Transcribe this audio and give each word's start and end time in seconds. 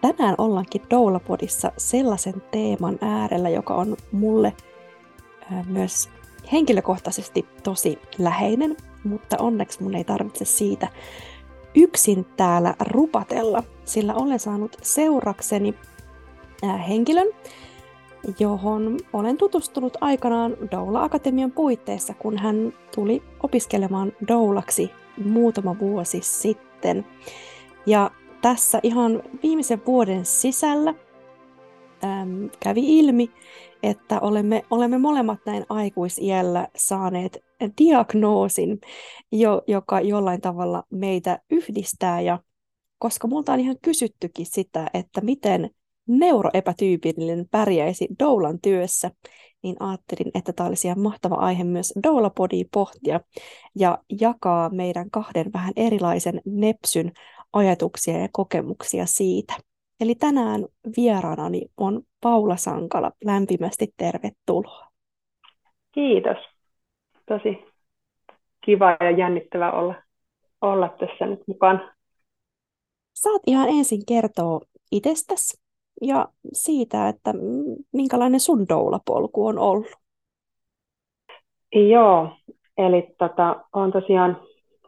Tänään 0.00 0.34
ollaankin 0.38 0.82
Doulapodissa 0.90 1.72
sellaisen 1.76 2.42
teeman 2.50 2.98
äärellä, 3.00 3.48
joka 3.48 3.74
on 3.74 3.96
mulle 4.12 4.52
myös 5.66 6.08
henkilökohtaisesti 6.52 7.46
tosi 7.62 7.98
läheinen, 8.18 8.76
mutta 9.04 9.36
onneksi 9.38 9.82
mun 9.82 9.94
ei 9.94 10.04
tarvitse 10.04 10.44
siitä 10.44 10.88
yksin 11.74 12.26
täällä 12.36 12.74
rupatella, 12.80 13.62
sillä 13.84 14.14
olen 14.14 14.38
saanut 14.38 14.76
seurakseni 14.82 15.74
henkilön, 16.88 17.26
johon 18.38 18.98
olen 19.12 19.36
tutustunut 19.36 19.96
aikanaan 20.00 20.56
Doula 20.70 21.02
Akatemian 21.02 21.52
puitteissa, 21.52 22.14
kun 22.14 22.38
hän 22.38 22.72
tuli 22.94 23.22
opiskelemaan 23.42 24.12
doulaksi 24.28 24.90
muutama 25.24 25.78
vuosi 25.78 26.20
sitten. 26.22 27.06
Ja 27.86 28.10
tässä 28.42 28.80
ihan 28.82 29.22
viimeisen 29.42 29.86
vuoden 29.86 30.24
sisällä 30.24 30.94
äm, 32.04 32.50
kävi 32.60 32.98
ilmi, 32.98 33.30
että 33.82 34.20
olemme, 34.20 34.62
olemme 34.70 34.98
molemmat 34.98 35.38
näin 35.46 35.66
aikuisiällä 35.68 36.68
saaneet 36.76 37.38
diagnoosin, 37.78 38.78
jo, 39.32 39.62
joka 39.66 40.00
jollain 40.00 40.40
tavalla 40.40 40.82
meitä 40.90 41.38
yhdistää. 41.50 42.20
Ja 42.20 42.38
koska 42.98 43.28
multa 43.28 43.52
on 43.52 43.60
ihan 43.60 43.76
kysyttykin 43.82 44.46
sitä, 44.46 44.86
että 44.94 45.20
miten 45.20 45.70
neuroepätyypillinen 46.08 47.46
pärjäisi 47.50 48.08
doulan 48.18 48.58
työssä, 48.62 49.10
niin 49.62 49.76
ajattelin, 49.80 50.30
että 50.34 50.52
tämä 50.52 50.68
olisi 50.68 50.88
ihan 50.88 51.00
mahtava 51.00 51.34
aihe 51.34 51.64
myös 51.64 51.92
doulapodiin 52.02 52.66
pohtia 52.72 53.20
ja 53.74 53.98
jakaa 54.20 54.70
meidän 54.70 55.10
kahden 55.10 55.52
vähän 55.52 55.72
erilaisen 55.76 56.40
nepsyn 56.44 57.12
ajatuksia 57.52 58.18
ja 58.18 58.28
kokemuksia 58.32 59.06
siitä. 59.06 59.54
Eli 60.00 60.14
tänään 60.14 60.66
vieraanani 60.96 61.62
on 61.76 62.02
Paula 62.20 62.56
Sankala. 62.56 63.12
Lämpimästi 63.24 63.86
tervetuloa. 63.96 64.88
Kiitos. 65.92 66.36
Tosi 67.26 67.68
kiva 68.64 68.96
ja 69.00 69.10
jännittävä 69.10 69.72
olla, 69.72 69.94
olla 70.60 70.88
tässä 70.88 71.26
nyt 71.26 71.40
mukaan. 71.46 71.90
Saat 73.14 73.42
ihan 73.46 73.68
ensin 73.68 74.06
kertoa 74.08 74.60
itsestäsi 74.92 75.60
ja 76.02 76.28
siitä, 76.52 77.08
että 77.08 77.34
minkälainen 77.92 78.40
sun 78.40 78.68
doulapolku 78.68 79.46
on 79.46 79.58
ollut. 79.58 79.86
Joo, 81.90 82.36
eli 82.78 83.14
tota, 83.18 83.64
on 83.72 83.92
tosiaan 83.92 84.40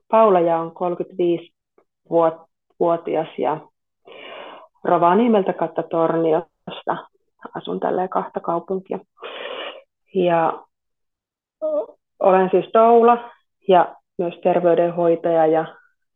Paula 0.08 0.40
ja 0.40 0.58
on 0.58 0.74
35 0.74 1.54
vuotta 2.10 2.49
vuotias 2.80 3.28
ja 3.38 3.60
Rovaniemeltä 4.84 5.52
kautta 5.52 5.82
Torniosta. 5.82 6.96
Asun 7.54 7.80
tälleen 7.80 8.08
kahta 8.08 8.40
kaupunkia. 8.40 8.98
Ja 10.14 10.64
olen 12.20 12.50
siis 12.50 12.70
doula 12.74 13.30
ja 13.68 13.96
myös 14.18 14.34
terveydenhoitaja 14.42 15.46
ja 15.46 15.64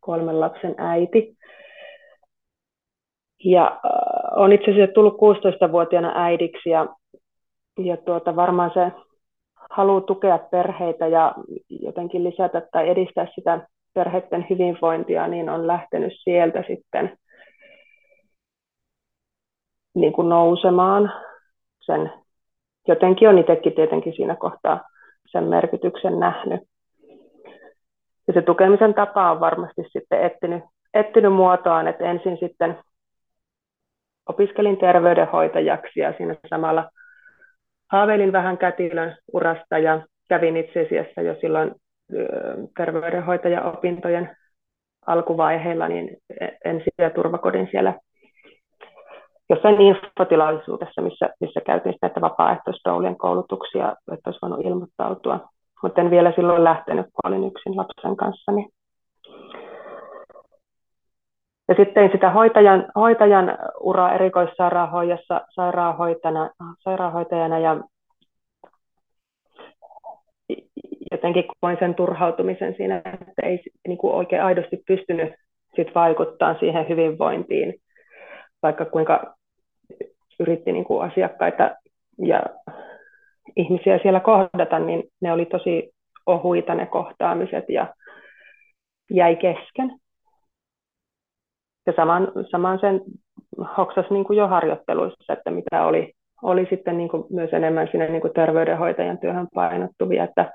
kolmen 0.00 0.40
lapsen 0.40 0.74
äiti. 0.78 1.36
Ja 3.44 3.66
äh, 3.66 4.38
on 4.38 4.52
itse 4.52 4.70
asiassa 4.70 4.94
tullut 4.94 5.14
16-vuotiaana 5.14 6.12
äidiksi 6.14 6.70
ja, 6.70 6.86
ja 7.78 7.96
tuota, 7.96 8.36
varmaan 8.36 8.70
se 8.74 8.92
haluaa 9.70 10.00
tukea 10.00 10.38
perheitä 10.38 11.06
ja 11.06 11.34
jotenkin 11.68 12.24
lisätä 12.24 12.62
tai 12.72 12.88
edistää 12.88 13.26
sitä 13.34 13.68
perheiden 13.94 14.46
hyvinvointia, 14.50 15.28
niin 15.28 15.48
on 15.48 15.66
lähtenyt 15.66 16.12
sieltä 16.22 16.64
sitten 16.66 17.18
niin 19.94 20.12
kuin 20.12 20.28
nousemaan. 20.28 21.12
Sen, 21.80 22.12
jotenkin 22.88 23.28
on 23.28 23.38
itsekin 23.38 23.74
tietenkin 23.74 24.12
siinä 24.16 24.36
kohtaa 24.36 24.88
sen 25.26 25.44
merkityksen 25.44 26.20
nähnyt. 26.20 26.60
Ja 28.26 28.32
se 28.34 28.42
tukemisen 28.42 28.94
tapa 28.94 29.30
on 29.30 29.40
varmasti 29.40 29.82
sitten 29.92 30.22
etsinyt, 30.22 30.64
etsinyt 30.94 31.32
muotoaan, 31.32 31.88
että 31.88 32.04
ensin 32.04 32.38
sitten 32.40 32.78
opiskelin 34.28 34.76
terveydenhoitajaksi 34.76 36.00
ja 36.00 36.14
siinä 36.16 36.36
samalla 36.48 36.90
haaveilin 37.92 38.32
vähän 38.32 38.58
kätilön 38.58 39.16
urasta 39.32 39.78
ja 39.78 40.02
kävin 40.28 40.56
itse 40.56 40.86
asiassa 40.86 41.22
jo 41.22 41.36
silloin 41.40 41.74
terveydenhoitajaopintojen 42.76 44.36
alkuvaiheilla 45.06 45.88
niin 45.88 46.16
ensi- 46.64 46.90
ja 46.98 47.10
turvakodin 47.10 47.68
siellä 47.70 47.94
jossain 49.50 49.80
infotilaisuudessa, 49.80 51.02
missä, 51.02 51.28
missä 51.40 51.60
käytiin 51.66 51.94
näitä 52.02 52.20
vapaaehtoistoulien 52.20 53.16
koulutuksia, 53.16 53.96
että 54.12 54.30
olisi 54.30 54.38
voinut 54.42 54.66
ilmoittautua. 54.66 55.40
Mutta 55.82 56.00
en 56.00 56.10
vielä 56.10 56.32
silloin 56.36 56.64
lähtenyt, 56.64 57.06
kun 57.06 57.32
olin 57.32 57.46
yksin 57.46 57.76
lapsen 57.76 58.16
kanssa. 58.16 58.52
Niin. 58.52 58.68
Ja 61.68 61.74
sitten 61.74 62.10
sitä 62.12 62.30
hoitajan, 62.30 62.86
hoitajan 62.94 63.58
uraa 63.80 64.14
erikoissairaanhoidossa 64.14 65.40
sairaanhoitajana, 65.50 66.50
sairaanhoitajana 66.78 67.58
ja 67.58 67.76
jotenkin 71.14 71.44
koin 71.60 71.76
sen 71.78 71.94
turhautumisen 71.94 72.74
siinä, 72.76 72.96
että 72.98 73.42
ei 73.42 73.60
niin 73.88 73.98
kuin 73.98 74.14
oikein 74.14 74.42
aidosti 74.42 74.82
pystynyt 74.86 75.34
sit 75.76 75.94
vaikuttaa 75.94 76.58
siihen 76.58 76.88
hyvinvointiin, 76.88 77.74
vaikka 78.62 78.84
kuinka 78.84 79.34
yritti 80.40 80.72
niin 80.72 80.84
kuin 80.84 81.10
asiakkaita 81.10 81.70
ja 82.18 82.42
ihmisiä 83.56 83.98
siellä 84.02 84.20
kohdata, 84.20 84.78
niin 84.78 85.02
ne 85.20 85.32
oli 85.32 85.46
tosi 85.46 85.90
ohuita 86.26 86.74
ne 86.74 86.86
kohtaamiset 86.86 87.64
ja 87.68 87.94
jäi 89.10 89.36
kesken. 89.36 89.98
Ja 91.86 91.92
saman, 91.96 92.32
saman 92.50 92.78
sen 92.80 93.00
hoksas 93.78 94.10
niin 94.10 94.24
kuin 94.24 94.36
jo 94.36 94.48
harjoitteluissa, 94.48 95.32
että 95.32 95.50
mitä 95.50 95.86
oli, 95.86 96.12
oli 96.42 96.66
sitten 96.70 96.98
niin 96.98 97.08
kuin 97.08 97.24
myös 97.30 97.52
enemmän 97.52 97.88
siinä 97.90 98.06
niin 98.06 98.20
kuin 98.20 98.32
terveydenhoitajan 98.32 99.18
työhön 99.18 99.48
painottuvia, 99.54 100.24
että 100.24 100.52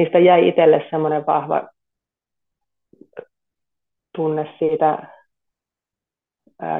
niistä 0.00 0.18
jäi 0.18 0.48
itselle 0.48 0.86
semmoinen 0.90 1.26
vahva 1.26 1.68
tunne 4.16 4.54
siitä 4.58 4.98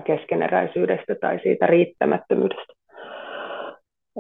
keskeneräisyydestä 0.04 1.14
tai 1.20 1.41
siitä 1.42 1.66
riittämättömyydestä. 1.66 2.72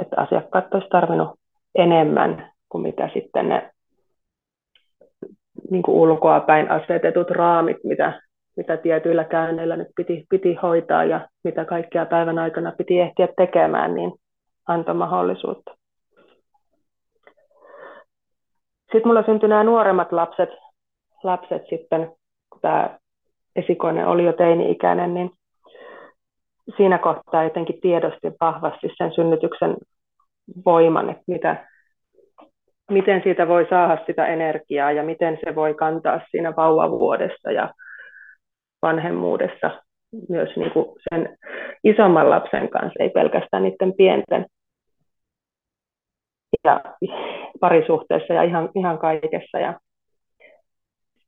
Että 0.00 0.16
asiakkaat 0.16 0.74
olisi 0.74 0.88
tarvinnut 0.88 1.38
enemmän 1.74 2.52
kuin 2.68 2.82
mitä 2.82 3.10
sitten 3.14 3.48
ne 3.48 3.70
niin 5.70 5.82
kuin 5.82 5.96
ulkoa 5.96 6.40
päin 6.40 6.70
asetetut 6.70 7.30
raamit, 7.30 7.76
mitä, 7.84 8.22
mitä 8.56 8.76
tietyillä 8.76 9.24
käynneillä 9.24 9.76
nyt 9.76 9.88
piti, 9.96 10.26
piti 10.30 10.54
hoitaa 10.54 11.04
ja 11.04 11.28
mitä 11.44 11.64
kaikkea 11.64 12.06
päivän 12.06 12.38
aikana 12.38 12.72
piti 12.72 13.00
ehtiä 13.00 13.28
tekemään, 13.36 13.94
niin 13.94 14.12
antoi 14.66 14.94
mahdollisuutta. 14.94 15.79
Sitten 18.92 19.06
mulla 19.06 19.22
syntyi 19.22 19.48
nämä 19.48 19.64
nuoremmat 19.64 20.12
lapset, 20.12 20.48
lapset 21.22 21.62
sitten, 21.70 22.12
kun 22.50 22.60
tämä 22.60 22.98
esikoinen 23.56 24.06
oli 24.06 24.24
jo 24.24 24.32
teini-ikäinen, 24.32 25.14
niin 25.14 25.30
siinä 26.76 26.98
kohtaa 26.98 27.44
jotenkin 27.44 27.80
tiedosti 27.80 28.32
vahvasti 28.40 28.88
sen 28.96 29.14
synnytyksen 29.14 29.76
voiman, 30.64 31.10
että 31.10 31.22
mitä, 31.26 31.66
miten 32.90 33.20
siitä 33.22 33.48
voi 33.48 33.66
saada 33.70 33.98
sitä 34.06 34.26
energiaa 34.26 34.92
ja 34.92 35.02
miten 35.02 35.38
se 35.44 35.54
voi 35.54 35.74
kantaa 35.74 36.20
siinä 36.30 36.56
vauvavuodessa 36.56 37.50
ja 37.50 37.74
vanhemmuudessa 38.82 39.70
myös 40.28 40.56
niin 40.56 40.70
kuin 40.70 40.86
sen 41.08 41.38
isomman 41.84 42.30
lapsen 42.30 42.68
kanssa, 42.68 43.02
ei 43.02 43.10
pelkästään 43.10 43.62
niiden 43.62 43.92
pienten. 43.96 44.46
Ja 46.64 46.80
parisuhteessa 47.60 48.34
ja 48.34 48.42
ihan, 48.42 48.68
ihan 48.74 48.98
kaikessa. 48.98 49.58
Ja 49.58 49.80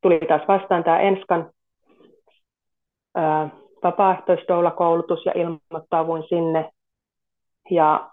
tuli 0.00 0.20
taas 0.29 0.43
vastaan 0.49 0.84
tämä 0.84 1.00
Enskan 1.00 1.50
vapaaehtoistoulakoulutus 3.82 5.26
ja 5.26 5.32
ilmoittauduin 5.34 6.25
sinne. 6.29 6.70
Ja 7.70 8.11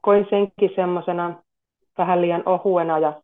koin 0.00 0.26
senkin 0.30 0.70
semmoisena 0.74 1.42
vähän 1.98 2.20
liian 2.20 2.42
ohuena, 2.46 2.98
ja, 2.98 3.22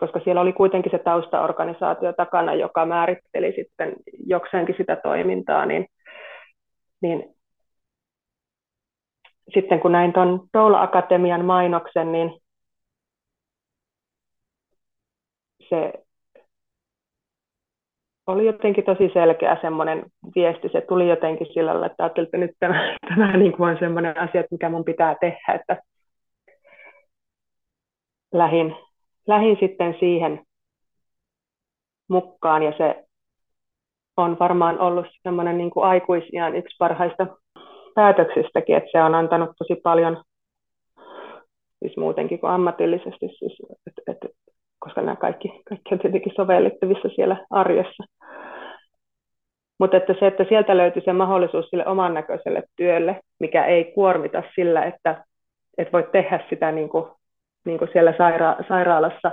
koska 0.00 0.20
siellä 0.24 0.40
oli 0.40 0.52
kuitenkin 0.52 0.90
se 0.90 0.98
taustaorganisaatio 0.98 2.12
takana, 2.12 2.54
joka 2.54 2.86
määritteli 2.86 3.52
sitten 3.52 3.96
jokseenkin 4.26 4.74
sitä 4.78 4.96
toimintaa, 4.96 5.66
niin, 5.66 5.86
niin 7.02 7.34
sitten 9.54 9.80
kun 9.80 9.92
näin 9.92 10.12
tuon 10.12 10.48
Doula 10.54 10.82
Akatemian 10.82 11.44
mainoksen, 11.44 12.12
niin 12.12 12.40
se 15.68 15.92
oli 18.26 18.46
jotenkin 18.46 18.84
tosi 18.84 19.10
selkeä 19.12 19.56
semmoinen 19.60 20.04
viesti. 20.34 20.68
Se 20.72 20.80
tuli 20.80 21.08
jotenkin 21.08 21.46
sillä 21.54 21.70
lailla, 21.70 21.86
että 21.86 22.04
ajattelin, 22.04 22.26
että 22.26 22.38
nyt 22.38 22.50
tämä, 22.58 22.96
tämä 23.08 23.36
niin 23.36 23.52
kuin 23.52 23.70
on 23.70 23.76
semmoinen 23.78 24.18
asia, 24.18 24.44
mikä 24.50 24.68
mun 24.68 24.84
pitää 24.84 25.16
tehdä, 25.20 25.54
että 25.54 25.82
lähin, 28.32 28.76
lähin 29.26 29.56
sitten 29.60 29.96
siihen 30.00 30.44
mukaan 32.08 32.62
ja 32.62 32.72
se 32.78 33.04
on 34.16 34.36
varmaan 34.40 34.80
ollut 34.80 35.06
semmoinen 35.22 35.58
niin 35.58 35.70
kuin 35.70 35.86
aikuisian 35.86 36.56
yksi 36.56 36.76
parhaista 36.78 37.26
päätöksistäkin, 37.94 38.76
että 38.76 38.90
se 38.92 39.02
on 39.02 39.14
antanut 39.14 39.50
tosi 39.58 39.80
paljon, 39.82 40.22
siis 41.78 41.96
muutenkin 41.96 42.40
kuin 42.40 42.50
ammatillisesti, 42.50 43.28
siis, 43.38 43.58
että, 43.86 44.12
että, 44.12 44.28
koska 44.78 45.02
nämä 45.02 45.16
kaikki, 45.16 45.48
kaikki 45.68 45.94
on 45.94 45.98
tietenkin 45.98 46.32
sovellettavissa 46.36 47.08
siellä 47.08 47.46
arjessa. 47.50 48.04
Mutta 49.78 49.96
että 49.96 50.14
se, 50.18 50.26
että 50.26 50.44
sieltä 50.48 50.76
löytyy 50.76 51.02
se 51.04 51.12
mahdollisuus 51.12 51.68
sille 51.68 51.86
oman 51.86 52.14
näköiselle 52.14 52.62
työlle, 52.76 53.20
mikä 53.40 53.64
ei 53.64 53.84
kuormita 53.84 54.42
sillä, 54.54 54.84
että 54.84 55.24
et 55.78 55.92
voit 55.92 56.12
tehdä 56.12 56.40
sitä 56.50 56.72
niin 56.72 56.88
kuin, 56.88 57.04
niin 57.64 57.78
kuin 57.78 57.88
siellä 57.92 58.12
saira- 58.12 58.68
sairaalassa 58.68 59.32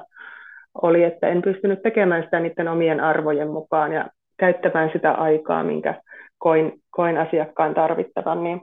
oli, 0.82 1.04
että 1.04 1.28
en 1.28 1.42
pystynyt 1.42 1.82
tekemään 1.82 2.24
sitä 2.24 2.40
niiden 2.40 2.68
omien 2.68 3.00
arvojen 3.00 3.52
mukaan 3.52 3.94
ja 3.94 4.08
käyttämään 4.38 4.90
sitä 4.94 5.12
aikaa, 5.12 5.64
minkä 5.64 6.02
koin, 6.38 6.82
koin 6.90 7.18
asiakkaan 7.18 7.74
tarvittavan, 7.74 8.44
niin, 8.44 8.62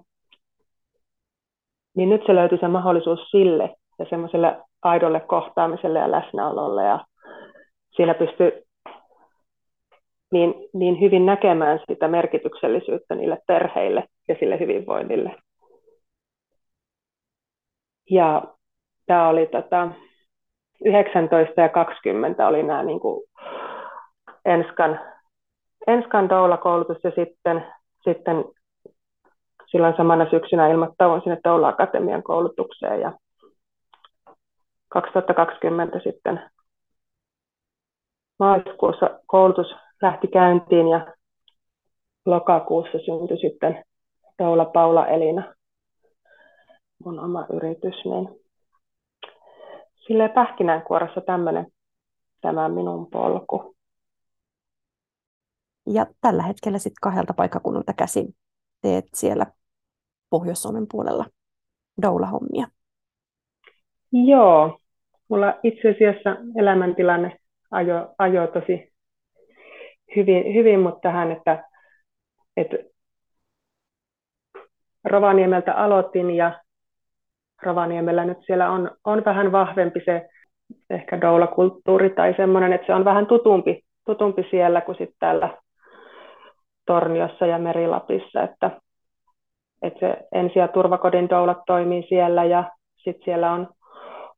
niin 1.97 2.09
nyt 2.09 2.23
se 2.26 2.35
löytyi 2.35 2.59
se 2.59 2.69
mahdollisuus 2.69 3.31
sille 3.31 3.75
ja 3.99 4.06
semmoiselle 4.11 4.56
aidolle 4.82 5.21
kohtaamiselle 5.21 5.99
ja 5.99 6.11
läsnäololle 6.11 6.85
ja 6.85 7.05
siinä 7.97 8.15
pystyy 8.15 8.65
niin, 10.32 10.55
niin 10.73 11.00
hyvin 11.00 11.26
näkemään 11.26 11.81
sitä 11.88 12.09
merkityksellisyyttä 12.09 13.15
niille 13.15 13.38
perheille 13.47 14.05
ja 14.29 14.37
sille 14.38 14.59
hyvinvoinnille. 14.61 15.37
Ja 18.11 18.43
tämä 19.06 19.29
oli 19.29 19.47
tota, 19.47 19.88
19 20.85 21.61
ja 21.61 21.69
20 21.69 22.49
oli 22.49 22.62
nämä 22.62 22.82
niin 22.82 23.00
kuin 23.00 23.25
Enskan, 24.44 25.00
Enskan 25.87 26.29
Doula-koulutus 26.29 27.05
ja 27.05 27.11
sitten, 27.11 27.67
sitten 28.05 28.45
silloin 29.67 29.97
samana 29.97 30.31
syksynä 30.31 30.69
ilmoittauduin 30.69 31.23
sinne 31.23 31.39
Doula 31.45 31.69
Akatemian 31.69 32.23
koulutukseen 32.23 33.01
ja 33.01 33.13
2020 34.89 36.01
sitten 36.01 36.51
maaliskuussa 38.39 39.21
koulutus 39.27 39.67
lähti 40.03 40.29
käyntiin 40.29 40.89
ja 40.89 41.15
lokakuussa 42.27 42.99
syntyi 42.99 43.37
sitten 43.37 43.85
Doula 44.43 44.65
Paula 44.65 45.07
Elina, 45.07 45.55
mun 47.05 47.21
oma 47.21 47.47
yritys, 47.53 48.05
niin 48.05 48.41
silleen 50.07 50.31
pähkinänkuoressa 50.31 51.21
tämmöinen 51.21 51.67
tämä 52.41 52.69
minun 52.69 53.11
polku. 53.11 53.74
Ja 55.87 56.07
tällä 56.21 56.43
hetkellä 56.43 56.79
sitten 56.79 57.01
kahdelta 57.03 57.35
paikkakunnalta 57.35 57.93
käsin 57.93 58.35
teet 58.83 59.05
siellä 59.15 59.47
Pohjois-Suomen 60.31 60.87
puolella 60.91 61.27
doula-hommia. 62.03 62.67
Joo, 64.13 64.79
mulla 65.29 65.55
itse 65.63 65.91
asiassa 65.91 66.37
elämäntilanne 66.57 67.37
ajo, 67.71 68.15
ajo 68.19 68.47
tosi 68.47 68.93
hyvin, 70.17 70.55
hyvin 70.55 70.81
mutta 70.81 71.01
tähän, 71.01 71.33
että, 71.33 71.65
että 72.57 72.77
Rovaniemeltä 75.05 75.75
aloitin 75.75 76.31
ja 76.31 76.61
Rovaniemellä 77.63 78.25
nyt 78.25 78.39
siellä 78.47 78.71
on, 78.71 78.91
on 79.05 79.25
vähän 79.25 79.53
vahvempi 79.53 80.01
se 80.05 80.29
ehkä 80.91 81.21
doula-kulttuuri 81.21 82.11
tai 82.11 82.35
semmoinen, 82.37 82.73
että 82.73 82.87
se 82.87 82.95
on 82.95 83.05
vähän 83.05 83.27
tutumpi, 83.27 83.85
tutumpi 84.07 84.47
siellä 84.51 84.81
kuin 84.81 84.99
sitten 84.99 85.17
täällä 85.19 85.59
Torniossa 86.87 87.47
ja 87.47 87.59
Merilapissa, 87.59 88.43
että, 88.43 88.81
että 89.83 90.01
se 90.01 90.17
ensi- 90.33 90.59
ja 90.59 90.69
turvakodin 90.69 91.29
doulat 91.29 91.59
toimii 91.67 92.07
siellä 92.09 92.45
ja 92.45 92.71
sitten 92.97 93.25
siellä 93.25 93.53
on, 93.53 93.69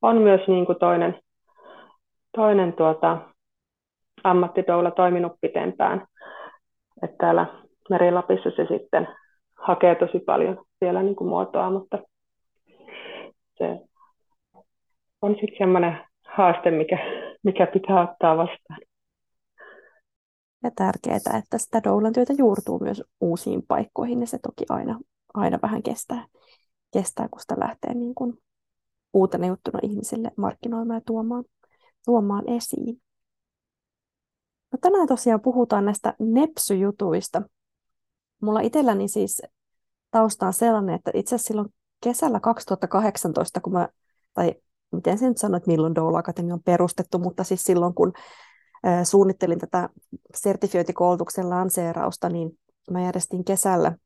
on 0.03 0.17
myös 0.17 0.41
niin 0.49 0.67
kuin 0.67 0.79
toinen, 0.79 1.21
toinen 2.37 2.73
tuota, 2.73 3.19
ammattidoula 4.25 4.91
toiminut 4.91 5.33
pitempään. 5.41 6.07
Että 7.03 7.17
täällä 7.19 7.47
Merilapissa 7.91 8.51
se 8.51 8.67
sitten 8.67 9.09
hakee 9.59 9.95
tosi 9.95 10.19
paljon 10.19 10.65
siellä 10.79 11.03
niin 11.03 11.17
kuin 11.17 11.29
muotoa, 11.29 11.71
mutta 11.71 11.99
se 13.59 13.81
on 15.23 15.33
sitten 15.33 15.59
semmoinen 15.59 15.99
haaste, 16.29 16.71
mikä, 16.71 16.99
mikä 17.43 17.67
pitää 17.67 18.03
ottaa 18.03 18.37
vastaan. 18.37 18.81
Ja 20.67 20.71
tärkeää, 20.77 21.39
että 21.39 21.59
sitä 21.59 21.81
doulan 21.85 22.13
työtä 22.13 22.33
juurtuu 22.39 22.79
myös 22.79 23.03
uusiin 23.21 23.63
paikkoihin, 23.69 24.21
ja 24.21 24.27
se 24.27 24.39
toki 24.39 24.65
aina, 24.69 25.01
aina 25.35 25.59
vähän 25.63 25.83
kestää, 25.83 26.27
kestää 26.93 27.29
kun 27.29 27.41
sitä 27.41 27.55
lähtee 27.59 27.95
niin 27.95 28.15
kuin 28.15 28.39
uutena 29.13 29.47
juttuna 29.47 29.79
ihmisille 29.83 30.31
markkinoimaan 30.37 30.97
ja 30.97 31.03
tuomaan, 31.07 31.45
tuomaan 32.05 32.49
esiin. 32.49 33.03
No 34.73 34.79
tänään 34.81 35.09
tosiaan 35.09 35.40
puhutaan 35.40 35.85
näistä 35.85 36.14
nepsyjutuista. 36.19 37.43
Mulla 38.43 38.61
itselläni 38.61 39.09
siis 39.09 39.43
tausta 40.11 40.47
on 40.47 40.52
sellainen, 40.52 40.95
että 40.95 41.11
itse 41.14 41.35
asiassa 41.35 41.49
silloin 41.49 41.69
kesällä 42.05 42.40
2018, 42.40 43.61
kun 43.61 43.73
mä, 43.73 43.88
tai 44.35 44.55
miten 44.93 45.19
sen 45.19 45.29
nyt 45.29 45.38
sanoit, 45.38 45.67
milloin 45.67 45.95
Doula 45.95 46.19
Akatemia 46.19 46.55
on 46.55 46.62
perustettu, 46.62 47.19
mutta 47.19 47.45
siis 47.45 47.64
silloin 47.64 47.95
kun 47.95 48.12
suunnittelin 49.05 49.59
tätä 49.59 49.88
sertifiointikoulutuksen 50.35 51.50
lanseerausta, 51.50 52.28
niin 52.28 52.59
mä 52.90 53.00
järjestin 53.00 53.45
kesällä, 53.45 53.97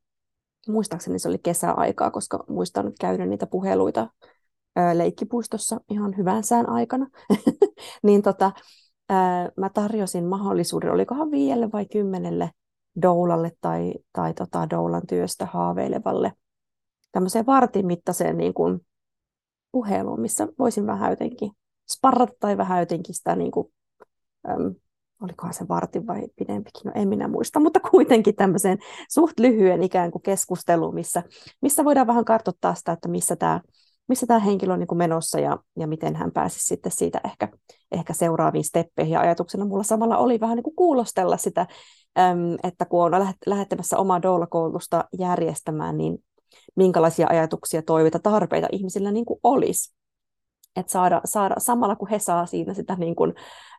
muistaakseni 0.67 1.19
se 1.19 1.29
oli 1.29 1.39
kesäaikaa, 1.43 2.11
koska 2.11 2.43
muistan 2.49 2.91
käydä 3.01 3.25
niitä 3.25 3.47
puheluita 3.47 4.09
leikkipuistossa 4.93 5.81
ihan 5.89 6.17
hyvän 6.17 6.43
sään 6.43 6.69
aikana, 6.69 7.07
niin 8.03 8.21
tota, 8.21 8.51
mä 9.57 9.69
tarjosin 9.73 10.25
mahdollisuuden, 10.25 10.91
olikohan 10.91 11.31
viidelle 11.31 11.71
vai 11.71 11.85
kymmenelle 11.85 12.51
doulalle 13.01 13.51
tai, 13.61 13.93
tai 14.13 14.33
tota 14.33 14.69
doulan 14.69 15.07
työstä 15.07 15.45
haaveilevalle 15.45 16.33
tämmöiseen 17.11 17.45
vartin 17.45 17.85
mittaiseen 17.85 18.37
niin 18.37 18.53
kuin 18.53 18.85
puheluun, 19.71 20.21
missä 20.21 20.47
voisin 20.59 20.87
vähän 20.87 21.09
jotenkin 21.09 21.51
sparrata 21.91 22.33
tai 22.39 22.57
vähän 22.57 22.79
jotenkin 22.79 23.15
sitä, 23.15 23.35
niin 23.35 23.51
kuin, 23.51 23.73
äm, 24.49 24.75
olikohan 25.21 25.53
se 25.53 25.67
vartin 25.69 26.07
vai 26.07 26.21
pidempikin, 26.35 26.81
no 26.85 26.91
en 26.95 27.07
minä 27.07 27.27
muista, 27.27 27.59
mutta 27.59 27.79
kuitenkin 27.91 28.35
tämmöiseen 28.35 28.77
suht 29.09 29.39
lyhyen 29.39 29.83
ikään 29.83 30.11
kuin 30.11 30.21
keskusteluun, 30.21 30.95
missä, 30.95 31.23
missä 31.61 31.85
voidaan 31.85 32.07
vähän 32.07 32.25
kartoittaa 32.25 32.75
sitä, 32.75 32.91
että 32.91 33.09
missä 33.09 33.35
tämä 33.35 33.61
missä 34.07 34.27
tämä 34.27 34.39
henkilö 34.39 34.73
on 34.73 34.79
niin 34.79 34.87
kuin 34.87 34.97
menossa 34.97 35.39
ja, 35.39 35.57
ja 35.79 35.87
miten 35.87 36.15
hän 36.15 36.31
pääsisi 36.31 36.65
sitten 36.65 36.91
siitä 36.91 37.21
ehkä, 37.25 37.47
ehkä 37.91 38.13
seuraaviin 38.13 38.63
steppeihin. 38.63 39.13
Ja 39.13 39.19
ajatuksena 39.19 39.65
mulla 39.65 39.83
samalla 39.83 40.17
oli 40.17 40.39
vähän 40.39 40.55
niin 40.55 40.63
kuin 40.63 40.75
kuulostella 40.75 41.37
sitä, 41.37 41.67
että 42.63 42.85
kun 42.85 43.03
on 43.03 43.11
lähettämässä 43.45 43.97
omaa 43.97 44.21
doula-koulutusta 44.21 45.05
järjestämään, 45.19 45.97
niin 45.97 46.17
minkälaisia 46.75 47.27
ajatuksia, 47.29 47.81
toiveita, 47.81 48.19
tarpeita 48.19 48.67
ihmisillä 48.71 49.11
niin 49.11 49.25
kuin 49.25 49.39
olisi. 49.43 49.93
Että 50.75 50.91
saada, 50.91 51.21
saada, 51.25 51.55
samalla 51.57 51.95
kun 51.95 52.09
he 52.09 52.19
saa 52.19 52.45
siinä 52.45 52.73
sitä 52.73 52.95
niin 52.95 53.15
kuin, 53.15 53.33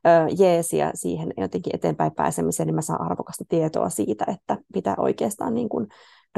ö, 0.07 0.11
jeesiä 0.39 0.91
siihen 0.95 1.33
jotenkin 1.37 1.75
eteenpäin 1.75 2.13
pääsemiseen, 2.15 2.67
niin 2.67 2.75
mä 2.75 2.83
saan 2.83 3.01
arvokasta 3.01 3.45
tietoa 3.49 3.89
siitä, 3.89 4.25
että 4.29 4.59
mitä 4.75 4.95
oikeastaan 4.99 5.55
niin 5.55 5.69
kuin 5.69 5.87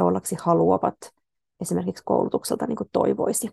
doulaksi 0.00 0.36
haluavat 0.42 0.96
esimerkiksi 1.60 2.04
koulutukselta 2.04 2.66
niin 2.66 2.76
kuin 2.76 2.88
toivoisi. 2.92 3.50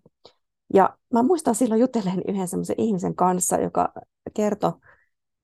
Ja 0.73 0.97
mä 1.13 1.23
muistan 1.23 1.55
silloin 1.55 1.81
jutelleen 1.81 2.21
yhden 2.27 2.47
semmoisen 2.47 2.75
ihmisen 2.79 3.15
kanssa, 3.15 3.57
joka 3.57 3.93
kertoi, 4.33 4.71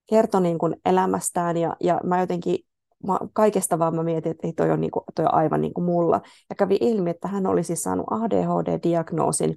kertoi 0.10 0.42
niin 0.42 0.58
kuin 0.58 0.76
elämästään 0.86 1.58
ja, 1.58 1.76
ja 1.80 2.02
mä 2.04 2.20
jotenkin 2.20 2.60
mä, 3.08 3.20
kaikesta 3.34 3.80
vaan 3.80 3.96
mä 3.96 4.04
mietin, 4.04 4.32
että 4.32 4.48
ei 4.48 4.54
toi 4.54 4.72
on, 4.72 4.82
niin 4.82 4.92
kuin, 4.92 5.04
toi 5.16 5.26
on 5.26 5.34
aivan 5.34 5.62
niin 5.62 5.74
kuin 5.74 5.86
mulla. 5.86 6.22
Ja 6.50 6.56
kävi 6.56 6.78
ilmi, 6.82 7.10
että 7.10 7.28
hän 7.28 7.48
olisi 7.48 7.76
saanut 7.76 8.06
ADHD-diagnoosin 8.12 9.56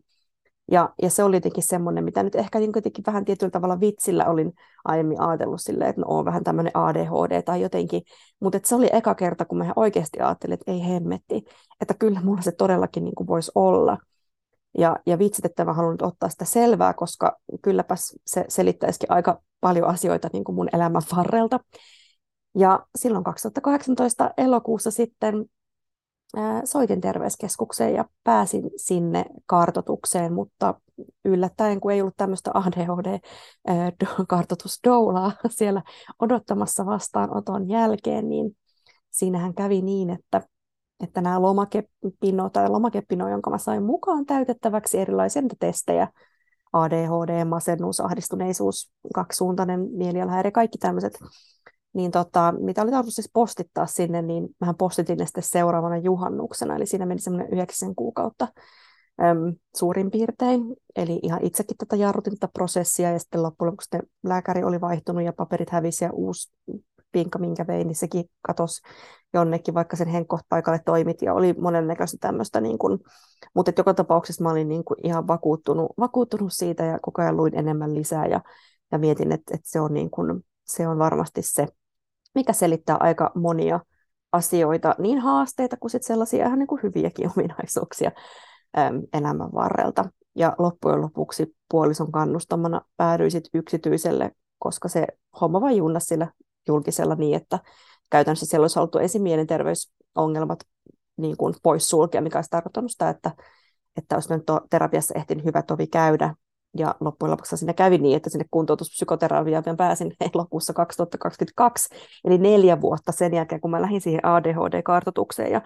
Ja, 0.71 0.95
ja 1.03 1.11
se 1.11 1.25
oli 1.25 1.37
jotenkin 1.37 1.62
semmoinen, 1.62 2.05
mitä 2.05 2.23
nyt 2.23 2.35
ehkä 2.35 2.59
niin 2.59 2.73
jotenkin 2.75 3.05
vähän 3.07 3.25
tietyllä 3.25 3.50
tavalla 3.50 3.81
vitsillä 3.81 4.27
olin 4.27 4.53
aiemmin 4.85 5.21
ajatellut 5.21 5.61
silleen, 5.61 5.91
että 5.91 6.00
no 6.00 6.07
on 6.09 6.25
vähän 6.25 6.45
tämmöinen 6.45 6.77
ADHD 6.77 7.43
tai 7.43 7.62
jotenkin, 7.62 8.03
mutta 8.41 8.61
se 8.65 8.75
oli 8.75 8.89
eka 8.93 9.15
kerta, 9.15 9.45
kun 9.45 9.59
mä 9.59 9.73
oikeasti 9.77 10.21
ajattelin, 10.21 10.55
että 10.55 10.73
ei 10.73 10.89
hemmetti, 10.89 11.45
että 11.81 11.95
kyllä 11.95 12.21
mulla 12.25 12.43
se 12.43 12.53
todellakin 12.53 13.05
niin 13.05 13.15
kuin 13.15 13.27
voisi 13.27 13.53
olla. 13.55 13.99
Ja, 14.79 14.97
ja 15.07 15.19
vitsit, 15.19 15.45
että 15.45 15.65
mä 15.65 15.73
haluan 15.73 15.93
nyt 15.93 16.03
ottaa 16.03 16.29
sitä 16.29 16.45
selvää, 16.45 16.95
koska 16.95 17.39
kylläpäs 17.62 18.17
se 18.27 18.45
selittäisikin 18.49 19.12
aika 19.12 19.43
paljon 19.61 19.89
asioita 19.89 20.29
niin 20.33 20.45
kuin 20.45 20.57
mun 20.57 20.69
elämän 20.73 21.03
varrelta. 21.17 21.61
Ja 22.55 22.87
silloin 22.99 23.25
2018 23.25 24.31
elokuussa 24.37 24.91
sitten 24.91 25.45
soitin 26.65 27.01
terveyskeskukseen 27.01 27.95
ja 27.95 28.05
pääsin 28.25 28.71
sinne 28.77 29.25
kartotukseen, 29.47 30.33
mutta 30.33 30.75
yllättäen, 31.25 31.81
kun 31.81 31.93
ei 31.93 32.01
ollut 32.01 32.17
tämmöistä 32.17 32.51
ADHD-kartoitusdoulaa 32.55 35.33
siellä 35.59 35.83
odottamassa 36.19 36.87
vastaanoton 36.87 37.69
jälkeen, 37.69 38.29
niin 38.29 38.57
siinähän 39.11 39.55
kävi 39.55 39.83
niin, 39.83 40.11
että, 40.11 40.43
että 41.05 41.21
nämä 41.21 41.43
lomakepino 41.43 42.51
tai 42.51 42.69
lomakepino, 42.69 43.29
jonka 43.29 43.51
mä 43.51 43.59
sain 43.59 43.83
mukaan 43.83 44.27
täytettäväksi 44.27 44.99
erilaisia 44.99 45.43
testejä, 45.59 46.09
ADHD, 46.73 47.45
masennus, 47.45 48.01
ahdistuneisuus, 48.01 48.93
kaksisuuntainen 49.15 49.89
mielialahäiriö, 49.93 50.51
kaikki 50.51 50.79
tämmöiset 50.79 51.19
niin 51.92 52.11
tota, 52.11 52.54
mitä 52.61 52.82
oli 52.82 52.90
tarkoitus 52.90 53.14
siis 53.14 53.30
postittaa 53.32 53.87
sinne, 53.87 54.23
niin 54.23 54.49
mähän 54.61 54.76
postitin 54.76 55.18
ne 55.18 55.26
sitten 55.26 55.42
seuraavana 55.42 55.97
juhannuksena, 55.97 56.76
eli 56.76 56.87
siinä 56.87 57.06
meni 57.06 57.20
semmoinen 57.20 57.52
yhdeksän 57.52 57.94
kuukautta 57.94 58.49
äm, 59.23 59.54
suurin 59.76 60.11
piirtein, 60.11 60.76
eli 60.97 61.20
ihan 61.23 61.44
itsekin 61.44 61.76
tätä 61.76 61.97
jarrutin 61.97 62.32
tätä 62.38 62.52
prosessia, 62.52 63.11
ja 63.11 63.18
sitten 63.18 63.42
loppujen 63.42 63.70
lopuksi 63.70 63.88
lääkäri 64.23 64.64
oli 64.64 64.80
vaihtunut 64.80 65.23
ja 65.23 65.32
paperit 65.32 65.70
hävisi, 65.70 66.04
ja 66.04 66.12
uusi 66.12 66.52
pinka, 67.12 67.38
minkä 67.38 67.66
vein, 67.66 67.87
niin 67.87 67.97
sekin 67.97 68.25
katosi 68.42 68.82
jonnekin, 69.35 69.75
vaikka 69.75 69.97
sen 69.97 70.09
Henkko 70.09 70.38
paikalle 70.49 70.80
toimit, 70.85 71.23
ja 71.23 71.35
oli 71.35 71.52
monennäköistä 71.52 72.16
tämmöistä, 72.20 72.61
niin 72.61 72.78
kuin, 72.78 72.99
mutta 73.54 73.73
joka 73.76 73.94
tapauksessa 73.94 74.44
mä 74.44 74.50
olin 74.50 74.68
niin 74.68 74.85
kuin 74.85 74.99
ihan 75.02 75.26
vakuuttunut, 75.26 75.92
vakuuttunut 75.99 76.52
siitä, 76.52 76.85
ja 76.85 76.99
koko 77.02 77.23
ajan 77.23 77.37
luin 77.37 77.59
enemmän 77.59 77.94
lisää, 77.94 78.26
ja, 78.26 78.40
ja 78.92 78.99
mietin, 78.99 79.32
että, 79.32 79.54
että 79.54 79.70
se, 79.70 79.80
on 79.80 79.94
niin 79.94 80.11
kuin, 80.11 80.44
se 80.66 80.88
on 80.88 80.99
varmasti 80.99 81.42
se, 81.42 81.66
mikä 82.35 82.53
selittää 82.53 82.97
aika 83.01 83.33
monia 83.35 83.81
asioita, 84.33 84.95
niin 84.99 85.19
haasteita 85.19 85.77
kuin 85.77 85.91
sit 85.91 86.03
sellaisia 86.03 86.47
ihan 86.47 86.59
niin 86.59 86.67
kuin 86.67 86.83
hyviäkin 86.83 87.31
ominaisuuksia 87.37 88.11
äm, 88.79 89.03
elämän 89.13 89.53
varrelta. 89.55 90.05
Ja 90.35 90.55
loppujen 90.59 91.01
lopuksi 91.01 91.57
puolison 91.71 92.13
kannustamana 92.13 92.81
päädyin 92.97 93.31
sit 93.31 93.45
yksityiselle, 93.55 94.31
koska 94.59 94.89
se 94.89 95.07
homma 95.41 95.61
vain 95.61 95.77
junnas 95.77 96.07
sillä 96.07 96.33
julkisella 96.69 97.15
niin, 97.15 97.37
että 97.37 97.59
käytännössä 98.11 98.47
siellä 98.47 98.65
olisi 98.65 98.77
haluttu 98.77 98.99
ensin 98.99 99.23
mielenterveysongelmat 99.23 100.61
niin 101.17 101.37
kuin 101.37 101.55
poissulkea, 101.63 102.21
mikä 102.21 102.39
olisi 102.39 102.51
tarkoittanut 102.51 102.91
sitä, 102.91 103.09
että, 103.09 103.31
että 103.97 104.17
olisi 104.17 104.29
terapiassa 104.71 105.15
ehtinyt 105.15 105.45
hyvä 105.45 105.63
tovi 105.63 105.87
käydä, 105.87 106.35
ja 106.77 106.95
loppujen 107.00 107.31
lopuksi 107.31 107.57
sinne 107.57 107.75
kävi 107.75 107.99
niin, 107.99 108.17
että 108.17 108.31
sinne 108.31 108.45
kuntoutuspsykoterapiaan 108.50 109.77
pääsin 109.77 110.12
elokuussa 110.35 110.73
2022, 110.73 111.89
eli 112.25 112.39
neljä 112.39 112.81
vuotta 112.81 113.12
sen 113.12 113.35
jälkeen, 113.35 113.61
kun 113.61 113.71
mä 113.71 113.83
lähdin 113.83 114.00
siihen 114.00 114.21
ADHD-kartoitukseen. 114.25 115.53
Ja 115.53 115.62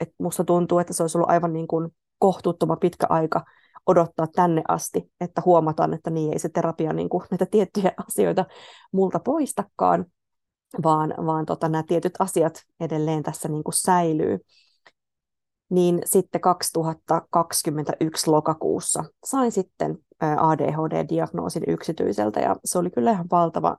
et 0.00 0.14
musta 0.18 0.44
tuntuu, 0.44 0.78
että 0.78 0.92
se 0.92 1.02
olisi 1.02 1.18
ollut 1.18 1.30
aivan 1.30 1.52
niin 1.52 1.68
kuin 1.68 1.88
kohtuuttoman 2.18 2.78
pitkä 2.78 3.06
aika 3.10 3.44
odottaa 3.86 4.26
tänne 4.26 4.62
asti, 4.68 5.10
että 5.20 5.42
huomataan, 5.44 5.94
että 5.94 6.10
niin 6.10 6.32
ei 6.32 6.38
se 6.38 6.48
terapia 6.48 6.92
niin 6.92 7.08
kuin 7.08 7.24
näitä 7.30 7.46
tiettyjä 7.46 7.92
asioita 8.08 8.44
multa 8.92 9.18
poistakaan, 9.18 10.06
vaan, 10.82 11.14
vaan 11.26 11.46
tota, 11.46 11.68
nämä 11.68 11.82
tietyt 11.82 12.14
asiat 12.18 12.62
edelleen 12.80 13.22
tässä 13.22 13.48
niin 13.48 13.64
kuin 13.64 13.74
säilyy. 13.74 14.38
Niin 15.70 16.02
sitten 16.04 16.40
2021 16.40 18.30
lokakuussa 18.30 19.04
sain 19.24 19.52
sitten 19.52 19.98
ADHD-diagnoosin 20.20 21.62
yksityiseltä 21.66 22.40
ja 22.40 22.56
se 22.64 22.78
oli 22.78 22.90
kyllä 22.90 23.10
ihan 23.10 23.26
valtava, 23.30 23.76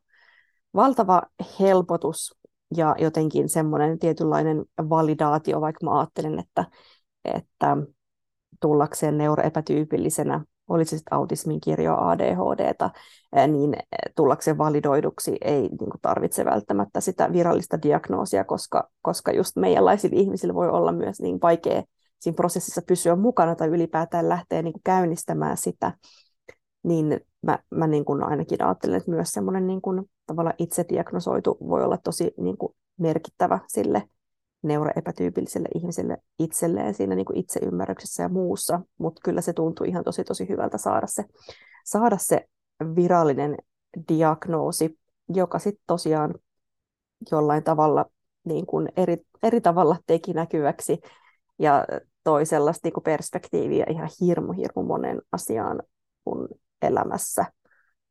valtava 0.75 1.21
helpotus 1.59 2.35
ja 2.75 2.95
jotenkin 2.99 3.49
semmoinen 3.49 3.99
tietynlainen 3.99 4.65
validaatio, 4.89 5.61
vaikka 5.61 5.85
mä 5.85 5.99
ajattelin, 5.99 6.39
että, 6.39 6.65
että 7.25 7.77
tullakseen 8.61 9.17
neuroepätyypillisenä, 9.17 10.43
oli 10.67 10.85
se 10.85 10.97
sitten 10.97 11.13
autismin 11.13 11.61
kirjo 11.61 11.97
ADHDta, 11.97 12.89
niin 13.47 13.73
tullakseen 14.15 14.57
validoiduksi 14.57 15.37
ei 15.41 15.61
niin 15.61 15.91
tarvitse 16.01 16.45
välttämättä 16.45 17.01
sitä 17.01 17.33
virallista 17.33 17.81
diagnoosia, 17.81 18.43
koska, 18.43 18.89
koska 19.01 19.31
just 19.31 19.55
meidänlaisilla 19.55 20.19
ihmisillä 20.19 20.53
voi 20.53 20.69
olla 20.69 20.91
myös 20.91 21.21
niin 21.21 21.41
vaikea 21.41 21.83
siinä 22.19 22.35
prosessissa 22.35 22.81
pysyä 22.87 23.15
mukana 23.15 23.55
tai 23.55 23.67
ylipäätään 23.67 24.29
lähteä 24.29 24.61
niin 24.61 24.81
käynnistämään 24.83 25.57
sitä 25.57 25.93
niin 26.83 27.19
mä, 27.41 27.59
mä 27.69 27.87
niin 27.87 28.05
kuin 28.05 28.23
ainakin 28.23 28.63
ajattelen, 28.63 28.97
että 28.97 29.11
myös 29.11 29.29
semmoinen 29.31 29.67
niin 29.67 29.81
kuin 29.81 30.09
tavallaan 30.25 30.55
itse 30.57 30.85
diagnosoitu 30.89 31.57
voi 31.69 31.83
olla 31.83 31.97
tosi 31.97 32.33
niin 32.37 32.57
kuin 32.57 32.75
merkittävä 32.97 33.59
sille 33.67 34.09
neuroepätyypilliselle 34.61 35.67
ihmiselle 35.75 36.17
itselleen 36.39 36.93
siinä 36.93 37.15
niin 37.15 37.25
kuin 37.25 37.37
itseymmärryksessä 37.37 38.23
ja 38.23 38.29
muussa, 38.29 38.81
mutta 38.97 39.21
kyllä 39.23 39.41
se 39.41 39.53
tuntuu 39.53 39.85
ihan 39.85 40.03
tosi 40.03 40.23
tosi 40.23 40.49
hyvältä 40.49 40.77
saada 40.77 41.07
se, 41.07 41.25
saada 41.85 42.17
se 42.17 42.45
virallinen 42.95 43.57
diagnoosi, 44.09 44.99
joka 45.29 45.59
sitten 45.59 45.83
tosiaan 45.87 46.35
jollain 47.31 47.63
tavalla 47.63 48.05
niin 48.45 48.65
kuin 48.65 48.89
eri, 48.97 49.17
eri 49.43 49.61
tavalla 49.61 49.97
teki 50.07 50.33
näkyväksi 50.33 50.99
ja 51.59 51.85
toi 52.23 52.45
sellaista 52.45 52.87
niin 52.87 52.93
kuin 52.93 53.03
perspektiiviä 53.03 53.85
ihan 53.89 54.09
hirmu, 54.21 54.51
hirmu 54.51 54.83
monen 54.83 55.21
asiaan, 55.31 55.79
kun 56.23 56.47
elämässä 56.81 57.45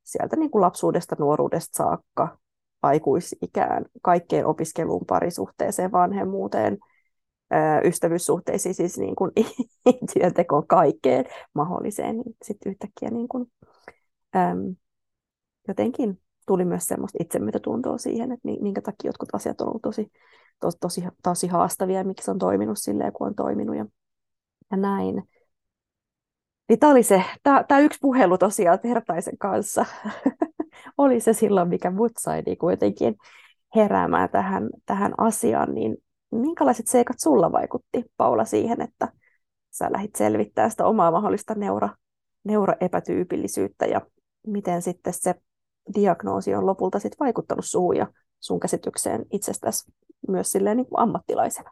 sieltä 0.04 0.36
niin 0.36 0.50
kuin 0.50 0.62
lapsuudesta, 0.62 1.16
nuoruudesta 1.18 1.76
saakka 1.76 2.38
aikuisikään, 2.82 3.84
kaikkeen 4.02 4.46
opiskeluun, 4.46 5.06
parisuhteeseen, 5.06 5.92
vanhemmuuteen, 5.92 6.78
ystävyyssuhteisiin, 7.84 8.74
siis 8.74 8.98
niin 8.98 9.16
kuin 9.16 9.30
työntekoon, 10.12 10.66
kaikkeen 10.66 11.24
mahdolliseen, 11.54 12.16
niin 12.16 12.36
sitten 12.44 12.70
yhtäkkiä 12.70 13.10
niin 13.10 13.28
kuin, 13.28 13.52
äm, 14.36 14.76
jotenkin 15.68 16.20
tuli 16.46 16.64
myös 16.64 16.84
semmoista 16.84 17.18
itsemyötätuntoa 17.20 17.98
siihen, 17.98 18.32
että 18.32 18.48
minkä 18.60 18.80
takia 18.80 19.08
jotkut 19.08 19.28
asiat 19.32 19.60
on 19.60 19.68
ollut 19.68 19.82
tosi, 19.82 20.12
tosi, 20.60 20.76
tosi, 20.80 21.04
tosi 21.22 21.46
haastavia 21.46 21.98
ja 21.98 22.04
miksi 22.04 22.30
on 22.30 22.38
toiminut 22.38 22.78
silleen, 22.78 23.12
kun 23.12 23.26
on 23.26 23.34
toiminut 23.34 23.76
ja, 23.76 23.86
ja 24.70 24.76
näin. 24.76 25.28
Niin 26.68 26.78
tämä 26.78 26.92
oli 26.92 27.02
se, 27.02 27.22
tämä 27.42 27.80
yksi 27.80 27.98
puhelu 28.02 28.38
tosiaan 28.38 28.78
Vertaisen 28.84 29.38
kanssa 29.38 29.84
oli 30.98 31.20
se 31.20 31.32
silloin, 31.32 31.68
mikä 31.68 31.90
mut 31.90 32.12
sai 32.18 32.42
niin 32.42 32.58
kuitenkin 32.58 33.16
heräämään 33.76 34.28
tähän, 34.30 34.70
tähän 34.86 35.14
asiaan, 35.18 35.74
niin 35.74 35.96
minkälaiset 36.32 36.86
seikat 36.86 37.16
sulla 37.20 37.52
vaikutti, 37.52 38.04
Paula, 38.16 38.44
siihen, 38.44 38.80
että 38.80 39.08
sä 39.70 39.92
lähdit 39.92 40.16
selvittämään 40.16 40.70
sitä 40.70 40.86
omaa 40.86 41.10
mahdollista 41.10 41.54
neuro, 41.54 41.88
neuroepätyypillisyyttä 42.44 43.86
ja 43.86 44.00
miten 44.46 44.82
sitten 44.82 45.12
se 45.12 45.34
diagnoosi 45.94 46.54
on 46.54 46.66
lopulta 46.66 46.98
sit 46.98 47.20
vaikuttanut 47.20 47.64
suhun 47.64 47.96
ja 47.96 48.06
sun 48.40 48.60
käsitykseen 48.60 49.26
itsestäsi 49.32 49.92
myös 50.28 50.52
silleen 50.52 50.76
niin 50.76 50.86
kuin 50.86 51.00
ammattilaisena? 51.00 51.70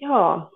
Joo, 0.00 0.50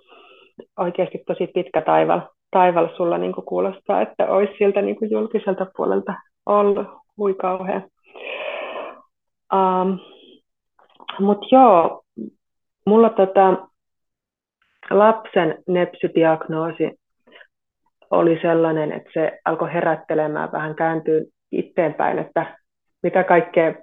oikeasti 0.79 1.23
tosi 1.27 1.47
pitkä 1.47 1.83
taival, 1.83 2.21
taival 2.51 2.89
sulla 2.97 3.19
niin 3.19 3.33
kuin 3.33 3.45
kuulostaa, 3.45 4.01
että 4.01 4.27
olisi 4.27 4.53
siltä 4.59 4.83
niin 4.83 4.97
kuin 4.97 5.11
julkiselta 5.11 5.67
puolelta 5.77 6.15
ollut. 6.47 6.87
Hui 7.19 7.35
kauhean. 7.35 7.83
Um, 9.55 9.99
Mutta 11.21 11.47
joo, 11.51 12.03
mulla 12.87 13.11
tota, 13.11 13.69
lapsen 14.91 15.63
nepsydiagnoosi 15.69 16.91
oli 18.11 18.39
sellainen, 18.43 18.93
että 18.93 19.11
se 19.15 19.39
alkoi 19.45 19.73
herättelemään 19.73 20.53
vähän 20.53 20.75
kääntyä 20.75 21.23
itteenpäin, 21.53 22.19
että 22.19 22.59
mitä 23.03 23.25
kaikkea 23.25 23.75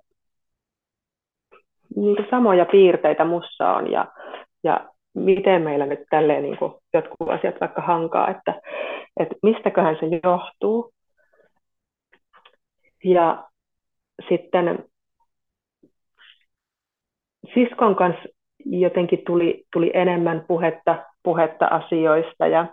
niin 1.95 2.27
samoja 2.29 2.65
piirteitä 2.65 3.25
mussa 3.25 3.69
on 3.69 3.91
ja, 3.91 4.05
ja 4.63 4.89
miten 5.13 5.61
meillä 5.61 5.85
nyt 5.85 5.99
tälleen 6.09 6.43
niin 6.43 6.57
kuin 6.57 6.73
jotkut 6.93 7.29
asiat 7.29 7.55
vaikka 7.61 7.81
hankaa, 7.81 8.29
että, 8.29 8.61
että 9.19 9.35
mistäköhän 9.43 9.97
se 9.99 10.19
johtuu. 10.23 10.91
Ja 13.03 13.49
sitten 14.29 14.85
siskon 17.53 17.95
kanssa 17.95 18.23
jotenkin 18.65 19.21
tuli, 19.25 19.63
tuli 19.73 19.91
enemmän 19.93 20.45
puhetta, 20.47 21.05
puhetta 21.23 21.65
asioista 21.65 22.47
ja, 22.47 22.67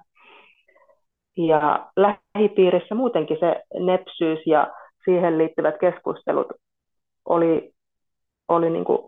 Ja 1.37 1.87
lähipiirissä 1.97 2.95
muutenkin 2.95 3.37
se 3.41 3.63
nepsyys 3.81 4.47
ja 4.47 4.73
siihen 5.05 5.39
liittyvät 5.39 5.75
keskustelut 5.81 6.47
oli, 7.25 7.73
oli 8.49 8.71
niin 8.71 8.85
kuin 8.85 8.99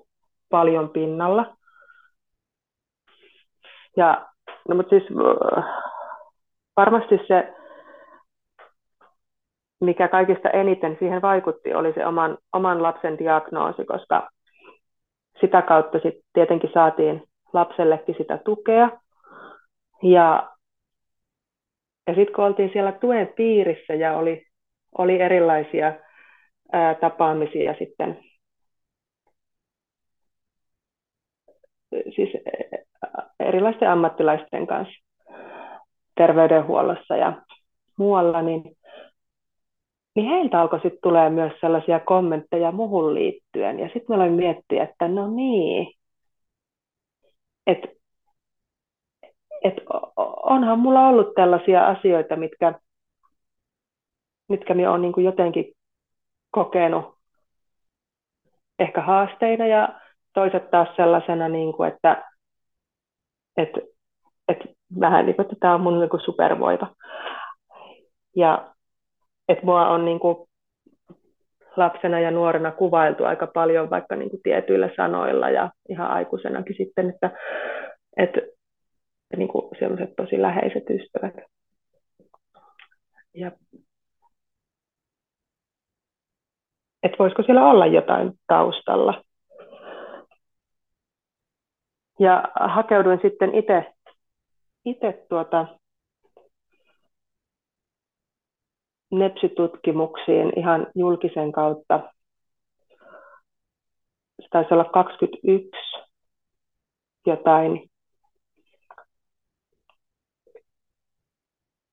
paljon 0.51 0.89
pinnalla. 0.89 1.58
Ja, 3.99 4.27
no, 4.69 4.75
mutta 4.75 4.91
siis 4.91 5.09
varmasti 6.77 7.21
se, 7.29 7.55
mikä 9.81 10.09
kaikista 10.09 10.51
eniten 10.51 10.97
siihen 10.99 11.23
vaikutti, 11.23 11.75
oli 11.75 11.93
se 11.93 12.07
oman, 12.07 12.39
oman 12.53 12.83
lapsen 12.83 13.19
diagnoosi, 13.19 13.85
koska 13.85 14.31
sitä 15.41 15.63
kautta 15.63 15.99
sitten 15.99 16.23
tietenkin 16.33 16.71
saatiin 16.75 17.23
lapsellekin 17.53 18.15
sitä 18.19 18.39
tukea. 18.45 18.91
Ja, 20.03 20.51
ja 22.07 22.15
sitten 22.15 22.35
kun 22.35 22.45
oltiin 22.45 22.71
siellä 22.73 22.93
tuen 22.93 23.33
piirissä 23.37 23.95
ja 23.95 24.17
oli, 24.17 24.47
oli 24.99 25.21
erilaisia 25.21 25.93
ää, 26.73 26.95
tapaamisia 26.95 27.75
sitten, 27.79 28.19
siis 32.17 32.38
erilaisten 33.41 33.91
ammattilaisten 33.91 34.67
kanssa 34.67 35.05
terveydenhuollossa 36.15 37.17
ja 37.17 37.43
muualla, 37.99 38.43
niin, 38.43 38.63
niin 40.15 40.29
heiltä 40.29 40.61
alkoi 40.61 40.81
sitten 40.81 41.01
tulee 41.03 41.31
myös 41.31 41.53
sellaisia 41.61 42.01
kommentteja 42.01 42.73
muhun 42.73 43.15
liittyen. 43.15 43.79
Ja 43.79 43.87
sitten 43.87 44.05
mä 44.09 44.15
aloin 44.15 44.33
miettiä, 44.33 44.85
että 44.85 45.09
no 45.09 45.35
niin, 45.35 45.95
että 47.67 47.89
et 49.65 49.75
onhan 50.43 50.79
mulla 50.79 51.09
ollut 51.09 51.35
tällaisia 51.35 51.87
asioita, 51.87 52.37
mitkä, 52.37 52.81
mitkä 54.49 54.75
minä 54.75 54.91
olen 54.91 55.03
niin 55.03 55.25
jotenkin 55.25 55.73
kokenut 56.51 57.19
ehkä 58.79 59.03
haasteina 59.03 59.67
ja 59.67 60.01
toiset 60.35 60.71
taas 60.71 60.89
sellaisena, 60.97 61.49
niin 61.49 61.73
kuin, 61.73 61.89
että, 61.93 62.25
että, 63.59 63.81
että 64.49 64.65
vähän 65.01 65.27
niin 65.27 65.37
kuin, 65.37 65.47
että 65.47 65.57
tämä 65.61 65.75
on 65.75 65.81
mun 65.81 66.01
niin 66.01 66.11
kuin 66.11 66.21
supervoiva. 66.21 66.95
Ja 68.37 68.75
että 69.49 69.65
mua 69.65 69.89
on 69.89 70.05
niin 70.05 70.21
kuin 70.21 70.49
lapsena 71.77 72.21
ja 72.21 72.31
nuorena 72.31 72.73
kuvailtu 72.73 73.25
aika 73.25 73.47
paljon 73.47 73.91
vaikka 73.91 74.17
niin 74.17 74.31
kuin 74.31 74.43
tietyillä 74.43 74.91
sanoilla 74.97 75.51
ja 75.51 75.71
ihan 75.89 76.11
aikuisenakin 76.11 76.77
sitten, 76.77 77.11
että, 77.11 77.31
että 78.17 78.41
niin 79.37 79.49
kuin 79.49 79.69
sellaiset 79.79 80.17
tosi 80.17 80.43
läheiset 80.43 80.91
ystävät. 80.91 81.35
Ja 83.35 83.53
että 87.03 87.17
voisiko 87.19 87.43
siellä 87.43 87.71
olla 87.71 87.87
jotain 87.87 88.33
taustalla. 88.47 89.25
Ja 92.21 92.45
hakeuduin 92.55 93.21
sitten 93.23 93.55
itse 93.55 93.85
itse 94.85 95.27
tuota 95.29 95.67
nepsytutkimuksiin 99.11 100.53
ihan 100.57 100.87
julkisen 100.95 101.53
kautta. 101.53 102.13
Se 104.43 104.49
taisi 104.51 104.75
olla 104.75 104.85
21 104.85 105.71
jotain 107.27 107.91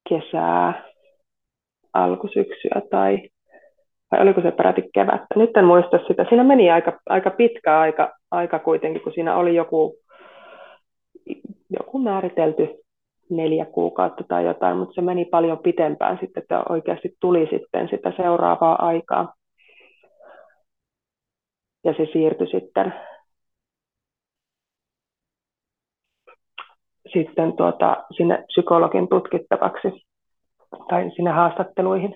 kesää, 0.09 0.83
alkusyksyä 1.93 2.81
tai, 2.91 3.29
vai 4.11 4.21
oliko 4.21 4.41
se 4.41 4.51
peräti 4.51 4.81
kevättä. 4.93 5.35
Nyt 5.35 5.57
en 5.57 5.65
muista 5.65 5.99
sitä. 6.07 6.25
Siinä 6.29 6.43
meni 6.43 6.71
aika, 6.71 6.99
aika 7.09 7.29
pitkä 7.29 7.79
aika, 7.79 8.17
aika 8.31 8.59
kuitenkin, 8.59 9.01
kun 9.01 9.13
siinä 9.13 9.35
oli 9.35 9.55
joku, 9.55 9.97
joku 11.69 11.99
määritelty 11.99 12.67
neljä 13.29 13.65
kuukautta 13.65 14.23
tai 14.27 14.45
jotain, 14.45 14.77
mutta 14.77 14.93
se 14.93 15.01
meni 15.01 15.25
paljon 15.25 15.59
pitempään 15.59 16.17
sitten, 16.21 16.43
että 16.43 16.63
oikeasti 16.69 17.17
tuli 17.19 17.47
sitten 17.51 17.89
sitä 17.89 18.13
seuraavaa 18.17 18.85
aikaa. 18.85 19.33
Ja 21.83 21.93
se 21.97 22.07
siirtyi 22.13 22.47
sitten, 22.47 22.93
sitten 27.13 27.57
tuota, 27.57 28.03
sinne 28.17 28.43
psykologin 28.47 29.09
tutkittavaksi 29.09 29.87
tai 30.89 31.11
sinne 31.15 31.31
haastatteluihin 31.31 32.15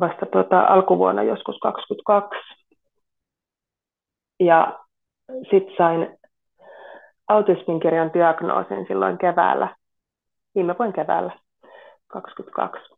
vasta 0.00 0.26
tuota, 0.26 0.60
alkuvuonna 0.60 1.22
joskus 1.22 1.58
22. 1.58 2.38
Ja 4.40 4.78
sitten 5.50 5.76
sain 5.76 6.15
autismin 7.28 7.80
kirjan 7.80 8.12
diagnoosin 8.14 8.86
silloin 8.88 9.18
keväällä, 9.18 9.76
viime 10.54 10.74
vuoden 10.78 10.92
keväällä 10.92 11.32
22. 12.08 12.94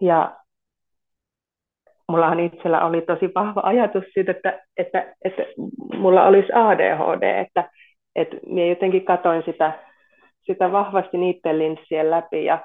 Ja 0.00 0.36
mullahan 2.08 2.40
itsellä 2.40 2.84
oli 2.84 3.00
tosi 3.00 3.30
vahva 3.34 3.60
ajatus 3.64 4.04
siitä, 4.14 4.30
että, 4.32 4.60
että, 4.76 5.14
että 5.24 5.42
mulla 5.98 6.26
olisi 6.26 6.52
ADHD, 6.52 7.40
että, 7.40 7.70
että 8.16 8.36
minä 8.46 8.66
jotenkin 8.66 9.04
katoin 9.04 9.42
sitä, 9.44 9.72
sitä 10.40 10.72
vahvasti 10.72 11.18
niiden 11.18 11.58
linssien 11.58 12.10
läpi 12.10 12.44
ja 12.44 12.58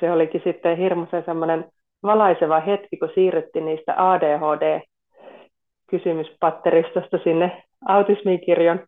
se 0.00 0.12
olikin 0.12 0.40
sitten 0.44 0.76
hirmuisen 0.76 1.24
semmoinen 1.24 1.64
valaiseva 2.02 2.60
hetki, 2.60 2.96
kun 2.96 3.10
siirryttiin 3.14 3.64
niistä 3.64 3.94
ADHD 3.96 4.80
kysymyspatteristosta 5.90 7.18
sinne 7.24 7.62
autismikirjan 7.88 8.80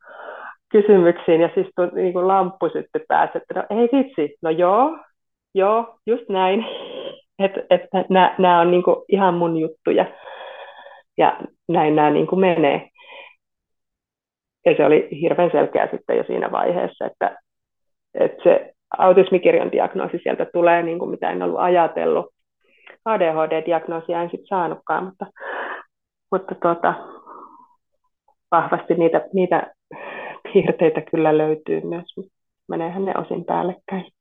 kysymyksiin 0.73 1.41
ja 1.41 1.51
siis 1.55 1.67
niin 1.95 2.13
kuin 2.13 2.29
lamppu 2.29 2.69
sitten 2.69 3.03
pääsi, 3.09 3.39
että 3.39 3.55
no 3.55 3.81
ei 3.81 3.89
vitsi, 3.93 4.37
no 4.43 4.51
joo, 4.51 4.99
joo, 5.55 5.99
just 6.07 6.29
näin, 6.29 6.67
että 7.39 7.61
et, 7.71 7.83
nämä 8.39 8.61
on 8.61 8.71
niin 8.71 8.83
kuin 8.83 8.97
ihan 9.09 9.35
mun 9.35 9.57
juttuja 9.57 10.07
ja 11.19 11.41
näin 11.69 11.97
nämä 11.97 12.11
niin 12.11 12.27
kuin 12.27 12.41
menee. 12.41 12.89
Ja 14.67 14.77
se 14.77 14.87
oli 14.87 15.09
hirveän 15.21 15.51
selkeä 15.51 15.89
sitten 15.91 16.17
jo 16.17 16.25
siinä 16.25 16.53
vaiheessa, 16.53 17.07
että, 17.07 17.37
että 18.15 18.43
se 18.43 18.73
autismikirjan 18.99 19.73
diagnoosi 19.73 20.19
sieltä 20.23 20.47
tulee, 20.53 20.83
niin 20.83 20.99
kuin 20.99 21.11
mitä 21.11 21.31
en 21.31 21.43
ollut 21.43 21.61
ajatellut. 21.61 22.27
ADHD-diagnoosia 23.05 24.23
en 24.23 24.31
sitten 24.31 24.47
saanutkaan, 24.47 25.05
mutta, 25.05 25.27
mutta 26.33 26.55
tuota, 26.55 26.95
vahvasti 28.51 28.95
niitä, 28.95 29.29
niitä 29.33 29.75
piirteitä 30.53 31.01
kyllä 31.01 31.39
löytyy 31.39 31.81
myös, 31.81 32.05
mutta 32.17 32.33
meneehän 32.69 33.05
ne 33.05 33.15
osin 33.19 33.45
päällekkäin. 33.45 34.13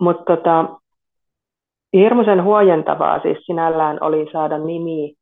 Mutta 0.00 0.36
tota, 0.36 0.78
hirmuisen 1.92 2.44
huojentavaa 2.44 3.22
siis 3.22 3.38
sinällään 3.46 3.98
oli 4.00 4.26
saada 4.32 4.58
nimi 4.58 5.14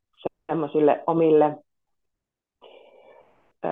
semmoisille 0.47 1.03
omille 1.07 1.57
ö, 3.65 3.69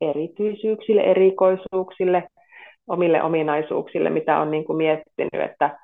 erityisyyksille, 0.00 1.00
erikoisuuksille, 1.00 2.28
omille 2.88 3.22
ominaisuuksille, 3.22 4.10
mitä 4.10 4.38
on 4.38 4.50
niin 4.50 4.64
kuin 4.64 4.76
miettinyt, 4.76 5.50
että, 5.50 5.78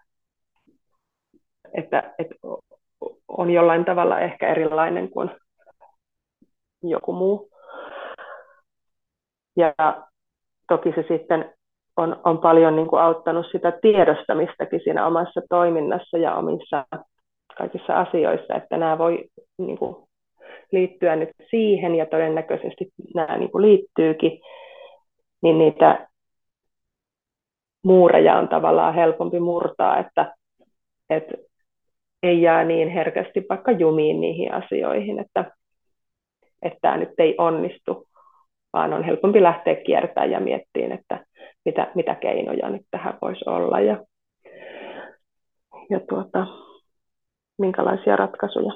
että, 1.74 2.14
että 2.18 2.34
on 3.36 3.50
jollain 3.50 3.84
tavalla 3.84 4.20
ehkä 4.20 4.48
erilainen 4.48 5.10
kuin 5.10 5.30
joku 6.82 7.12
muu. 7.12 7.50
Ja 9.56 9.74
toki 10.68 10.92
se 10.92 11.04
sitten 11.08 11.54
on, 11.96 12.20
on 12.24 12.38
paljon 12.38 12.76
niin 12.76 12.88
kuin 12.88 13.02
auttanut 13.02 13.46
sitä 13.52 13.72
tiedostamistakin 13.82 14.80
siinä 14.84 15.06
omassa 15.06 15.40
toiminnassa 15.48 16.18
ja 16.18 16.34
omissa 16.34 16.86
kaikissa 17.58 18.00
asioissa, 18.00 18.54
että 18.54 18.76
nämä 18.76 18.98
voi 18.98 19.24
niin 19.58 19.78
kuin, 19.78 19.96
liittyä 20.72 21.16
nyt 21.16 21.30
siihen 21.50 21.94
ja 21.94 22.06
todennäköisesti 22.06 22.88
nämä 23.14 23.38
niin 23.38 23.50
kuin 23.50 23.62
liittyykin, 23.62 24.40
niin 25.42 25.58
niitä 25.58 26.08
muureja 27.84 28.36
on 28.36 28.48
tavallaan 28.48 28.94
helpompi 28.94 29.40
murtaa, 29.40 29.98
että, 29.98 30.34
että 31.10 31.34
ei 32.24 32.42
jää 32.42 32.64
niin 32.64 32.88
herkästi 32.88 33.46
vaikka 33.48 33.72
jumiin 33.72 34.20
niihin 34.20 34.54
asioihin, 34.54 35.18
että, 35.18 35.50
että 36.62 36.78
tämä 36.82 36.96
nyt 36.96 37.10
ei 37.18 37.34
onnistu, 37.38 38.08
vaan 38.72 38.92
on 38.92 39.04
helpompi 39.04 39.42
lähteä 39.42 39.74
kiertämään 39.74 40.30
ja 40.30 40.40
miettiin, 40.40 40.92
että 40.92 41.26
mitä, 41.64 41.92
mitä 41.94 42.14
keinoja 42.14 42.70
nyt 42.70 42.86
tähän 42.90 43.18
voisi 43.22 43.44
olla 43.46 43.80
ja, 43.80 44.04
ja 45.90 46.00
tuota, 46.08 46.46
minkälaisia 47.58 48.16
ratkaisuja. 48.16 48.72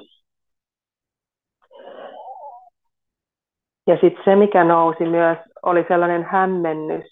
Ja 3.87 3.97
sitten 4.01 4.23
se, 4.25 4.35
mikä 4.35 4.63
nousi 4.63 5.05
myös, 5.05 5.37
oli 5.63 5.85
sellainen 5.87 6.23
hämmennys 6.23 7.05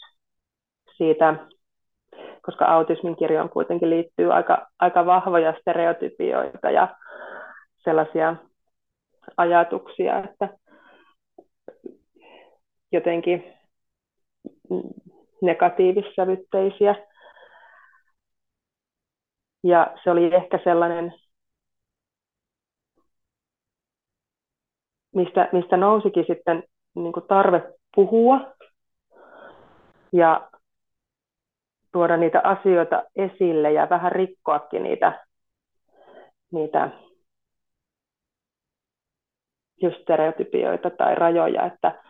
siitä, 0.97 1.35
koska 2.47 2.65
autismin 2.65 3.15
kirjoon 3.15 3.49
kuitenkin 3.49 3.89
liittyy 3.89 4.33
aika, 4.33 4.67
aika 4.79 5.05
vahvoja 5.05 5.53
stereotypioita 5.61 6.71
ja 6.71 6.95
sellaisia 7.77 8.35
ajatuksia, 9.37 10.23
että 10.23 10.49
jotenkin 12.91 13.53
negatiivissävytteisiä. 15.41 16.95
Ja 19.63 19.97
se 20.03 20.11
oli 20.11 20.35
ehkä 20.35 20.59
sellainen, 20.63 21.13
mistä, 25.15 25.49
mistä 25.51 25.77
nousikin 25.77 26.25
sitten 26.27 26.63
niin 26.95 27.13
tarve 27.27 27.73
puhua 27.95 28.39
ja 30.13 30.49
tuoda 31.97 32.17
niitä 32.17 32.41
asioita 32.43 33.03
esille 33.15 33.71
ja 33.71 33.89
vähän 33.89 34.11
rikkoakin 34.11 34.83
niitä, 34.83 35.25
niitä 36.51 36.89
just 39.81 40.01
stereotypioita 40.01 40.89
tai 40.89 41.15
rajoja, 41.15 41.65
että, 41.65 42.03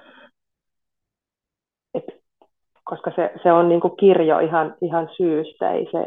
että 1.93 2.11
koska 2.83 3.11
se, 3.15 3.31
se 3.43 3.51
on 3.51 3.69
niin 3.69 3.81
kuin 3.81 3.97
kirjo 3.97 4.39
ihan, 4.39 4.75
ihan 4.81 5.09
syystä, 5.17 5.71
ei 5.71 5.87
se, 5.91 6.05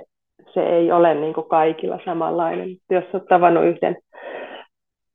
se 0.54 0.60
ei 0.60 0.92
ole 0.92 1.14
niin 1.14 1.34
kuin 1.34 1.48
kaikilla 1.48 1.98
samanlainen. 2.04 2.68
Jos 2.90 3.04
olet 3.12 3.26
tavannut 3.28 3.64
yhden 3.64 3.96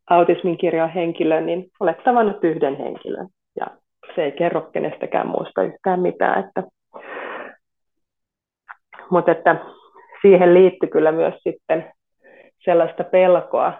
autismin 0.10 0.58
kirjon 0.58 0.90
henkilön, 0.90 1.46
niin 1.46 1.66
olet 1.80 2.04
tavannut 2.04 2.44
yhden 2.44 2.78
henkilön 2.78 3.28
ja 3.60 3.68
se 4.16 4.24
ei 4.24 4.32
kerro 4.32 4.62
kenestäkään 4.62 5.28
muusta 5.28 5.64
yhtään 5.64 6.00
mitään. 6.00 6.46
Että, 6.46 6.64
mutta 9.12 9.32
että 9.32 9.56
siihen 10.22 10.54
liittyy 10.54 10.90
kyllä 10.90 11.12
myös 11.12 11.34
sitten 11.44 11.92
sellaista 12.66 13.04
pelkoa, 13.04 13.74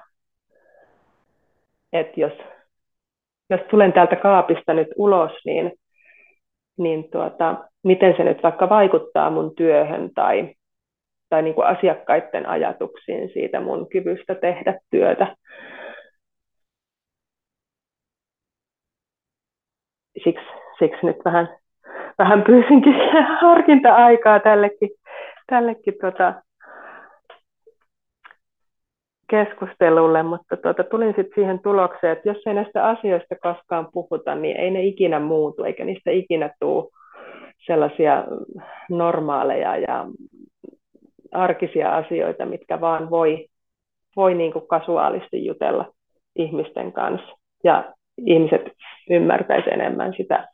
että 1.94 2.20
jos, 2.20 2.34
jos 3.50 3.62
tulen 3.70 3.94
täältä 3.94 4.16
kaapista 4.16 4.74
nyt 4.74 4.88
ulos, 4.96 5.32
niin, 5.46 5.72
niin 6.78 7.12
tuota, 7.12 7.56
miten 7.84 8.14
se 8.18 8.24
nyt 8.24 8.44
vaikka 8.44 8.70
vaikuttaa 8.70 9.30
mun 9.30 9.56
työhön 9.56 10.10
tai, 10.16 10.54
tai 11.30 11.42
niin 11.42 11.56
kuin 11.56 11.68
asiakkaiden 11.68 12.50
ajatuksiin 12.50 13.30
siitä 13.34 13.60
mun 13.60 13.90
kyvystä 13.90 14.36
tehdä 14.36 14.80
työtä. 14.92 15.36
Siksi, 20.24 20.46
siksi 20.80 21.06
nyt 21.06 21.18
vähän, 21.26 21.58
vähän 22.18 22.44
pyysinkin 22.44 22.94
harkinta-aikaa 23.42 24.40
tällekin, 24.40 24.90
tällekin 25.48 25.94
tota, 26.02 26.34
keskustelulle, 29.30 30.24
mutta 30.24 30.58
tuota, 30.58 30.84
tulin 30.84 31.14
sitten 31.16 31.36
siihen 31.36 31.60
tulokseen, 31.60 32.14
että 32.14 32.30
jos 32.30 32.38
ei 32.46 32.54
näistä 32.54 32.88
asioista 32.88 33.36
koskaan 33.42 33.88
puhuta, 33.94 34.36
niin 34.36 34.58
ei 34.58 34.72
ne 34.72 34.84
ikinä 34.84 35.20
muutu, 35.20 35.64
eikä 35.64 35.86
niistä 35.86 36.12
ikinä 36.12 36.50
tule 36.60 36.86
sellaisia 37.66 38.24
normaaleja 38.90 39.78
ja 39.78 40.06
arkisia 41.32 41.96
asioita, 41.96 42.46
mitkä 42.46 42.82
vaan 42.82 43.10
voi, 43.10 43.48
voi 44.16 44.34
niin 44.36 44.54
kuin 44.54 44.68
kasuaalisti 44.68 45.46
jutella 45.46 45.92
ihmisten 46.36 46.92
kanssa. 46.92 47.38
Ja 47.64 47.94
ihmiset 48.18 48.62
ymmärtäisivät 49.10 49.74
enemmän 49.74 50.14
sitä 50.18 50.48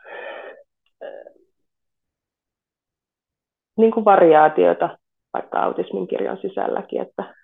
niin 3.77 3.91
kuin 3.91 4.05
variaatiota 4.05 4.97
vaikka 5.33 5.59
autismin 5.59 6.07
kirjon 6.07 6.37
sisälläkin, 6.37 7.01
että 7.01 7.35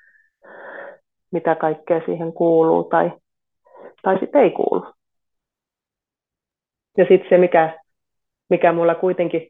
mitä 1.31 1.55
kaikkea 1.55 2.01
siihen 2.05 2.33
kuuluu 2.33 2.83
tai, 2.83 3.11
tai 4.01 4.19
sitten 4.19 4.41
ei 4.41 4.51
kuulu. 4.51 4.93
Ja 6.97 7.05
sitten 7.09 7.29
se, 7.29 7.37
mikä, 7.37 7.79
mikä 8.49 8.73
mulla 8.73 8.95
kuitenkin 8.95 9.49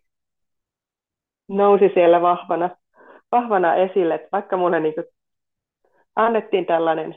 nousi 1.47 1.91
siellä 1.93 2.21
vahvana, 2.21 2.69
vahvana 3.31 3.75
esille, 3.75 4.15
että 4.15 4.27
vaikka 4.31 4.57
mulle 4.57 4.79
niin 4.79 4.93
annettiin 6.15 6.65
tällainen 6.65 7.15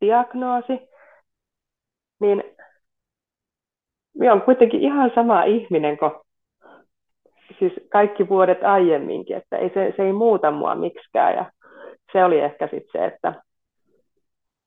diagnoosi, 0.00 0.88
niin 2.20 2.44
minä 4.14 4.32
olen 4.32 4.44
kuitenkin 4.44 4.80
ihan 4.80 5.10
sama 5.14 5.44
ihminen 5.44 5.98
kuin 5.98 6.10
siis 7.58 7.72
kaikki 7.90 8.28
vuodet 8.28 8.64
aiemminkin, 8.64 9.36
että 9.36 9.56
ei, 9.56 9.70
se, 9.74 9.94
se 9.96 10.02
ei 10.02 10.12
muuta 10.12 10.50
mua 10.50 10.74
miksikään. 10.74 11.34
Ja 11.34 11.50
se 12.12 12.24
oli 12.24 12.40
ehkä 12.40 12.66
sitten 12.66 12.90
se, 12.92 13.04
että 13.06 13.34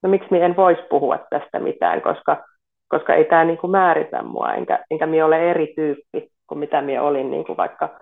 no 0.04 0.10
miksi 0.10 0.28
minä 0.32 0.46
en 0.46 0.56
voisi 0.56 0.82
puhua 0.90 1.20
tästä 1.30 1.60
mitään, 1.60 2.02
koska, 2.02 2.44
koska 2.88 3.14
ei 3.14 3.26
tämä 3.26 3.44
niinku 3.44 3.68
määritä 3.68 4.24
mua, 4.24 4.54
enkä, 4.54 4.86
enkä 4.92 5.06
minä 5.06 5.26
ole 5.26 5.50
eri 5.50 5.74
tyyppi 5.76 6.28
kuin 6.48 6.60
mitä 6.60 6.82
minä 6.82 7.02
olin 7.02 7.32
niinku 7.32 7.58
vaikka 7.58 8.00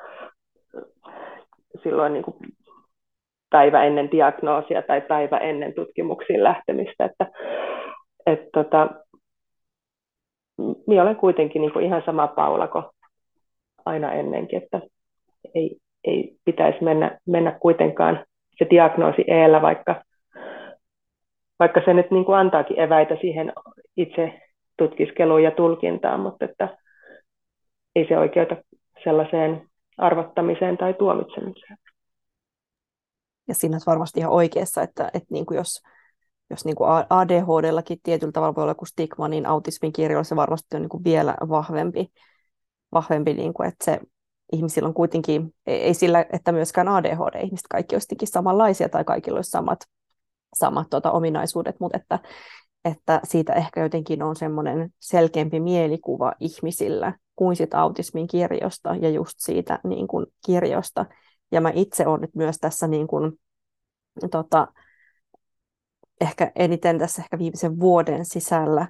silloin 1.83 2.13
niin 2.13 2.23
kuin 2.23 2.35
päivä 3.49 3.83
ennen 3.83 4.11
diagnoosia 4.11 4.81
tai 4.81 5.01
päivä 5.01 5.37
ennen 5.37 5.73
tutkimuksiin 5.73 6.43
lähtemistä. 6.43 7.05
Että, 7.05 7.25
et 8.25 8.39
tota, 8.53 8.89
minä 10.87 11.01
olen 11.01 11.15
kuitenkin 11.15 11.61
niin 11.61 11.73
kuin 11.73 11.85
ihan 11.85 12.03
sama 12.05 12.27
Paula 12.27 12.67
kuin 12.67 12.83
aina 13.85 14.11
ennenkin, 14.11 14.63
että 14.63 14.81
ei, 15.55 15.77
ei 16.03 16.35
pitäisi 16.45 16.83
mennä, 16.83 17.19
mennä 17.27 17.51
kuitenkaan 17.51 18.25
se 18.57 18.67
diagnoosi 18.69 19.23
eellä, 19.27 19.61
vaikka, 19.61 20.03
vaikka 21.59 21.81
se 21.85 21.93
nyt 21.93 22.11
niin 22.11 22.25
kuin 22.25 22.37
antaakin 22.37 22.79
eväitä 22.79 23.17
siihen 23.21 23.53
itse 23.97 24.41
tutkiskeluun 24.77 25.43
ja 25.43 25.51
tulkintaan, 25.51 26.19
mutta 26.19 26.45
että 26.45 26.77
ei 27.95 28.07
se 28.07 28.17
oikeuta 28.17 28.55
sellaiseen 29.03 29.67
arvottamiseen 29.97 30.77
tai 30.77 30.93
tuomitsemiseen. 30.93 31.77
Ja 33.47 33.55
siinä 33.55 33.75
on 33.75 33.81
varmasti 33.85 34.19
ihan 34.19 34.31
oikeassa, 34.31 34.81
että, 34.81 35.07
että 35.13 35.27
niin 35.33 35.45
kuin 35.45 35.57
jos, 35.57 35.81
jos 36.49 36.65
niin 36.65 36.75
kuin 36.75 36.89
ADHDllakin 37.09 37.97
tietyllä 38.03 38.31
tavalla 38.31 38.55
voi 38.55 38.61
olla 38.61 38.71
joku 38.71 38.85
stigma, 38.85 39.27
niin 39.27 39.45
autismin 39.45 39.93
kirjoilla 39.93 40.23
se 40.23 40.35
varmasti 40.35 40.75
on 40.75 40.81
niin 40.81 40.89
kuin 40.89 41.03
vielä 41.03 41.35
vahvempi, 41.49 42.07
vahvempi 42.91 43.33
niin 43.33 43.53
kuin, 43.53 43.67
että 43.67 43.85
se 43.85 43.99
ihmisillä 44.53 44.87
on 44.87 44.93
kuitenkin, 44.93 45.53
ei 45.65 45.93
sillä, 45.93 46.25
että 46.33 46.51
myöskään 46.51 46.87
ADHD-ihmiset 46.87 47.67
kaikki 47.69 47.95
olisikin 47.95 48.27
samanlaisia 48.27 48.89
tai 48.89 49.03
kaikilla 49.03 49.37
olisi 49.37 49.51
samat, 49.51 49.79
samat 50.55 50.89
tuota, 50.89 51.11
ominaisuudet, 51.11 51.75
mutta 51.79 51.97
että, 51.97 52.19
että 52.85 53.21
siitä 53.23 53.53
ehkä 53.53 53.83
jotenkin 53.83 54.23
on 54.23 54.35
semmoinen 54.35 54.89
selkeämpi 54.99 55.59
mielikuva 55.59 56.33
ihmisillä, 56.39 57.13
kuin 57.35 57.55
sit 57.55 57.73
autismin 57.73 58.27
kirjosta 58.27 58.95
ja 58.95 59.09
just 59.09 59.33
siitä 59.37 59.79
niin 59.83 60.07
kuin 60.07 60.25
kirjosta. 60.45 61.05
Ja 61.51 61.61
mä 61.61 61.71
itse 61.75 62.07
olen 62.07 62.21
nyt 62.21 62.35
myös 62.35 62.57
tässä 62.57 62.87
niin 62.87 63.07
kuin, 63.07 63.31
tota, 64.31 64.67
ehkä 66.21 66.51
eniten 66.55 66.99
tässä 66.99 67.21
ehkä 67.21 67.37
viimeisen 67.37 67.79
vuoden 67.79 68.25
sisällä 68.25 68.87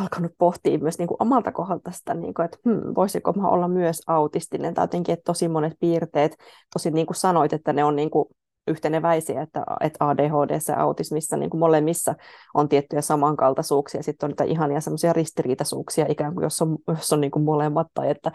alkanut 0.00 0.32
pohtia 0.38 0.78
myös 0.78 0.98
niin 0.98 1.08
kuin 1.08 1.22
omalta 1.22 1.52
kohdalta 1.52 1.90
sitä, 1.90 2.14
niin 2.14 2.34
kuin, 2.34 2.44
että 2.44 2.58
hmm, 2.64 2.94
voisiko 2.94 3.32
mä 3.32 3.48
olla 3.48 3.68
myös 3.68 4.02
autistinen, 4.06 4.74
tai 4.74 4.84
jotenkin, 4.84 5.12
että 5.12 5.24
tosi 5.24 5.48
monet 5.48 5.72
piirteet, 5.80 6.36
tosi 6.72 6.90
niin 6.90 7.06
kuin 7.06 7.16
sanoit, 7.16 7.52
että 7.52 7.72
ne 7.72 7.84
on 7.84 7.96
niin 7.96 8.10
kuin 8.10 8.28
yhteneväisiä, 8.66 9.42
että, 9.42 9.64
että 9.80 10.08
ADHD 10.08 10.58
ja 10.68 10.76
autismissa 10.76 11.36
niin 11.36 11.50
kuin 11.50 11.58
molemmissa 11.58 12.14
on 12.54 12.68
tiettyjä 12.68 13.02
samankaltaisuuksia, 13.02 14.02
sitten 14.02 14.26
on 14.26 14.30
niitä 14.30 14.44
ihania 14.44 14.80
semmoisia 14.80 15.12
ristiriitaisuuksia 15.12 16.06
ikään 16.08 16.34
kuin, 16.34 16.42
jos 16.42 16.62
on, 16.62 16.78
jos 16.88 17.12
on 17.12 17.20
niin 17.20 17.30
kuin 17.30 17.44
molemmat, 17.44 17.86
tai, 17.94 18.10
että, 18.10 18.32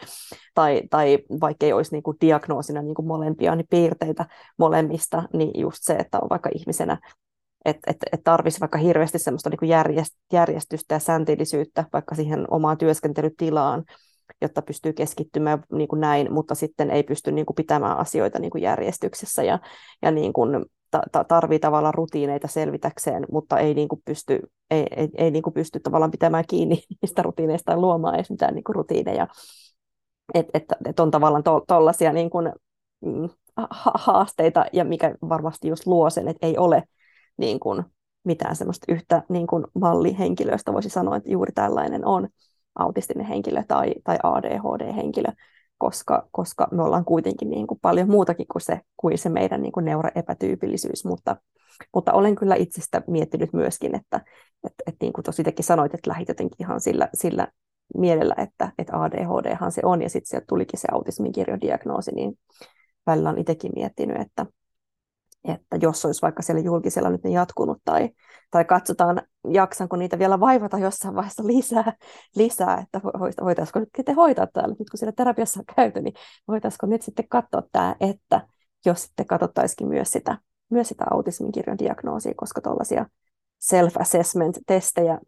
tai, 0.54 0.82
tai 0.90 1.20
vaikka 1.42 1.66
ei 1.66 1.74
olisi 1.74 1.92
niin 1.92 2.04
kuin 2.04 2.18
diagnoosina 2.22 2.82
niin 2.82 2.96
kuin 2.96 3.08
molempia, 3.08 3.56
niin 3.56 3.68
piirteitä 3.70 4.26
molemmista, 4.58 5.24
niin 5.34 5.62
just 5.62 5.78
se, 5.82 5.94
että 5.94 6.20
on 6.20 6.30
vaikka 6.30 6.50
ihmisenä 6.56 6.98
että 7.68 7.92
et, 7.92 7.98
et 8.12 8.24
tarvisi 8.24 8.60
vaikka 8.60 8.78
hirveästi 8.78 9.20
semmoista 9.20 9.50
niin 9.50 9.70
järjestystä 10.34 10.96
ja 10.96 11.00
sääntillisyyttä 11.00 11.86
vaikka 11.94 12.16
siihen 12.16 12.46
omaan 12.52 12.78
työskentelytilaan, 12.78 13.84
jotta 14.42 14.62
pystyy 14.62 14.94
keskittymään 14.94 15.64
niin 15.72 15.88
kuin 15.88 16.00
näin, 16.00 16.34
mutta 16.34 16.56
sitten 16.56 16.92
ei 16.92 17.04
pysty 17.04 17.32
niin 17.32 17.46
kuin 17.46 17.56
pitämään 17.56 17.98
asioita 17.98 18.40
niin 18.40 18.52
kuin 18.52 18.62
järjestyksessä 18.62 19.44
ja, 19.44 19.60
ja 20.02 20.12
niin 20.12 20.34
kuin 20.34 20.66
ta- 21.12 21.24
tarvii 21.24 21.60
tavallaan 21.60 21.94
rutiineita 21.94 22.48
selvitäkseen, 22.48 23.26
mutta 23.32 23.60
ei, 23.60 23.74
niin 23.74 23.88
kuin 23.88 24.02
pysty, 24.06 24.40
ei, 24.72 24.86
ei, 24.96 25.10
ei 25.18 25.32
niin 25.32 25.44
kuin 25.44 25.54
pysty 25.54 25.80
tavallaan 25.80 26.12
pitämään 26.12 26.44
kiinni 26.50 26.84
niistä 27.02 27.22
rutiineista 27.22 27.72
tai 27.72 27.82
luomaan 27.82 28.16
edes 28.16 28.30
mitään 28.30 28.54
niin 28.54 28.64
kuin 28.64 28.76
rutiineja. 28.76 29.28
Että 30.34 30.52
et, 30.54 30.66
et 30.86 31.00
on 31.00 31.12
tavallaan 31.12 31.44
tuollaisia 31.68 32.10
to, 32.10 32.14
niin 32.14 32.30
kuin, 32.30 32.52
mm, 33.06 33.30
haasteita, 33.84 34.66
ja 34.74 34.86
mikä 34.86 35.16
varmasti 35.30 35.68
just 35.68 35.86
luo 35.86 36.10
sen, 36.10 36.28
että 36.28 36.48
ei 36.48 36.58
ole 36.58 36.84
niin 37.38 37.60
kuin 37.60 37.84
mitään 38.24 38.56
semmoista 38.56 38.94
yhtä 38.94 39.24
niin 39.30 39.48
kuin 39.48 39.64
mallihenkilöstä 39.80 40.74
voisi 40.74 40.90
sanoa, 40.90 41.16
että 41.16 41.32
juuri 41.32 41.52
tällainen 41.52 42.06
on 42.06 42.28
autistinen 42.76 43.26
henkilö 43.26 43.64
tai, 43.68 43.94
tai 44.04 44.18
ADHD-henkilö, 44.24 45.32
koska, 45.78 46.28
koska 46.32 46.68
me 46.72 46.84
ollaan 46.84 47.06
kuitenkin 47.06 47.50
niin 47.50 47.68
kuin 47.68 47.80
paljon 47.82 48.10
muutakin 48.10 48.46
kuin 48.52 48.62
se, 48.62 48.82
kuin 48.98 49.18
se 49.18 49.30
meidän 49.30 49.62
niin 49.62 49.72
kuin 49.72 49.86
neuroepätyypillisyys, 49.86 51.06
mutta, 51.06 51.36
mutta 51.94 52.14
olen 52.14 52.36
kyllä 52.36 52.56
itsestä 52.56 53.02
miettinyt 53.08 53.54
myöskin, 53.54 53.96
että, 53.96 54.18
että, 54.64 54.84
että 54.88 54.98
niin 55.02 55.14
kuin 55.14 55.24
tosi 55.24 55.44
sanoit, 55.62 55.94
että 55.94 56.10
lähit 56.10 56.28
jotenkin 56.28 56.58
ihan 56.60 56.82
sillä, 56.82 57.10
sillä 57.14 57.48
mielellä, 57.98 58.36
että, 58.38 58.72
että 58.78 59.02
ADHDhan 59.02 59.72
se 59.72 59.82
on, 59.84 60.02
ja 60.02 60.10
sitten 60.10 60.30
sieltä 60.30 60.46
tulikin 60.50 60.80
se 60.80 60.88
autismin 60.92 61.32
kirjodiagnoosi, 61.32 62.12
niin 62.12 62.40
välillä 63.06 63.30
on 63.30 63.38
itsekin 63.38 63.72
miettinyt, 63.76 64.22
että, 64.22 64.46
että 65.54 65.78
jos 65.82 66.06
olisi 66.06 66.22
vaikka 66.22 66.42
siellä 66.42 66.62
julkisella 66.62 67.10
nyt 67.10 67.24
ne 67.24 67.30
jatkunut, 67.30 67.78
tai, 67.86 68.10
tai 68.52 68.66
katsotaan, 68.66 69.22
jaksanko 69.52 69.96
niitä 69.96 70.20
vielä 70.20 70.40
vaivata 70.40 70.78
jossain 70.78 71.16
vaiheessa 71.16 71.48
lisää, 71.48 71.94
lisää 72.36 72.78
että 72.84 73.02
voitaisiko 73.44 73.80
nyt 73.80 73.90
te 74.06 74.14
hoitaa 74.14 74.48
täällä, 74.48 74.76
nyt 74.80 74.90
kun 74.90 74.98
siellä 74.98 75.14
terapiassa 75.16 75.60
on 75.60 75.76
käyty, 75.76 76.02
niin 76.02 76.14
voitaisiko 76.48 76.88
nyt 76.88 77.02
sitten 77.02 77.28
katsoa 77.30 77.64
tämä, 77.72 77.96
että 78.00 78.48
jos 78.86 79.04
sitten 79.04 79.26
katsottaisikin 79.26 79.88
myös 79.88 80.12
sitä, 80.12 80.38
myös 80.70 80.88
sitä 80.88 81.06
autismin 81.12 81.52
kirjon 81.52 81.78
diagnoosia, 81.80 82.34
koska 82.38 82.62
tuollaisia 82.62 83.06
self-assessment-testejä, 83.60 85.20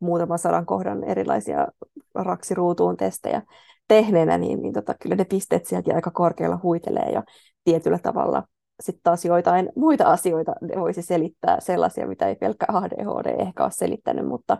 muutaman 0.00 0.38
sadan 0.38 0.66
kohdan 0.66 1.04
erilaisia 1.04 1.68
raksiruutuun 2.14 2.96
testejä 2.96 3.42
tehneenä, 3.88 4.38
niin, 4.38 4.62
niin 4.62 4.72
tota, 4.72 4.94
kyllä 4.94 5.16
ne 5.16 5.24
pisteet 5.24 5.66
sieltä 5.66 5.94
aika 5.94 6.10
korkealla 6.10 6.60
huitelee 6.62 7.10
ja 7.10 7.22
tietyllä 7.64 7.98
tavalla 7.98 8.42
sitten 8.84 9.02
taas 9.02 9.24
joitain 9.24 9.72
muita 9.76 10.04
asioita 10.04 10.52
ne 10.60 10.80
voisi 10.80 11.02
selittää, 11.02 11.60
sellaisia, 11.60 12.06
mitä 12.06 12.28
ei 12.28 12.36
pelkkä 12.36 12.66
ADHD 12.68 13.40
ehkä 13.40 13.62
ole 13.62 13.70
selittänyt, 13.70 14.26
mutta, 14.26 14.58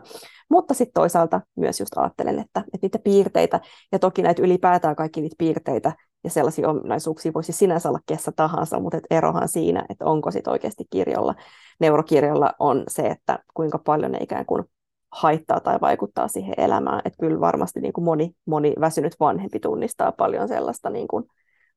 mutta 0.49 0.73
sitten 0.73 1.01
toisaalta 1.01 1.41
myös 1.55 1.79
just 1.79 1.97
ajattelen, 1.97 2.39
että, 2.39 2.59
että 2.59 2.79
niitä 2.81 2.99
piirteitä, 2.99 3.59
ja 3.91 3.99
toki 3.99 4.21
näitä 4.21 4.41
ylipäätään 4.41 4.95
kaikki 4.95 5.21
niitä 5.21 5.35
piirteitä 5.37 5.91
ja 6.23 6.29
sellaisia 6.29 6.69
ominaisuuksia 6.69 7.33
voisi 7.33 7.51
sinänsä 7.51 7.89
olla 7.89 7.99
kessä 8.05 8.31
tahansa, 8.35 8.79
mutta 8.79 8.97
et 8.97 9.07
erohan 9.09 9.47
siinä, 9.47 9.85
että 9.89 10.05
onko 10.05 10.31
sitten 10.31 10.51
oikeasti 10.51 10.83
kirjolla, 10.89 11.35
neurokirjolla 11.79 12.53
on 12.59 12.83
se, 12.87 13.01
että 13.01 13.39
kuinka 13.53 13.77
paljon 13.77 14.11
ne 14.11 14.17
ikään 14.21 14.45
kuin 14.45 14.63
haittaa 15.11 15.59
tai 15.59 15.81
vaikuttaa 15.81 16.27
siihen 16.27 16.53
elämään. 16.57 17.01
Että 17.05 17.17
kyllä 17.19 17.39
varmasti 17.39 17.81
niin 17.81 17.93
kuin 17.93 18.05
moni, 18.05 18.31
moni 18.45 18.73
väsynyt 18.79 19.15
vanhempi 19.19 19.59
tunnistaa 19.59 20.11
paljon 20.11 20.47
sellaista 20.47 20.89
niin 20.89 21.07
kuin 21.07 21.25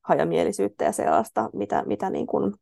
hajamielisyyttä 0.07 0.85
ja 0.85 0.91
sellaista, 0.91 1.49
mitä, 1.53 1.83
mitä 1.85 2.09
niin 2.09 2.27
kuin 2.27 2.53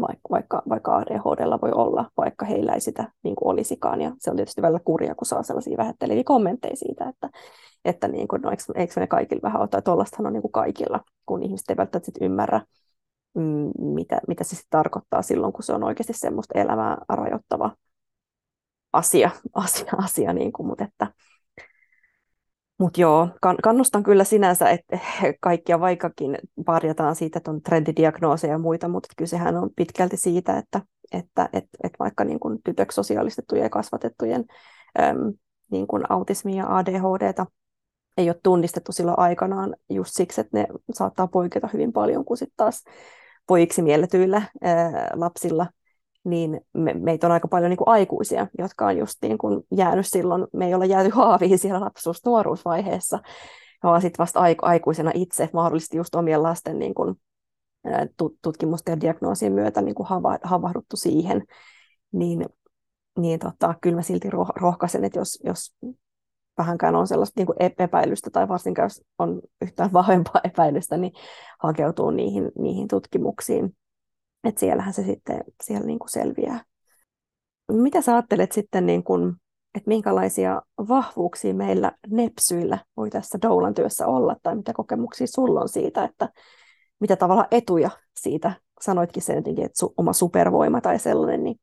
vaikka, 0.00 0.28
vaikka, 0.30 0.62
vaikka 0.68 0.96
ADHDlla 0.96 1.60
voi 1.60 1.70
olla, 1.74 2.10
vaikka 2.16 2.44
heillä 2.44 2.72
ei 2.72 2.80
sitä 2.80 3.12
niin 3.22 3.36
kuin 3.36 3.48
olisikaan. 3.48 4.00
Ja 4.00 4.12
se 4.18 4.30
on 4.30 4.36
tietysti 4.36 4.62
välillä 4.62 4.80
kurja, 4.84 5.14
kun 5.14 5.26
saa 5.26 5.42
sellaisia 5.42 5.76
vähätteleviä 5.76 6.24
kommentteja 6.24 6.76
siitä, 6.76 7.08
että, 7.08 7.30
että 7.84 8.08
niin 8.08 8.28
kuin, 8.28 8.42
no, 8.42 8.50
eikö, 8.50 8.62
eikö 8.74 9.00
ne 9.00 9.06
kaikilla 9.06 9.42
vähän 9.42 9.60
ole, 9.60 9.68
tai 9.68 9.82
tuollaistahan 9.82 10.26
on 10.26 10.32
niin 10.32 10.42
kuin 10.42 10.52
kaikilla, 10.52 11.00
kun 11.26 11.42
ihmiset 11.42 11.70
ei 11.70 11.76
välttämättä 11.76 12.06
sit 12.06 12.18
ymmärrä, 12.20 12.60
mm, 13.34 13.70
mitä, 13.78 14.20
mitä 14.28 14.44
se 14.44 14.56
tarkoittaa 14.70 15.22
silloin, 15.22 15.52
kun 15.52 15.62
se 15.62 15.72
on 15.72 15.84
oikeasti 15.84 16.12
semmoista 16.12 16.58
elämää 16.58 16.98
rajoittava 17.08 17.76
asia, 18.92 19.30
asia, 19.54 19.92
asia 19.98 20.32
niin 20.32 20.52
kuin, 20.52 20.66
mutta 20.66 20.84
että, 20.84 21.06
mutta 22.82 23.00
joo, 23.00 23.28
kannustan 23.62 24.02
kyllä 24.02 24.24
sinänsä, 24.24 24.70
että 24.70 24.98
kaikkia 25.40 25.80
vaikkakin 25.80 26.38
parjataan 26.66 27.16
siitä, 27.16 27.38
että 27.38 27.50
on 27.50 27.62
trendidiagnooseja 27.62 28.52
ja 28.52 28.58
muita, 28.58 28.88
mutta 28.88 29.08
kysehän 29.16 29.56
on 29.56 29.70
pitkälti 29.76 30.16
siitä, 30.16 30.58
että, 30.58 30.80
että, 31.12 31.44
että, 31.44 31.78
että 31.84 31.98
vaikka 31.98 32.24
niin 32.24 32.40
kuin 32.40 32.58
tytöksi 32.64 32.94
sosiaalistettujen 32.94 33.62
ja 33.62 33.70
kasvatettujen 33.70 34.44
äm, 35.00 35.32
niin 35.70 35.86
kuin 35.86 36.02
autismia 36.08 36.56
ja 36.56 36.76
ADHDta 36.76 37.46
ei 38.16 38.28
ole 38.28 38.40
tunnistettu 38.42 38.92
silloin 38.92 39.18
aikanaan 39.18 39.76
just 39.90 40.10
siksi, 40.14 40.40
että 40.40 40.58
ne 40.58 40.66
saattaa 40.94 41.26
poiketa 41.26 41.68
hyvin 41.72 41.92
paljon 41.92 42.24
kuin 42.24 42.38
sitten 42.38 42.56
taas 42.56 42.84
pojiksi 43.46 43.82
mielletyillä 43.82 44.42
ää, 44.62 45.10
lapsilla– 45.14 45.66
niin 46.24 46.60
me, 46.72 46.94
meitä 46.94 47.26
on 47.26 47.32
aika 47.32 47.48
paljon 47.48 47.70
niin 47.70 47.78
kuin 47.78 47.88
aikuisia, 47.88 48.46
jotka 48.58 48.86
on 48.86 48.98
just 48.98 49.18
niin 49.22 49.38
kuin 49.38 49.62
jäänyt 49.76 50.06
silloin, 50.06 50.46
me 50.52 50.66
ei 50.66 50.74
olla 50.74 50.84
jääty 50.84 51.10
haaviin 51.14 51.58
siellä 51.58 51.80
lapsuus-nuoruusvaiheessa, 51.80 53.18
vaan 53.82 54.00
sitten 54.00 54.18
vasta 54.18 54.40
aikuisena 54.62 55.10
itse 55.14 55.48
mahdollisesti 55.52 55.96
just 55.96 56.14
omien 56.14 56.42
lasten 56.42 56.78
niin 56.78 56.94
kuin, 56.94 57.14
tutkimusten 58.42 58.92
ja 58.92 59.00
diagnoosien 59.00 59.52
myötä 59.52 59.82
niin 59.82 59.94
kuin 59.94 60.06
havahduttu 60.42 60.96
siihen, 60.96 61.42
niin, 62.12 62.46
niin 63.18 63.38
tota, 63.38 63.74
kyllä 63.80 63.96
mä 63.96 64.02
silti 64.02 64.30
rohkaisen, 64.56 65.04
että 65.04 65.18
jos, 65.18 65.38
jos 65.44 65.74
vähänkään 66.58 66.96
on 66.96 67.06
sellaista 67.06 67.40
niin 67.40 67.46
kuin 67.46 67.56
epäilystä 67.78 68.30
tai 68.30 68.48
varsinkaan 68.48 68.86
jos 68.86 69.02
on 69.18 69.40
yhtään 69.62 69.92
vahvempaa 70.02 70.40
epäilystä, 70.44 70.96
niin 70.96 71.12
hakeutuu 71.62 72.10
niihin, 72.10 72.52
niihin 72.58 72.88
tutkimuksiin 72.88 73.76
että 74.44 74.60
siellähän 74.60 74.92
se 74.92 75.02
sitten 75.02 75.44
siellä 75.62 75.86
niin 75.86 75.98
kuin 75.98 76.10
selviää. 76.10 76.64
Mitä 77.72 78.00
sä 78.00 78.12
ajattelet 78.12 78.52
sitten, 78.52 78.86
niin 78.86 79.04
kuin, 79.04 79.32
että 79.74 79.88
minkälaisia 79.88 80.62
vahvuuksia 80.88 81.54
meillä 81.54 81.92
nepsyillä 82.10 82.78
voi 82.96 83.10
tässä 83.10 83.38
doulan 83.42 83.74
työssä 83.74 84.06
olla, 84.06 84.36
tai 84.42 84.56
mitä 84.56 84.72
kokemuksia 84.72 85.26
sulla 85.26 85.60
on 85.60 85.68
siitä, 85.68 86.04
että 86.04 86.28
mitä 87.00 87.16
tavalla 87.16 87.46
etuja 87.50 87.90
siitä, 88.16 88.52
sanoitkin 88.80 89.22
sen 89.22 89.36
jotenkin, 89.36 89.64
että 89.64 89.78
su, 89.78 89.94
oma 89.96 90.12
supervoima 90.12 90.80
tai 90.80 90.98
sellainen, 90.98 91.44
niin 91.44 91.56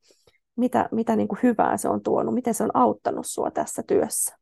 mitä, 0.55 0.89
mitä 0.91 1.15
niin 1.15 1.27
kuin 1.27 1.39
hyvää 1.43 1.77
se 1.77 1.89
on 1.89 2.03
tuonut, 2.03 2.33
miten 2.33 2.53
se 2.53 2.63
on 2.63 2.71
auttanut 2.73 3.25
sua 3.27 3.51
tässä 3.51 3.83
työssä? 3.87 4.37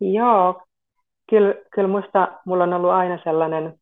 Joo, 0.00 0.62
kyllä, 1.30 1.54
kyllä 1.74 1.88
musta 1.88 2.40
mulla 2.46 2.64
on 2.64 2.72
ollut 2.72 2.90
aina 2.90 3.18
sellainen 3.24 3.81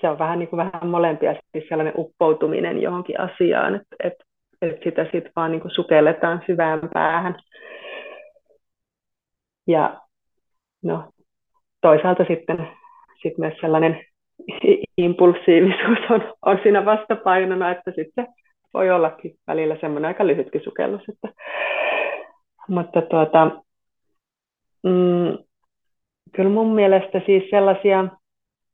se 0.00 0.08
on 0.08 0.18
vähän, 0.18 0.38
niin 0.38 0.48
kuin 0.48 0.58
vähän 0.58 0.88
molempia, 0.88 1.34
siis 1.52 1.68
sellainen 1.68 1.94
uppoutuminen 1.96 2.82
johonkin 2.82 3.20
asiaan, 3.20 3.74
että 3.74 3.96
et, 4.04 4.14
et 4.62 4.82
sitä 4.84 5.04
sitten 5.04 5.32
vaan 5.36 5.50
niin 5.50 5.60
kuin 5.60 5.74
sukelletaan 5.74 6.42
syvään 6.46 6.80
päähän. 6.92 7.34
Ja 9.66 10.00
no, 10.82 11.10
toisaalta 11.80 12.24
sitten 12.28 12.68
sit 13.22 13.38
myös 13.38 13.54
sellainen 13.60 14.04
impulsiivisuus 14.98 15.98
on, 16.10 16.34
on 16.42 16.58
siinä 16.62 16.84
vastapainona, 16.84 17.70
että 17.70 17.92
sitten 17.96 18.26
voi 18.74 18.90
ollakin 18.90 19.34
välillä 19.46 19.76
semmoinen 19.80 20.08
aika 20.08 20.26
lyhytkin 20.26 20.64
sukellus. 20.64 21.02
Että, 21.08 21.28
mutta 22.68 23.02
tuota, 23.02 23.50
mm, 24.82 25.38
kyllä 26.32 26.50
mun 26.50 26.74
mielestä 26.74 27.20
siis 27.26 27.50
sellaisia 27.50 28.04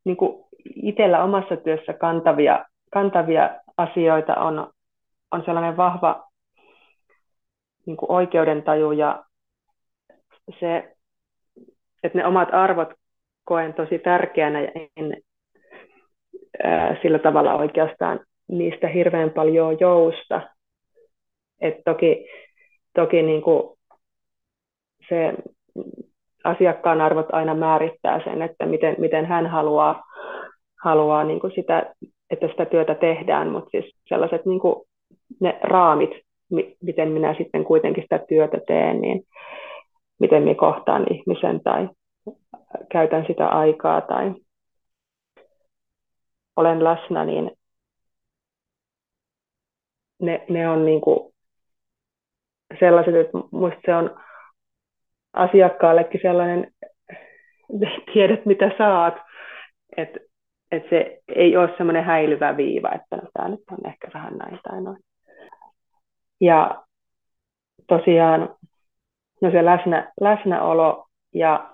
niin 0.04 0.16
kuin 0.16 0.44
itsellä 0.82 1.22
omassa 1.24 1.56
työssä 1.56 1.92
kantavia, 1.92 2.64
kantavia 2.90 3.50
asioita 3.76 4.34
on, 4.34 4.72
on 5.30 5.42
sellainen 5.44 5.76
vahva 5.76 6.24
niin 7.86 7.96
kuin 7.96 8.10
oikeudentaju 8.10 8.92
ja 8.92 9.24
se, 10.60 10.96
että 12.02 12.18
ne 12.18 12.26
omat 12.26 12.48
arvot 12.52 12.88
koen 13.44 13.74
tosi 13.74 13.98
tärkeänä 13.98 14.60
ja 14.60 14.68
en 14.96 15.16
ää, 16.64 16.96
sillä 17.02 17.18
tavalla 17.18 17.54
oikeastaan 17.54 18.20
niistä 18.48 18.88
hirveän 18.88 19.30
paljon 19.30 19.76
jousta. 19.80 20.40
Et 21.60 21.74
toki 21.84 22.26
toki 22.94 23.22
niin 23.22 23.42
kuin 23.42 23.78
se 25.08 25.34
asiakkaan 26.44 27.00
arvot 27.00 27.26
aina 27.32 27.54
määrittää 27.54 28.24
sen, 28.24 28.42
että 28.42 28.66
miten, 28.66 28.96
miten 28.98 29.26
hän 29.26 29.46
haluaa 29.46 30.02
haluaa 30.84 31.24
niin 31.24 31.40
kuin 31.40 31.52
sitä, 31.54 31.94
että 32.30 32.48
sitä 32.48 32.64
työtä 32.64 32.94
tehdään, 32.94 33.48
mutta 33.48 33.70
siis 33.70 33.94
sellaiset 34.08 34.46
niin 34.46 34.60
kuin 34.60 34.76
ne 35.40 35.58
raamit, 35.62 36.10
miten 36.82 37.08
minä 37.08 37.34
sitten 37.38 37.64
kuitenkin 37.64 38.02
sitä 38.02 38.18
työtä 38.18 38.58
teen, 38.66 39.00
niin 39.00 39.22
miten 40.20 40.42
minä 40.42 40.54
kohtaan 40.54 41.06
ihmisen 41.10 41.60
tai 41.60 41.88
käytän 42.92 43.24
sitä 43.26 43.48
aikaa 43.48 44.00
tai 44.00 44.34
olen 46.56 46.84
läsnä, 46.84 47.24
niin 47.24 47.50
ne, 50.22 50.44
ne 50.48 50.68
on 50.68 50.84
niin 50.84 51.00
kuin 51.00 51.32
sellaiset, 52.80 53.14
että 53.14 53.38
minusta 53.52 53.80
se 53.86 53.94
on 53.94 54.20
asiakkaallekin 55.32 56.20
sellainen, 56.22 56.72
tiedät 58.12 58.46
mitä 58.46 58.70
saat, 58.78 59.14
että 59.96 60.20
että 60.72 60.90
se 60.90 61.20
ei 61.34 61.56
ole 61.56 61.74
semmoinen 61.76 62.04
häilyvä 62.04 62.56
viiva, 62.56 62.92
että 62.92 63.16
no, 63.16 63.22
tämä 63.32 63.48
nyt 63.48 63.60
on 63.70 63.90
ehkä 63.90 64.08
vähän 64.14 64.38
näin 64.38 64.60
tai 64.62 64.82
noin. 64.82 64.98
Ja 66.40 66.84
tosiaan 67.88 68.56
no 69.40 69.50
se 69.50 69.64
läsnä, 69.64 70.12
läsnäolo 70.20 71.06
ja 71.34 71.70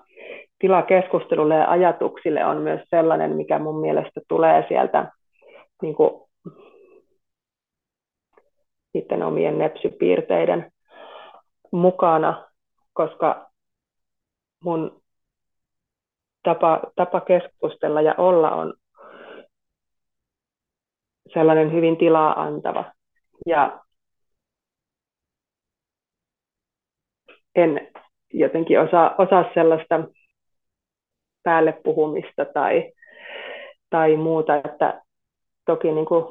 tila 0.59 0.81
keskustelulle 0.81 1.55
ja 1.55 1.71
ajatuksille 1.71 2.45
on 2.45 2.57
myös 2.57 2.81
sellainen, 2.89 3.35
mikä 3.35 3.59
mun 3.59 3.81
mielestä 3.81 4.21
tulee 4.27 4.65
sieltä 4.67 5.11
niin 5.81 5.95
kuin, 5.95 6.29
sitten 8.97 9.23
omien 9.23 9.57
nepsypiirteiden 9.57 10.71
mukana, 11.71 12.47
koska 12.93 13.49
mun 14.63 15.01
tapa, 16.43 16.81
tapa 16.95 17.21
keskustella 17.21 18.01
ja 18.01 18.15
olla 18.17 18.51
on 18.51 18.73
sellainen 21.33 21.73
hyvin 21.73 21.97
tilaa 21.97 22.41
antava. 22.41 22.85
Ja 23.45 23.79
en 27.55 27.87
jotenkin 28.33 28.79
osaa, 28.79 29.15
osaa 29.17 29.45
sellaista 29.53 30.03
päälle 31.43 31.79
puhumista 31.83 32.45
tai, 32.53 32.91
tai 33.89 34.15
muuta, 34.15 34.55
että 34.55 35.01
toki 35.65 35.91
niin 35.91 36.05
kuin 36.05 36.25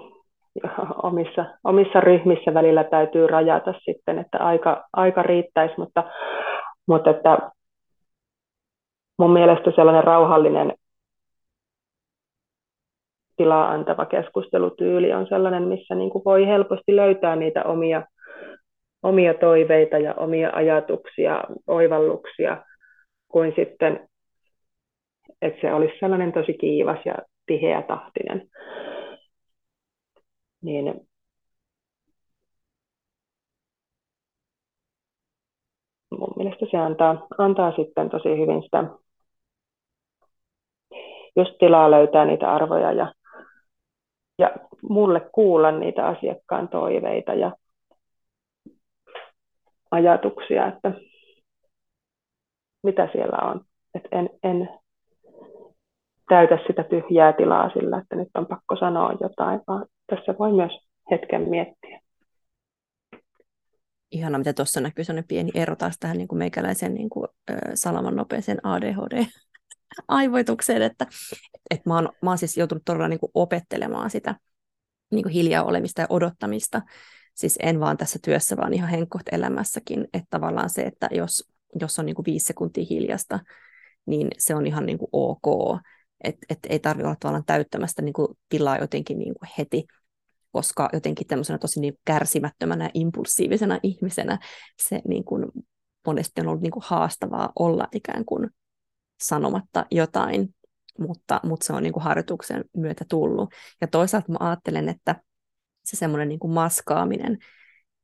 omissa, 1.03 1.45
omissa 1.65 2.01
ryhmissä 2.01 2.55
välillä 2.55 2.85
täytyy 2.85 3.27
rajata 3.27 3.75
sitten, 3.85 4.19
että 4.19 4.39
aika, 4.39 4.85
aika 4.93 5.23
riittäisi, 5.23 5.75
mutta, 5.79 6.05
mutta 6.89 7.11
että 7.11 7.39
mun 9.19 9.33
mielestä 9.33 9.71
sellainen 9.77 10.05
rauhallinen 10.05 10.75
tilaa 13.39 13.71
antava 13.71 14.07
keskustelutyyli 14.07 15.13
on 15.13 15.27
sellainen, 15.29 15.63
missä 15.63 15.95
niin 15.95 16.11
kuin 16.11 16.25
voi 16.25 16.47
helposti 16.47 16.97
löytää 16.97 17.37
niitä 17.37 17.65
omia, 17.65 18.03
omia 19.03 19.35
toiveita 19.35 19.99
ja 19.99 20.15
omia 20.15 20.51
ajatuksia, 20.55 21.43
oivalluksia, 21.67 22.65
kuin 23.29 23.53
sitten, 23.57 24.09
että 25.43 25.61
se 25.61 25.75
olisi 25.75 25.95
sellainen 26.01 26.33
tosi 26.33 26.55
kiivas 26.55 26.99
ja 27.05 27.15
tiheä 27.47 27.83
tahtinen. 27.83 28.49
Niin 30.63 31.09
mun 36.11 36.33
mielestä 36.37 36.67
se 36.71 36.77
antaa, 36.77 37.27
antaa 37.39 37.77
sitten 37.77 38.11
tosi 38.11 38.29
hyvin 38.29 38.63
sitä 38.63 38.85
just 41.39 41.59
tilaa 41.59 41.91
löytää 41.91 42.25
niitä 42.25 42.53
arvoja 42.53 42.93
ja, 42.93 43.13
ja 44.39 44.51
mulle 44.83 45.21
kuulla 45.33 45.73
niitä 45.73 46.07
asiakkaan 46.07 46.69
toiveita 46.69 47.35
ja 47.35 47.53
ajatuksia, 49.91 50.67
että 50.67 50.93
mitä 52.83 53.09
siellä 53.13 53.51
on. 53.51 53.65
Et 53.95 54.03
en, 54.13 54.31
en 54.43 54.69
täytä 56.29 56.59
sitä 56.67 56.85
tyhjää 56.85 57.33
tilaa 57.33 57.71
sillä, 57.71 57.99
että 57.99 58.17
nyt 58.17 58.29
on 58.35 58.47
pakko 58.47 58.77
sanoa 58.77 59.13
jotain, 59.21 59.61
vaan 59.69 59.87
tässä 60.07 60.35
voi 60.39 60.53
myös 60.53 60.73
hetken 61.11 61.49
miettiä. 61.49 62.01
Ihana, 64.13 64.39
mitä 64.39 64.53
tuossa 64.53 64.81
näkyy 64.81 65.05
sellainen 65.05 65.29
pieni 65.29 65.51
ero 65.55 65.77
taas 65.77 65.99
tähän 66.01 66.19
niin 66.19 66.29
kuin 66.29 66.39
meikäläisen 66.39 66.95
niin 66.95 67.11
kuin, 67.11 67.29
salaman 67.75 68.17
nopeeseen 68.17 68.67
ADHD 68.67 69.25
aivoitukseen, 70.09 70.83
että 70.83 71.07
et 71.71 71.87
mä, 71.87 71.95
oon, 71.95 72.09
mä 72.23 72.31
oon 72.31 72.39
siis 72.39 72.57
joutunut 72.57 72.85
todella 72.85 73.09
niin 73.09 73.21
kuin 73.21 73.33
opettelemaan 73.35 74.11
sitä 74.11 74.35
niin 75.13 75.23
kuin 75.23 75.33
hiljaa 75.33 75.65
olemista 75.65 76.01
ja 76.01 76.07
odottamista. 76.11 76.83
Siis 77.35 77.59
en 77.63 77.81
vaan 77.81 77.97
tässä 77.97 78.19
työssä, 78.25 78.57
vaan 78.57 78.75
ihan 78.75 78.89
henkkoht 78.89 79.29
elämässäkin, 79.33 80.05
että 80.13 80.27
tavallaan 80.31 80.71
se, 80.71 80.83
että 80.83 81.09
jos, 81.13 81.51
jos 81.81 81.99
on 81.99 82.07
niin 82.07 82.17
kuin 82.17 82.27
viisi 82.27 82.47
sekuntia 82.47 82.85
hiljasta, 82.91 83.41
niin 84.07 84.29
se 84.39 84.55
on 84.55 84.67
ihan 84.67 84.87
niin 84.87 84.99
kuin 84.99 85.09
ok. 85.13 85.79
Että 86.25 86.47
et 86.49 86.59
ei 86.69 86.79
tarvitse 86.79 87.07
olla 87.07 87.17
tavallaan 87.21 87.45
täyttämästä 87.45 88.03
niin 88.03 88.13
kuin 88.13 88.29
tilaa 88.49 88.79
jotenkin 88.79 89.19
niin 89.19 89.35
kuin 89.35 89.51
heti, 89.59 89.87
koska 90.53 90.89
jotenkin 90.93 91.27
tämmöisenä 91.27 91.59
tosi 91.59 91.81
niin 91.81 91.95
kärsimättömänä 92.05 92.85
ja 92.85 92.91
impulsiivisena 92.95 93.79
ihmisenä 93.83 94.39
se 94.79 95.01
niin 95.09 95.25
kuin 95.25 95.45
monesti 96.07 96.41
on 96.41 96.49
ollut 96.49 96.63
niin 96.63 96.71
kuin 96.71 96.85
haastavaa 96.87 97.53
olla 97.59 97.89
ikään 97.93 98.25
kuin 98.25 98.51
sanomatta 99.21 99.87
jotain, 99.91 100.55
mutta, 100.99 101.41
mutta 101.45 101.67
se 101.67 101.73
on 101.73 101.83
niin 101.83 101.93
kuin 101.93 102.03
harjoituksen 102.03 102.65
myötä 102.77 103.05
tullut. 103.09 103.55
Ja 103.81 103.87
toisaalta 103.87 104.33
mä 104.33 104.39
ajattelen, 104.41 104.89
että 104.89 105.17
se 105.85 105.97
semmoinen 105.97 106.29
niin 106.29 106.39
kuin 106.39 106.53
maskaaminen, 106.53 107.39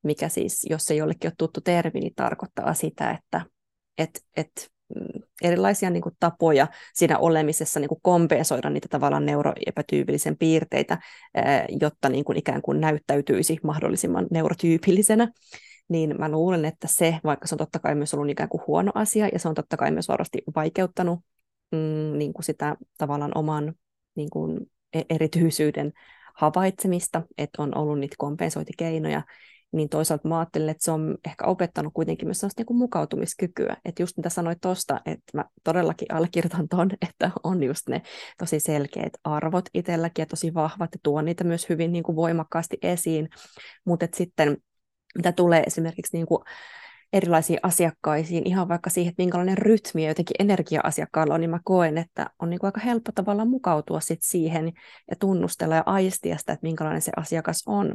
mikä 0.03 0.29
siis, 0.29 0.67
jos 0.71 0.91
ei 0.91 0.97
jollekin 0.97 1.29
ole 1.29 1.35
tuttu 1.39 1.61
termi, 1.61 2.01
niin 2.01 2.13
tarkoittaa 2.17 2.75
sitä, 2.75 3.11
että 3.11 3.41
et, 3.99 4.21
et, 4.37 4.71
mm, 4.95 5.23
erilaisia 5.43 5.91
niin 5.91 6.03
kuin 6.03 6.15
tapoja 6.21 6.67
siinä 6.95 7.19
olemisessa 7.19 7.81
niin 7.81 7.89
kuin 7.89 8.01
kompensoida 8.03 8.71
niitä 8.71 8.89
tavallaan 8.91 9.27
neuroepätyypillisen 9.27 10.39
piirteitä, 10.39 10.99
jotta 11.81 12.09
niin 12.09 12.25
kuin 12.25 12.39
ikään 12.39 12.63
kuin 12.63 12.81
näyttäytyisi 12.81 13.59
mahdollisimman 13.63 14.27
neurotyypillisenä 14.31 15.29
niin 15.89 16.15
mä 16.19 16.29
luulen, 16.29 16.65
että 16.65 16.89
se, 16.89 17.19
vaikka 17.25 17.47
se 17.47 17.55
on 17.55 17.59
totta 17.59 17.79
kai 17.79 17.95
myös 17.95 18.15
ollut 18.15 18.31
ikään 18.31 18.49
kuin 18.49 18.63
huono 18.67 18.93
asia, 18.95 19.29
ja 19.29 19.39
se 19.39 19.49
on 19.49 19.55
totta 19.55 19.77
kai 19.77 19.91
myös 19.91 20.09
varmasti 20.09 20.43
vaikeuttanut 20.57 21.21
mm, 21.73 22.19
niin 22.19 22.33
kuin 22.33 22.45
sitä 22.45 22.77
tavallaan 22.99 23.33
oman 23.35 23.75
niin 24.15 24.31
kuin 24.31 24.71
e-, 24.93 25.03
erityisyyden 25.11 25.93
havaitsemista, 26.35 27.23
että 27.39 27.63
on 27.63 27.79
ollut 27.79 27.99
niitä 27.99 28.15
kompensointikeinoja, 28.19 29.23
niin 29.73 29.89
toisaalta 29.89 30.29
mä 30.29 30.39
ajattelen, 30.39 30.69
että 30.69 30.85
se 30.85 30.91
on 30.91 31.19
ehkä 31.27 31.45
opettanut 31.45 31.93
kuitenkin 31.95 32.29
myös 32.29 32.41
sellaista 32.41 32.61
niin 32.61 32.67
kuin 32.67 32.77
mukautumiskykyä. 32.77 33.77
Että 33.85 34.03
just 34.03 34.17
mitä 34.17 34.29
sanoit 34.29 34.61
tuosta, 34.61 35.01
että 35.07 35.31
mä 35.35 35.45
todellakin 35.65 36.15
allekirjoitan 36.15 36.69
ton, 36.69 36.91
että 37.11 37.31
on 37.43 37.63
just 37.63 37.89
ne 37.89 38.03
tosi 38.39 38.61
selkeät 38.61 39.13
arvot 39.25 39.65
itselläkin 39.75 40.23
ja 40.23 40.27
tosi 40.27 40.55
vahvat 40.55 40.91
ja 40.95 40.99
tuon 41.03 41.25
niitä 41.25 41.45
myös 41.45 41.69
hyvin 41.69 41.93
niin 41.93 42.05
kuin 42.05 42.17
voimakkaasti 42.17 42.79
esiin. 42.83 43.29
Mutta 43.85 44.07
sitten 44.15 44.57
mitä 45.15 45.33
tulee 45.33 45.63
esimerkiksi 45.63 46.17
niin 46.17 46.27
kuin 46.27 46.45
erilaisiin 47.13 47.59
asiakkaisiin, 47.63 48.47
ihan 48.47 48.69
vaikka 48.69 48.91
siihen, 48.91 49.11
että 49.11 49.23
minkälainen 49.23 49.59
rytmi 49.59 50.03
ja 50.03 50.11
jotenkin 50.11 50.37
energia 50.39 50.81
asiakkaalla 50.85 51.35
on, 51.35 51.41
niin 51.41 51.51
mä 51.51 51.61
koen, 51.65 51.99
että 51.99 52.31
on 52.39 52.51
niin 52.51 52.61
kuin 52.61 52.69
aika 52.69 52.81
helppo 52.81 53.13
tavallaan 53.15 53.49
mukautua 53.49 54.01
sit 54.01 54.23
siihen 54.23 54.73
ja 55.11 55.17
tunnustella 55.17 55.75
ja 55.75 55.83
aistia 55.87 56.39
sitä, 56.39 56.53
että 56.53 56.67
minkälainen 56.67 57.03
se 57.03 57.13
asiakas 57.17 57.63
on. 57.67 57.95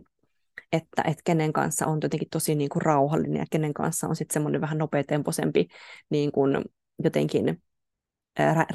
Että, 0.72 1.02
että 1.02 1.22
kenen 1.24 1.54
kanssa 1.54 1.86
on 1.86 2.00
jotenkin 2.04 2.30
tosi 2.32 2.56
niin 2.56 2.70
kuin 2.70 2.82
rauhallinen 2.82 3.40
ja 3.40 3.46
kenen 3.52 3.74
kanssa 3.74 4.08
on 4.08 4.16
sitten 4.16 4.34
semmoinen 4.34 4.62
vähän 4.62 4.78
nopeatempoisempi 4.78 5.68
niin 6.10 6.32
kuin 6.32 6.66
jotenkin 7.04 7.62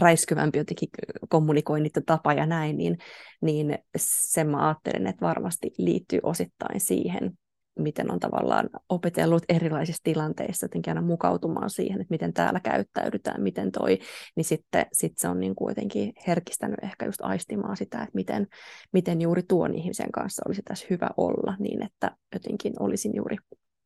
räiskyvämpi 0.00 0.58
jotenkin 0.58 0.88
kommunikoinnit 1.28 1.92
tapa 2.06 2.32
ja 2.32 2.46
näin, 2.46 2.76
niin, 2.76 2.98
niin 3.42 3.78
sen 3.96 4.48
mä 4.48 4.66
ajattelen, 4.66 5.06
että 5.06 5.26
varmasti 5.26 5.70
liittyy 5.78 6.20
osittain 6.22 6.80
siihen, 6.80 7.38
miten 7.78 8.10
on 8.10 8.20
tavallaan 8.20 8.70
opetellut 8.88 9.42
erilaisissa 9.48 10.02
tilanteissa 10.04 10.64
jotenkin 10.64 10.90
aina 10.90 11.06
mukautumaan 11.06 11.70
siihen, 11.70 12.00
että 12.00 12.12
miten 12.12 12.32
täällä 12.32 12.60
käyttäydytään, 12.60 13.42
miten 13.42 13.72
toi, 13.72 13.98
niin 14.36 14.44
sitten 14.44 14.86
sit 14.92 15.12
se 15.18 15.28
on 15.28 15.40
niin 15.40 15.54
kuin 15.54 15.70
jotenkin 15.70 16.12
herkistänyt 16.26 16.78
ehkä 16.82 17.06
just 17.06 17.20
aistimaan 17.22 17.76
sitä, 17.76 18.02
että 18.02 18.14
miten, 18.14 18.46
miten 18.92 19.20
juuri 19.20 19.42
tuon 19.42 19.74
ihmisen 19.74 20.12
kanssa 20.12 20.42
olisi 20.46 20.62
tässä 20.64 20.86
hyvä 20.90 21.08
olla 21.16 21.56
niin, 21.58 21.84
että 21.84 22.16
jotenkin 22.34 22.72
olisin 22.80 23.12
juuri 23.14 23.36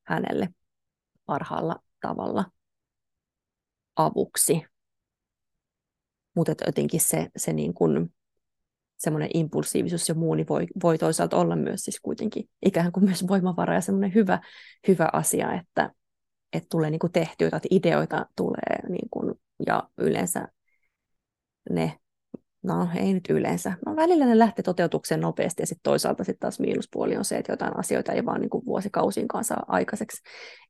hänelle 0.02 0.48
parhaalla 1.26 1.76
tavalla 2.00 2.44
avuksi. 3.96 4.62
Mutta 6.36 6.54
jotenkin 6.66 7.00
se, 7.00 7.28
se 7.36 7.52
niin 7.52 7.74
kuin 7.74 8.12
semmoinen 8.98 9.30
impulsiivisuus 9.34 10.08
ja 10.08 10.14
muu, 10.14 10.34
niin 10.34 10.48
voi, 10.48 10.66
voi 10.82 10.98
toisaalta 10.98 11.36
olla 11.36 11.56
myös 11.56 11.84
siis 11.84 12.00
kuitenkin 12.00 12.48
ikään 12.66 12.92
kuin 12.92 13.04
myös 13.04 13.28
voimavara 13.28 13.74
ja 13.74 13.80
semmoinen 13.80 14.14
hyvä, 14.14 14.38
hyvä 14.88 15.08
asia, 15.12 15.52
että, 15.52 15.90
että 16.52 16.66
tulee 16.70 16.90
niin 16.90 16.98
kuin 16.98 17.12
tehtyä, 17.12 17.46
että 17.46 17.68
ideoita 17.70 18.26
tulee 18.36 18.88
niin 18.88 19.08
kuin, 19.10 19.34
ja 19.66 19.88
yleensä 19.98 20.48
ne 21.70 21.98
No 22.68 22.88
ei 22.94 23.14
nyt 23.14 23.30
yleensä. 23.30 23.72
No, 23.86 23.96
välillä 23.96 24.26
ne 24.26 24.38
lähtee 24.38 24.62
toteutukseen 24.62 25.20
nopeasti 25.20 25.62
ja 25.62 25.66
sitten 25.66 25.82
toisaalta 25.82 26.24
sitten 26.24 26.40
taas 26.40 26.60
miinuspuoli 26.60 27.16
on 27.16 27.24
se, 27.24 27.36
että 27.36 27.52
jotain 27.52 27.78
asioita 27.78 28.12
ei 28.12 28.24
vaan 28.24 28.40
niin 28.40 28.50
kuin 28.50 28.66
vuosikausiinkaan 28.66 29.44
saa 29.44 29.64
aikaiseksi. 29.68 30.22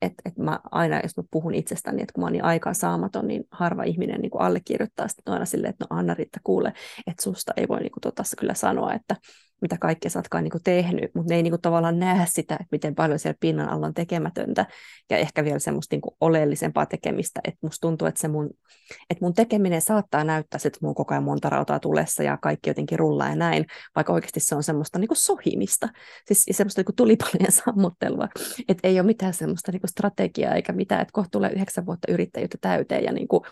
Et, 0.03 0.13
et 0.25 0.37
mä 0.37 0.61
aina, 0.71 1.01
jos 1.03 1.17
mä 1.17 1.23
puhun 1.31 1.55
itsestäni, 1.55 2.03
että 2.03 2.13
kun 2.13 2.23
mä 2.23 2.27
oon 2.27 2.33
niin 2.33 2.45
aikaa 2.45 2.75
saamaton, 2.75 3.29
niin 3.29 3.45
harva 3.51 3.83
ihminen 3.83 4.21
niin 4.21 4.31
kuin 4.31 4.43
allekirjoittaa 4.43 5.09
sitten 5.09 5.33
aina 5.33 5.45
silleen, 5.45 5.71
että 5.71 5.87
no 5.91 5.97
Anna-Riitta 5.99 6.41
kuule, 6.45 6.73
että 7.07 7.23
susta 7.23 7.53
ei 7.57 7.69
voi 7.69 7.81
niin 7.81 7.93
kuin 7.93 8.01
tota, 8.01 8.23
kyllä 8.39 8.55
sanoa, 8.55 8.95
että 8.95 9.17
mitä 9.61 9.79
kaikkea 9.79 10.11
sä 10.11 10.19
ootkaan 10.19 10.45
niin 10.45 10.63
tehnyt, 10.65 11.15
mutta 11.15 11.31
ne 11.31 11.37
ei 11.37 11.43
niin 11.43 11.53
kuin 11.53 11.63
tavallaan 11.63 11.99
näe 11.99 12.27
sitä, 12.29 12.55
että 12.55 12.67
miten 12.73 12.95
paljon 12.95 13.19
siellä 13.19 13.39
pinnan 13.41 13.69
alla 13.69 13.87
on 13.87 13.95
tekemätöntä. 13.95 14.67
Ja 15.11 15.17
ehkä 15.17 15.45
vielä 15.45 15.59
semmoista 15.59 15.95
niin 15.95 16.01
kuin 16.01 16.15
oleellisempaa 16.21 16.87
tekemistä, 16.87 17.41
että 17.45 17.59
musta 17.63 17.81
tuntuu, 17.81 18.09
että, 18.09 18.21
se 18.21 18.29
mun, 18.29 18.51
että 19.11 19.25
mun 19.25 19.35
tekeminen 19.35 19.81
saattaa 19.81 20.25
näyttää, 20.25 20.59
että 20.65 20.79
mun 20.83 20.95
koko 20.95 21.15
ajan 21.15 21.25
monta 21.25 21.51
rautaa 21.51 21.81
tulessa 21.81 22.23
ja 22.23 22.39
kaikki 22.43 22.71
jotenkin 22.71 22.99
rullaa 22.99 23.29
ja 23.29 23.37
näin, 23.37 23.67
vaikka 23.97 24.13
oikeasti 24.13 24.41
se 24.41 24.55
on 24.55 24.63
semmoista 24.63 24.99
niin 24.99 25.09
kuin 25.09 25.19
sohimista, 25.19 25.89
siis 26.27 26.45
semmoista 26.51 26.83
niin 26.83 26.97
tulipalojen 26.97 27.53
sammuttelua, 27.65 28.29
että 28.69 28.89
ei 28.89 29.01
ole 29.01 29.07
mitään 29.07 29.35
semmoista 29.35 29.73
niin 29.73 29.81
kuin 29.81 29.91
strategiaa 29.91 30.55
eikä 30.55 30.73
mitään, 30.73 31.03
että 31.03 31.13
kohta 31.13 31.31
tulee 31.31 31.51
yhdeksän 31.53 31.87
vuotta 31.87 32.13
yrittäjyyttä 32.13 32.59
täyteen 32.61 33.05
ja 33.05 33.13
niin 33.13 33.29
kuin 33.29 33.43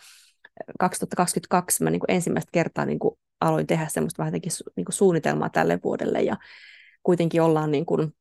2022 0.78 1.84
mä 1.84 1.90
niin 1.90 2.00
kuin 2.00 2.10
ensimmäistä 2.10 2.50
kertaa 2.52 2.84
niin 2.84 2.98
kuin 2.98 3.18
aloin 3.46 3.66
tehdä 3.66 3.86
semmoista 3.90 4.18
vähän 4.18 4.32
niin 4.76 4.84
kuin 4.84 4.94
suunnitelmaa 4.94 5.48
tälle 5.48 5.78
vuodelle 5.84 6.22
ja 6.22 6.36
kuitenkin 7.02 7.42
ollaan 7.42 7.70
niin 7.70 7.86
kuin 7.86 8.12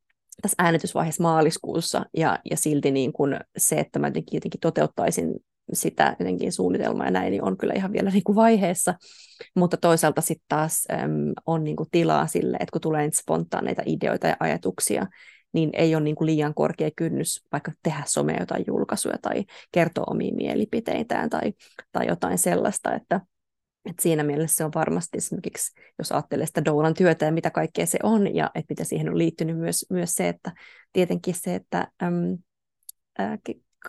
tässä 0.42 0.56
äänitysvaiheessa 0.58 1.24
maaliskuussa 1.24 2.06
ja, 2.18 2.40
ja 2.52 2.58
silti 2.58 2.92
niin 2.92 3.14
kuin 3.14 3.40
se, 3.58 3.76
että 3.76 4.00
mä 4.00 4.08
jotenkin, 4.08 4.38
jotenkin 4.38 4.60
toteuttaisin 4.60 5.36
sitä 5.74 6.16
jotenkin 6.20 6.52
suunnitelmaa 6.52 7.06
ja 7.06 7.12
näin, 7.12 7.32
niin 7.32 7.44
on 7.44 7.58
kyllä 7.58 7.74
ihan 7.74 7.94
vielä 7.94 8.10
niin 8.10 8.24
kuin 8.24 8.36
vaiheessa, 8.36 8.94
mutta 9.56 9.78
toisaalta 9.78 10.22
sitten 10.22 10.46
taas 10.50 10.88
äm, 10.92 11.34
on 11.46 11.64
niin 11.64 11.76
kuin 11.76 11.90
tilaa 11.92 12.28
sille, 12.28 12.58
että 12.60 12.72
kun 12.72 12.82
tulee 12.82 13.10
spontaaneita 13.14 13.82
ideoita 13.86 14.28
ja 14.28 14.36
ajatuksia, 14.40 15.08
niin 15.54 15.70
ei 15.74 15.96
ole 15.96 16.04
niin 16.04 16.16
kuin 16.16 16.26
liian 16.26 16.54
korkea 16.54 16.90
kynnys 16.96 17.46
vaikka 17.52 17.72
tehdä 17.84 18.04
somea 18.06 18.38
jotain 18.40 18.64
julkaisuja 18.68 19.18
tai 19.22 19.44
kertoa 19.72 20.04
omia 20.08 20.36
mielipiteitään 20.36 21.30
tai, 21.30 21.54
tai 21.92 22.08
jotain 22.08 22.38
sellaista, 22.38 22.94
että, 22.94 23.22
et 23.86 24.00
siinä 24.00 24.24
mielessä 24.24 24.56
se 24.56 24.66
on 24.66 24.72
varmasti 24.76 25.18
esimerkiksi, 25.18 25.82
jos 26.00 26.12
ajattelee 26.12 26.46
sitä 26.46 26.66
doulan 26.66 26.94
työtä 26.94 27.26
ja 27.26 27.32
mitä 27.32 27.50
kaikkea 27.50 27.86
se 27.86 28.00
on, 28.04 28.36
ja 28.36 28.52
että 28.56 28.72
mitä 28.72 28.84
siihen 28.84 29.10
on 29.10 29.18
liittynyt 29.18 29.58
myös, 29.58 29.86
myös 29.90 30.14
se, 30.14 30.30
että 30.30 30.52
tietenkin 30.94 31.36
se, 31.38 31.56
että 31.56 31.88
äm, 32.04 32.38
ää, 33.18 33.38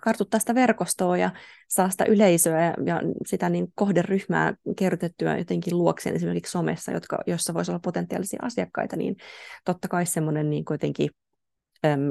kartuttaa 0.03 0.41
sitä 0.41 0.55
verkostoa 0.55 1.17
ja 1.17 1.31
saa 1.69 1.91
sitä 1.91 2.05
yleisöä 2.05 2.65
ja, 2.65 2.75
ja 2.87 3.01
sitä 3.27 3.49
niin 3.49 3.67
kohderyhmää 3.75 4.55
kerrytettyä 4.77 5.39
jotenkin 5.39 5.79
luokseen 5.79 6.17
esimerkiksi 6.17 6.51
somessa, 6.51 6.93
jotka, 6.93 7.19
jossa 7.27 7.55
voisi 7.55 7.71
olla 7.71 7.81
potentiaalisia 7.81 8.41
asiakkaita, 8.43 8.97
niin 8.97 9.17
totta 9.65 9.89
kai 9.89 10.07
semmoinen 10.07 10.51
niin 10.51 10.65
kuitenkin 10.65 11.11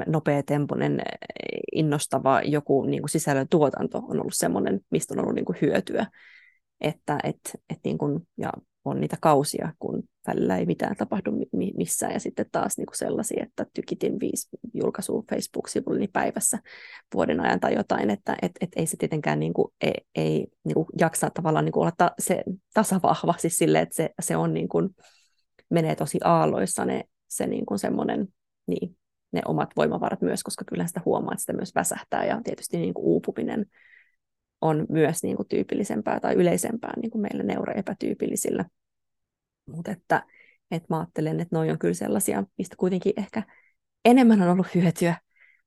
nopea 0.06 0.42
temponen, 0.42 1.02
innostava 1.72 2.42
joku 2.42 2.84
niin 2.84 3.02
kuin 3.02 3.10
sisällön 3.10 3.48
tuotanto 3.48 3.98
on 3.98 4.20
ollut 4.20 4.34
semmoinen, 4.34 4.80
mistä 4.90 5.14
on 5.14 5.20
ollut 5.20 5.34
niin 5.34 5.44
kuin 5.44 5.58
hyötyä 5.62 6.06
että 6.80 7.18
et, 7.24 7.40
et 7.70 7.78
niin 7.84 7.98
kun, 7.98 8.26
ja 8.38 8.52
on 8.84 9.00
niitä 9.00 9.16
kausia, 9.20 9.72
kun 9.78 10.02
välillä 10.26 10.56
ei 10.56 10.66
mitään 10.66 10.96
tapahdu 10.96 11.32
missään, 11.76 12.12
ja 12.12 12.20
sitten 12.20 12.46
taas 12.52 12.78
niin 12.78 12.86
kuin 12.86 12.96
sellaisia, 12.96 13.42
että 13.42 13.66
tykitin 13.74 14.20
viisi 14.20 14.48
julkaisua 14.74 15.24
Facebook-sivulleni 15.30 16.08
päivässä 16.08 16.58
vuoden 17.14 17.40
ajan 17.40 17.60
tai 17.60 17.74
jotain, 17.74 18.10
että 18.10 18.36
et, 18.42 18.52
et 18.60 18.70
ei 18.76 18.86
se 18.86 18.96
tietenkään 18.96 19.40
niin 19.40 19.54
kuin, 19.54 19.72
ei, 19.80 19.94
ei 20.14 20.46
niin 20.64 20.74
kuin 20.74 20.86
jaksa 21.00 21.30
tavallaan 21.30 21.64
niin 21.64 21.72
kuin 21.72 21.80
olla 21.80 21.92
ta, 21.96 22.10
se 22.18 22.42
tasavahva, 22.74 23.34
siis 23.38 23.56
sille, 23.56 23.80
että 23.80 23.96
se, 23.96 24.10
se 24.20 24.36
on 24.36 24.54
niin 24.54 24.68
kuin, 24.68 24.88
menee 25.70 25.94
tosi 25.94 26.18
aalloissa 26.24 26.84
ne, 26.84 27.04
se 27.28 27.46
niin 27.46 27.66
kuin 27.66 27.78
semmoinen, 27.78 28.28
niin, 28.66 28.96
ne 29.32 29.40
omat 29.44 29.70
voimavarat 29.76 30.22
myös, 30.22 30.42
koska 30.42 30.64
kyllä 30.64 30.86
sitä 30.86 31.00
huomaa, 31.04 31.32
että 31.32 31.40
sitä 31.40 31.52
myös 31.52 31.74
väsähtää, 31.74 32.24
ja 32.24 32.40
tietysti 32.44 32.76
niin 32.76 32.94
kuin 32.94 33.04
uupuminen 33.04 33.66
on 34.66 34.86
myös 34.88 35.22
niin 35.22 35.36
kuin 35.36 35.48
tyypillisempää 35.48 36.20
tai 36.20 36.34
yleisempää 36.34 36.92
niin 37.00 37.10
kuin 37.10 37.22
meillä 37.22 37.42
neuroepätyypillisillä. 37.42 38.64
Mutta 39.70 39.90
että, 39.90 40.22
että 40.70 40.86
mä 40.90 40.98
ajattelen, 40.98 41.40
että 41.40 41.56
noi 41.56 41.70
on 41.70 41.78
kyllä 41.78 41.94
sellaisia, 41.94 42.44
mistä 42.58 42.76
kuitenkin 42.78 43.12
ehkä 43.16 43.42
enemmän 44.04 44.42
on 44.42 44.48
ollut 44.48 44.74
hyötyä 44.74 45.14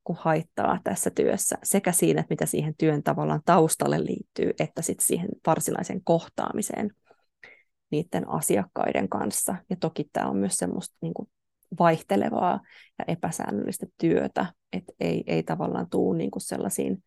kuin 0.03 0.17
haittaa 0.21 0.79
tässä 0.83 1.09
työssä, 1.09 1.57
sekä 1.63 1.91
siinä, 1.91 2.21
että 2.21 2.33
mitä 2.33 2.45
siihen 2.45 2.75
työn 2.77 3.03
tavallaan 3.03 3.41
taustalle 3.45 4.05
liittyy, 4.05 4.51
että 4.59 4.81
sitten 4.81 5.05
siihen 5.05 5.29
varsinaiseen 5.47 6.03
kohtaamiseen 6.03 6.91
niiden 7.91 8.29
asiakkaiden 8.29 9.09
kanssa. 9.09 9.55
Ja 9.69 9.75
toki 9.75 10.09
tämä 10.13 10.29
on 10.29 10.37
myös 10.37 10.57
semmoista 10.57 10.97
niin 11.01 11.13
kuin 11.13 11.29
vaihtelevaa 11.79 12.59
ja 12.99 13.05
epäsäännöllistä 13.07 13.85
työtä, 13.97 14.45
että 14.73 14.93
ei, 14.99 15.23
ei 15.27 15.43
tavallaan 15.43 15.89
tule 15.89 16.17
niin 16.17 16.31
kuin 16.31 16.41
sellaisiin 16.41 17.03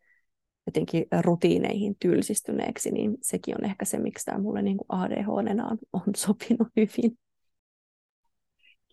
jotenkin 0.67 1.07
rutiineihin 1.25 1.95
tylsistyneeksi, 2.01 2.91
niin 2.91 3.15
sekin 3.21 3.55
on 3.59 3.65
ehkä 3.65 3.85
se, 3.85 3.99
miksi 3.99 4.25
tämä 4.25 4.39
mulle 4.39 4.63
niin 4.63 4.79
ADHD 4.89 5.61
on, 5.61 5.79
on 5.93 6.15
sopinut 6.17 6.69
hyvin. 6.77 7.13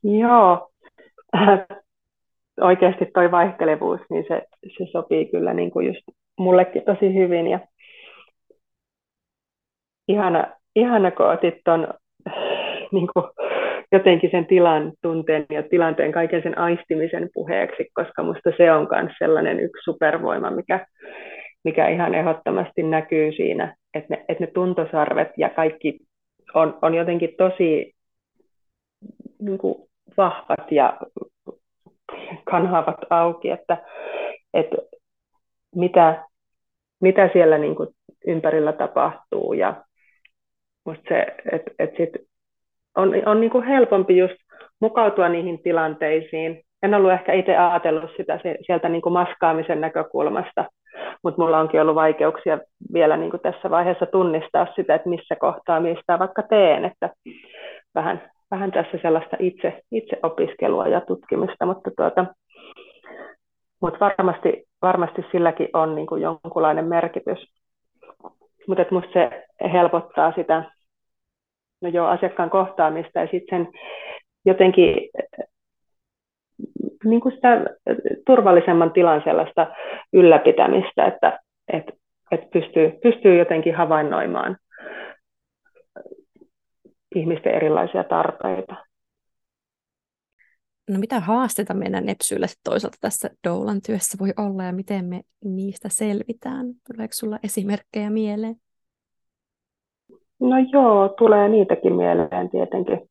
Joo, 0.03 0.71
oikeasti 2.61 3.05
toi 3.13 3.31
vaihtelevuus, 3.31 3.99
niin 4.09 4.25
se, 4.27 4.41
se 4.77 4.91
sopii 4.91 5.25
kyllä 5.25 5.53
niin 5.53 5.71
kuin 5.71 5.87
just 5.87 6.01
mullekin 6.39 6.83
tosi 6.85 7.13
hyvin. 7.13 7.47
Ja 7.47 7.59
ihana, 10.07 10.47
ihana 10.75 11.11
kun 11.11 11.31
otit 11.31 11.55
ton 11.65 11.87
niin 12.91 13.07
kuin 13.13 13.25
jotenkin 13.91 14.31
sen 14.31 14.45
tilan, 14.45 14.93
tunteen 15.01 15.45
ja 15.49 15.63
tilanteen, 15.63 16.11
kaiken 16.11 16.43
sen 16.43 16.57
aistimisen 16.57 17.29
puheeksi, 17.33 17.89
koska 17.93 18.23
musta 18.23 18.51
se 18.57 18.71
on 18.71 18.87
myös 18.91 19.13
sellainen 19.19 19.59
yksi 19.59 19.83
supervoima, 19.83 20.51
mikä, 20.51 20.85
mikä 21.63 21.87
ihan 21.87 22.15
ehdottomasti 22.15 22.83
näkyy 22.83 23.31
siinä, 23.31 23.75
että 23.93 24.15
ne, 24.15 24.25
että 24.29 24.43
ne 24.43 24.47
tuntosarvet 24.47 25.29
ja 25.37 25.49
kaikki 25.49 25.99
on, 26.53 26.77
on 26.81 26.93
jotenkin 26.93 27.35
tosi 27.37 27.93
niin 29.41 29.57
kuin 29.57 29.89
vahvat 30.17 30.71
ja 30.71 30.97
kanhaavat 32.43 32.97
auki, 33.09 33.49
että, 33.49 33.77
että 34.53 34.77
mitä, 35.75 36.23
mitä 37.01 37.29
siellä 37.33 37.57
niin 37.57 37.75
kuin 37.75 37.89
ympärillä 38.27 38.73
tapahtuu 38.73 39.53
ja 39.53 39.83
musta 40.85 41.03
se, 41.09 41.25
että, 41.51 41.71
että 41.79 41.97
sit 41.97 42.09
on, 42.95 43.13
on 43.25 43.41
niin 43.41 43.51
kuin 43.51 43.63
helpompi 43.63 44.17
just 44.17 44.35
mukautua 44.81 45.29
niihin 45.29 45.63
tilanteisiin. 45.63 46.61
En 46.83 46.93
ollut 46.93 47.11
ehkä 47.11 47.33
itse 47.33 47.57
ajatellut 47.57 48.11
sitä 48.17 48.39
sieltä 48.65 48.89
niin 48.89 49.01
kuin 49.01 49.13
maskaamisen 49.13 49.81
näkökulmasta, 49.81 50.65
mutta 51.23 51.41
mulla 51.41 51.59
onkin 51.59 51.81
ollut 51.81 51.95
vaikeuksia 51.95 52.59
vielä 52.93 53.17
niin 53.17 53.31
kuin 53.31 53.41
tässä 53.41 53.69
vaiheessa 53.69 54.05
tunnistaa 54.05 54.67
sitä, 54.75 54.95
että 54.95 55.09
missä 55.09 55.35
kohtaa 55.35 55.79
mistä 55.79 56.19
vaikka 56.19 56.43
teen, 56.43 56.85
että 56.85 57.09
vähän, 57.95 58.31
vähän 58.51 58.71
tässä 58.71 58.97
sellaista 59.01 59.37
itse, 59.39 59.81
itse 59.91 60.19
opiskelua 60.23 60.87
ja 60.87 61.01
tutkimista, 61.01 61.65
mutta, 61.65 61.91
tuota, 61.97 62.25
mutta 63.81 63.99
varmasti, 63.99 64.63
varmasti 64.81 65.25
silläkin 65.31 65.69
on 65.73 65.95
niin 65.95 66.07
kuin 66.07 66.21
jonkunlainen 66.21 66.85
merkitys. 66.85 67.39
Mutta 68.67 68.85
minusta 68.91 69.13
se 69.13 69.45
helpottaa 69.73 70.33
sitä 70.35 70.63
no 71.81 71.89
joo, 71.89 72.07
asiakkaan 72.07 72.49
kohtaamista 72.49 73.19
ja 73.19 73.27
sitten 73.31 73.65
sen 73.65 73.73
jotenkin 74.45 75.09
niin 77.03 77.21
kuin 77.21 77.35
sitä 77.35 77.65
turvallisemman 78.25 78.91
tilan 78.91 79.21
sellaista 79.23 79.67
ylläpitämistä, 80.13 81.05
että, 81.05 81.39
että, 81.73 81.91
että 82.31 82.47
pystyy, 82.53 82.91
pystyy 83.03 83.37
jotenkin 83.37 83.75
havainnoimaan 83.75 84.57
ihmisten 87.15 87.53
erilaisia 87.53 88.03
tarpeita. 88.03 88.75
No 90.89 90.99
mitä 90.99 91.19
haasteita 91.19 91.73
meidän 91.73 92.05
nepsyillä 92.05 92.47
toisaalta 92.63 92.97
tässä 93.01 93.29
Doulan 93.47 93.81
työssä 93.85 94.17
voi 94.19 94.33
olla 94.37 94.63
ja 94.63 94.73
miten 94.73 95.05
me 95.05 95.21
niistä 95.45 95.89
selvitään? 95.89 96.65
Tuleeko 96.87 97.13
sulla 97.13 97.39
esimerkkejä 97.43 98.09
mieleen? 98.09 98.55
No 100.39 100.55
joo, 100.71 101.09
tulee 101.09 101.49
niitäkin 101.49 101.95
mieleen 101.95 102.49
tietenkin. 102.49 103.08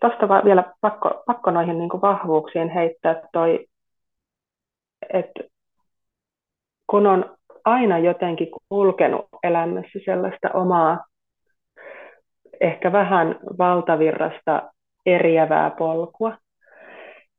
Tuosta 0.00 0.44
vielä 0.44 0.64
pakko, 0.80 1.22
pakko 1.26 1.50
noihin 1.50 1.78
niin 1.78 1.88
kuin 1.88 2.00
vahvuuksiin 2.00 2.70
heittää 2.70 3.22
toi, 3.32 3.66
että 5.12 5.40
kun 6.86 7.06
on 7.06 7.36
aina 7.64 7.98
jotenkin 7.98 8.48
kulkenut 8.68 9.26
elämässä 9.42 9.98
sellaista 10.04 10.48
omaa, 10.54 11.04
ehkä 12.60 12.92
vähän 12.92 13.38
valtavirrasta 13.58 14.72
eriävää 15.06 15.70
polkua, 15.70 16.36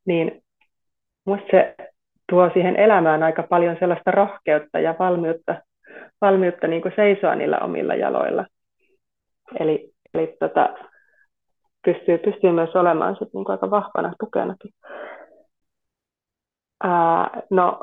niin 0.05 0.41
minusta 1.25 1.47
se 1.51 1.75
tuo 2.29 2.49
siihen 2.53 2.75
elämään 2.75 3.23
aika 3.23 3.43
paljon 3.43 3.75
sellaista 3.79 4.11
rohkeutta 4.11 4.79
ja 4.79 4.95
valmiutta, 4.99 5.55
valmiutta 6.21 6.67
niin 6.67 6.81
kuin 6.81 6.93
seisoa 6.95 7.35
niillä 7.35 7.59
omilla 7.59 7.95
jaloilla. 7.95 8.45
Eli, 9.59 9.91
eli 10.13 10.35
tota, 10.39 10.69
pystyy, 11.85 12.17
pystyy 12.17 12.51
myös 12.51 12.75
olemaan 12.75 13.15
sit 13.15 13.33
niin 13.33 13.45
kuin 13.45 13.51
aika 13.51 13.71
vahvana 13.71 14.13
tukenakin. 14.19 14.71
Ää, 16.83 17.41
no, 17.49 17.79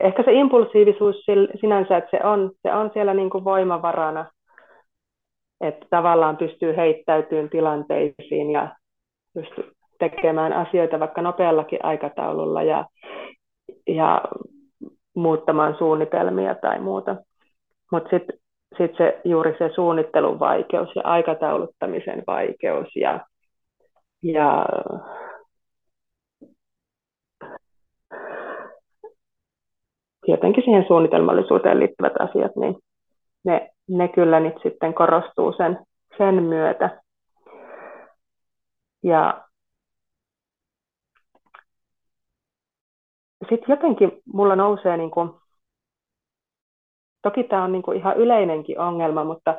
ehkä 0.00 0.22
se 0.22 0.32
impulsiivisuus 0.32 1.16
sinänsä, 1.60 1.96
että 1.96 2.10
se 2.10 2.26
on, 2.26 2.50
se 2.62 2.74
on 2.74 2.90
siellä 2.92 3.14
niin 3.14 3.30
kuin 3.30 3.44
voimavarana, 3.44 4.26
että 5.60 5.86
tavallaan 5.90 6.36
pystyy 6.36 6.76
heittäytymään 6.76 7.50
tilanteisiin 7.50 8.50
ja 8.50 8.76
pystyy 9.34 9.72
tekemään 9.98 10.52
asioita 10.52 11.00
vaikka 11.00 11.22
nopeallakin 11.22 11.84
aikataululla 11.84 12.62
ja, 12.62 12.86
ja 13.86 14.22
muuttamaan 15.14 15.74
suunnitelmia 15.78 16.54
tai 16.54 16.80
muuta. 16.80 17.16
Mutta 17.92 18.10
sitten 18.10 18.38
sit 18.78 18.96
se, 18.96 19.20
juuri 19.24 19.54
se 19.58 19.70
suunnittelun 19.74 20.40
vaikeus 20.40 20.88
ja 20.96 21.02
aikatauluttamisen 21.04 22.22
vaikeus 22.26 22.96
ja, 22.96 23.26
ja 24.22 24.66
jotenkin 30.26 30.64
siihen 30.64 30.84
suunnitelmallisuuteen 30.86 31.80
liittyvät 31.80 32.12
asiat, 32.18 32.56
niin 32.56 32.76
ne, 33.44 33.70
ne 33.88 34.08
kyllä 34.08 34.40
nyt 34.40 34.54
sitten 34.62 34.94
korostuu 34.94 35.52
sen, 35.52 35.78
sen 36.18 36.42
myötä. 36.42 37.02
Ja 39.02 39.44
sitten 43.48 43.68
jotenkin 43.68 44.22
mulla 44.32 44.56
nousee, 44.56 44.96
niin 44.96 45.10
kuin, 45.10 45.30
toki 47.24 47.44
tämä 47.44 47.64
on 47.64 47.72
niin 47.72 47.82
kuin 47.82 47.98
ihan 47.98 48.16
yleinenkin 48.16 48.80
ongelma, 48.80 49.24
mutta, 49.24 49.54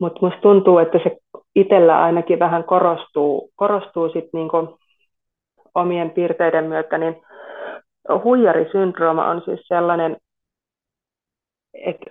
mutta 0.00 0.18
musta 0.22 0.40
tuntuu, 0.40 0.78
että 0.78 0.98
se 0.98 1.16
itsellä 1.54 2.02
ainakin 2.02 2.38
vähän 2.38 2.64
korostuu, 2.64 3.50
korostuu 3.56 4.08
sit 4.12 4.24
niin 4.32 4.48
kuin 4.48 4.68
omien 5.74 6.10
piirteiden 6.10 6.64
myötä, 6.64 6.98
niin 6.98 7.22
huijarisyndrooma 8.24 9.30
on 9.30 9.42
siis 9.44 9.60
sellainen, 9.68 10.16
että, 11.74 12.06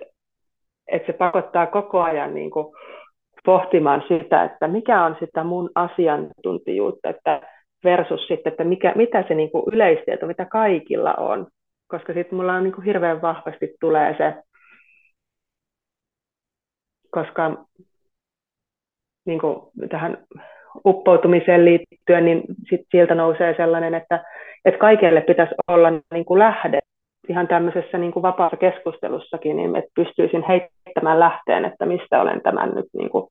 että 0.88 1.06
se 1.06 1.12
pakottaa 1.12 1.66
koko 1.66 2.02
ajan 2.02 2.34
niin 2.34 2.50
kuin 2.50 2.66
pohtimaan 3.44 4.02
sitä, 4.08 4.44
että 4.44 4.68
mikä 4.68 5.04
on 5.04 5.16
sitä 5.20 5.44
mun 5.44 5.70
asiantuntijuutta, 5.74 7.08
että 7.08 7.40
versus 7.84 8.20
sitten, 8.28 8.50
että 8.50 8.64
mikä, 8.64 8.92
mitä 8.96 9.24
se 9.28 9.34
niin 9.34 9.50
kuin 9.50 9.64
yleistieto, 9.72 10.26
mitä 10.26 10.44
kaikilla 10.44 11.14
on. 11.14 11.46
Koska 11.90 12.12
sitten 12.12 12.36
mulla 12.38 12.54
on 12.54 12.62
niin 12.62 12.72
kuin 12.72 12.84
hirveän 12.84 13.22
vahvasti 13.22 13.74
tulee 13.80 14.16
se, 14.18 14.34
koska 17.10 17.64
niin 19.26 19.40
kuin 19.40 19.60
tähän 19.90 20.18
uppoutumiseen 20.86 21.64
liittyen, 21.64 22.24
niin 22.24 22.42
sit 22.70 22.80
sieltä 22.90 23.14
nousee 23.14 23.54
sellainen, 23.56 23.94
että, 23.94 24.24
että 24.64 24.78
kaikille 24.78 25.20
pitäisi 25.20 25.54
olla 25.68 25.90
niin 25.90 26.24
kuin 26.24 26.38
lähde. 26.38 26.78
Ihan 27.28 27.48
tämmöisessä 27.48 27.98
niin 27.98 28.12
kuin 28.12 28.22
vapaassa 28.22 28.56
keskustelussakin, 28.56 29.56
niin 29.56 29.76
että 29.76 29.90
pystyisin 29.94 30.44
heittämään 30.48 31.20
lähteen, 31.20 31.64
että 31.64 31.86
mistä 31.86 32.20
olen 32.20 32.42
tämän 32.42 32.70
nyt 32.74 32.86
niin 32.92 33.10
kuin, 33.10 33.28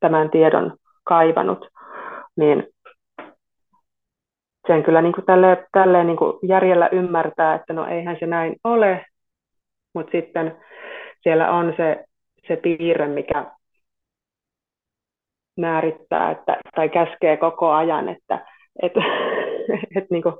tämän 0.00 0.30
tiedon 0.30 0.76
kaivanut, 1.04 1.68
niin 2.36 2.66
sen 4.66 4.82
kyllä 4.82 5.02
niin 5.02 5.12
kuin 5.12 5.24
tälleen, 5.24 5.66
tälleen 5.72 6.06
niin 6.06 6.16
kuin 6.16 6.38
järjellä 6.42 6.88
ymmärtää, 6.92 7.54
että 7.54 7.72
no 7.72 7.86
eihän 7.86 8.16
se 8.20 8.26
näin 8.26 8.56
ole, 8.64 9.06
mutta 9.94 10.12
sitten 10.12 10.56
siellä 11.22 11.52
on 11.52 11.74
se, 11.76 12.04
se 12.48 12.56
piirre, 12.56 13.08
mikä 13.08 13.46
määrittää 15.56 16.30
että, 16.30 16.56
tai 16.74 16.88
käskee 16.88 17.36
koko 17.36 17.70
ajan, 17.70 18.08
että 18.08 18.46
et, 18.82 18.92
et, 19.96 20.10
niin 20.10 20.22
kuin, 20.22 20.34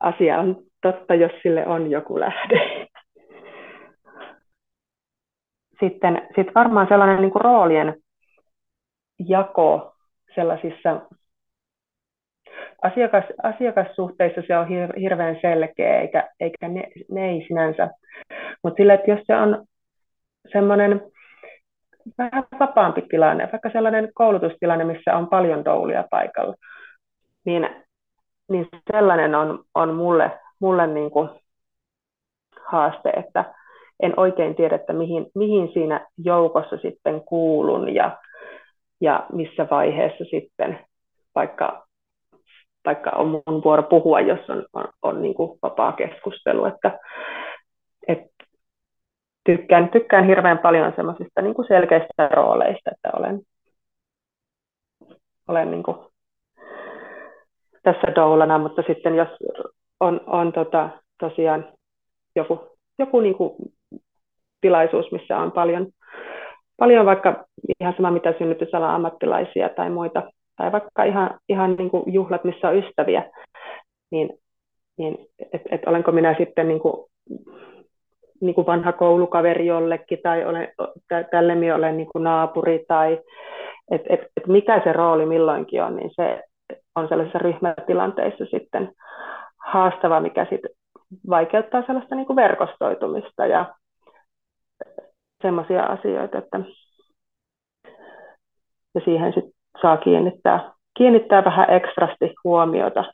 asia 0.00 0.38
on 0.38 0.56
totta, 0.82 1.14
jos 1.14 1.32
sille 1.42 1.66
on 1.66 1.90
joku 1.90 2.20
lähde. 2.20 2.86
Sitten 5.80 6.28
sit 6.36 6.54
varmaan 6.54 6.88
sellainen 6.88 7.20
niin 7.20 7.30
kuin 7.30 7.42
roolien 7.42 7.94
jako 9.18 9.92
sellaisissa 10.34 11.00
asiakas, 12.90 13.24
asiakassuhteissa 13.42 14.42
se 14.46 14.58
on 14.58 14.68
hir, 14.68 15.00
hirveän 15.00 15.38
selkeä, 15.40 16.00
eikä, 16.00 16.28
eikä 16.40 16.68
ne, 16.68 16.84
ne 17.10 17.30
ei 17.30 17.44
sinänsä. 17.48 17.90
Mutta 18.62 18.76
sillä, 18.76 18.94
että 18.94 19.10
jos 19.10 19.20
se 19.26 19.36
on 19.36 19.66
semmoinen 20.52 21.02
vähän 22.18 22.44
vapaampi 22.60 23.02
tilanne, 23.02 23.48
vaikka 23.52 23.70
sellainen 23.72 24.08
koulutustilanne, 24.14 24.84
missä 24.84 25.16
on 25.16 25.28
paljon 25.28 25.64
doulia 25.64 26.04
paikalla, 26.10 26.54
niin, 27.44 27.68
niin 28.50 28.68
sellainen 28.92 29.34
on, 29.34 29.64
on 29.74 29.94
mulle, 29.94 30.30
mulle 30.60 30.86
niin 30.86 31.10
kuin 31.10 31.28
haaste, 32.66 33.10
että 33.10 33.44
en 34.00 34.14
oikein 34.16 34.54
tiedä, 34.54 34.76
että 34.76 34.92
mihin, 34.92 35.26
mihin 35.34 35.72
siinä 35.72 36.06
joukossa 36.18 36.76
sitten 36.76 37.20
kuulun 37.20 37.94
ja, 37.94 38.18
ja 39.00 39.26
missä 39.32 39.66
vaiheessa 39.70 40.24
sitten 40.24 40.78
vaikka, 41.34 41.87
vaikka 42.88 43.10
on 43.10 43.28
mun 43.28 43.62
vuoro 43.64 43.82
puhua, 43.82 44.20
jos 44.20 44.50
on, 44.50 44.66
on, 44.72 44.84
on 45.02 45.22
niin 45.22 45.34
kuin 45.34 45.58
vapaa 45.62 45.92
keskustelu, 45.92 46.64
että, 46.64 46.98
että 48.08 48.44
tykkään, 49.44 49.88
tykkään 49.88 50.26
hirveän 50.26 50.58
paljon 50.58 50.92
semmoisista 50.96 51.42
niin 51.42 51.54
selkeistä 51.68 52.28
rooleista, 52.28 52.90
että 52.90 53.10
olen, 53.18 53.40
olen 55.48 55.70
niin 55.70 55.82
kuin 55.82 55.96
tässä 57.82 58.14
doulana, 58.14 58.58
mutta 58.58 58.82
sitten 58.86 59.14
jos 59.14 59.28
on, 60.00 60.20
on 60.26 60.52
tota, 60.52 60.88
tosiaan 61.20 61.68
joku, 62.36 62.60
joku 62.98 63.20
niin 63.20 63.34
kuin 63.34 63.52
tilaisuus, 64.60 65.12
missä 65.12 65.38
on 65.38 65.52
paljon, 65.52 65.86
paljon 66.76 67.06
vaikka 67.06 67.44
ihan 67.80 67.94
sama 67.96 68.10
mitä 68.10 68.34
synnytysalan 68.38 68.94
ammattilaisia 68.94 69.68
tai 69.68 69.90
muita, 69.90 70.22
tai 70.58 70.72
vaikka 70.72 71.04
ihan, 71.04 71.40
ihan 71.48 71.76
niin 71.76 71.90
kuin 71.90 72.02
juhlat, 72.06 72.44
missä 72.44 72.68
on 72.68 72.76
ystäviä, 72.76 73.30
niin, 74.10 74.30
niin 74.98 75.18
että 75.52 75.68
et 75.70 75.86
olenko 75.86 76.12
minä 76.12 76.34
sitten 76.38 76.68
niin 76.68 76.80
kuin 76.80 77.08
niin 78.40 78.54
kuin 78.54 78.66
vanha 78.66 78.92
koulukaveri 78.92 79.66
jollekin 79.66 80.18
tai 80.22 80.44
olen, 80.44 80.68
tälle 81.30 81.54
minä 81.54 81.74
olen 81.74 81.96
niin 81.96 82.08
kuin 82.12 82.24
naapuri 82.24 82.84
tai 82.88 83.18
et, 83.90 84.02
et, 84.08 84.20
et 84.20 84.46
mikä 84.46 84.80
se 84.84 84.92
rooli 84.92 85.26
milloinkin 85.26 85.82
on, 85.82 85.96
niin 85.96 86.10
se 86.16 86.42
on 86.94 87.08
sellaisissa 87.08 87.38
ryhmätilanteissa 87.38 88.44
sitten 88.44 88.92
haastava, 89.72 90.20
mikä 90.20 90.46
sitten 90.50 90.70
vaikeuttaa 91.30 91.82
sellaista 91.86 92.14
niin 92.14 92.26
kuin 92.26 92.36
verkostoitumista 92.36 93.46
ja 93.46 93.74
semmoisia 95.42 95.82
asioita, 95.82 96.38
että 96.38 96.60
ja 98.94 99.00
siihen 99.04 99.32
sitten 99.32 99.57
saa 99.82 99.96
kiinnittää, 99.96 100.72
kiinnittää 100.98 101.44
vähän 101.44 101.70
ekstrasti 101.70 102.34
huomiota. 102.44 103.04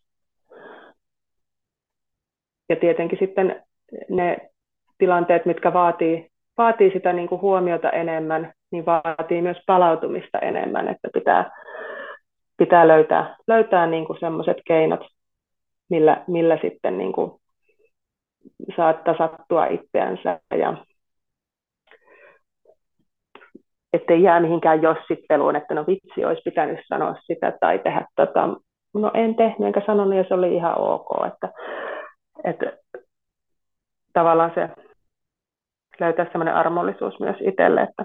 Ja 2.69 2.77
tietenkin 2.77 3.19
sitten 3.19 3.63
ne 4.09 4.51
tilanteet, 4.99 5.47
mitkä 5.47 5.73
vaatii, 5.73 6.29
vaatii 6.59 6.91
sitä 6.93 7.13
niin 7.13 7.29
kuin 7.29 7.41
huomiota 7.41 7.91
enemmän, 7.91 8.53
niin 8.71 8.87
vaatii 8.87 9.43
myös 9.43 9.57
palautumista 9.67 10.39
enemmän, 10.39 10.89
että 10.89 11.09
pitää, 11.15 11.51
pitää 12.57 12.89
löytää, 12.89 13.37
löytää 13.47 13.87
niin 13.87 14.07
sellaiset 14.21 14.57
keinot, 14.67 15.01
millä, 15.91 16.25
millä 16.27 16.59
sitten 16.63 16.99
niin 16.99 17.13
kuin 17.13 17.31
saa 18.77 18.93
tasattua 18.93 19.67
itseänsä 19.67 20.41
ja 20.59 20.77
ettei 23.95 24.23
jää 24.23 24.41
mihinkään 24.41 24.83
jossitteluun, 24.83 25.57
että 25.57 25.75
no 25.75 25.85
vitsi, 25.87 26.25
olisi 26.25 26.43
pitänyt 26.45 26.81
sanoa 26.89 27.15
sitä 27.21 27.53
tai 27.61 27.79
tehdä 27.79 28.07
tota. 28.17 28.49
No 28.95 29.11
en 29.15 29.35
tehnyt 29.35 29.67
enkä 29.67 29.83
sanonut 29.87 30.15
ja 30.15 30.25
se 30.29 30.35
oli 30.35 30.55
ihan 30.55 30.79
ok, 30.79 31.09
että, 31.27 31.49
että 32.45 32.79
tavallaan 34.13 34.53
se 34.55 34.69
löytää 36.01 36.25
semmoinen 36.25 36.55
armollisuus 36.55 37.21
myös 37.21 37.37
itselle, 37.41 37.83
että 37.83 38.05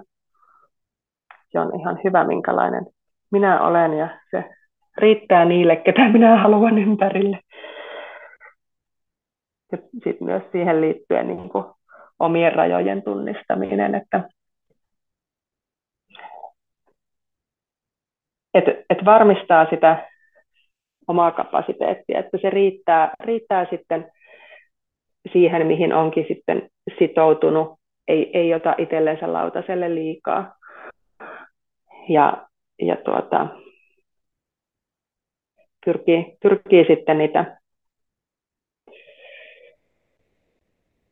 se 1.51 1.59
on 1.59 1.79
ihan 1.79 1.99
hyvä, 2.03 2.23
minkälainen 2.23 2.85
minä 3.31 3.61
olen 3.61 3.93
ja 3.93 4.07
se 4.31 4.43
riittää 4.97 5.45
niille, 5.45 5.75
ketä 5.75 6.09
minä 6.09 6.37
haluan 6.37 6.77
ympärille. 6.77 7.39
Ja 9.71 9.77
sitten 9.93 10.17
myös 10.19 10.43
siihen 10.51 10.81
liittyen 10.81 11.27
niin 11.27 11.49
kuin 11.49 11.65
omien 12.19 12.53
rajojen 12.53 13.03
tunnistaminen, 13.03 13.95
että 13.95 14.29
et, 18.53 18.63
et 18.89 19.05
varmistaa 19.05 19.69
sitä 19.69 20.09
omaa 21.07 21.31
kapasiteettia, 21.31 22.19
että 22.19 22.37
se 22.41 22.49
riittää, 22.49 23.13
riittää 23.19 23.67
sitten 23.69 24.11
siihen, 25.33 25.67
mihin 25.67 25.93
onkin 25.93 26.25
sitten 26.27 26.69
sitoutunut, 26.99 27.79
ei, 28.07 28.37
ei 28.37 28.53
ota 28.53 28.75
itsellensä 28.77 29.33
lautaselle 29.33 29.95
liikaa. 29.95 30.55
Ja, 32.09 32.47
ja 32.81 32.95
tuota, 32.95 33.47
pyrkii, 35.85 36.37
pyrkii 36.43 36.85
sitten 36.87 37.17
niitä 37.17 37.59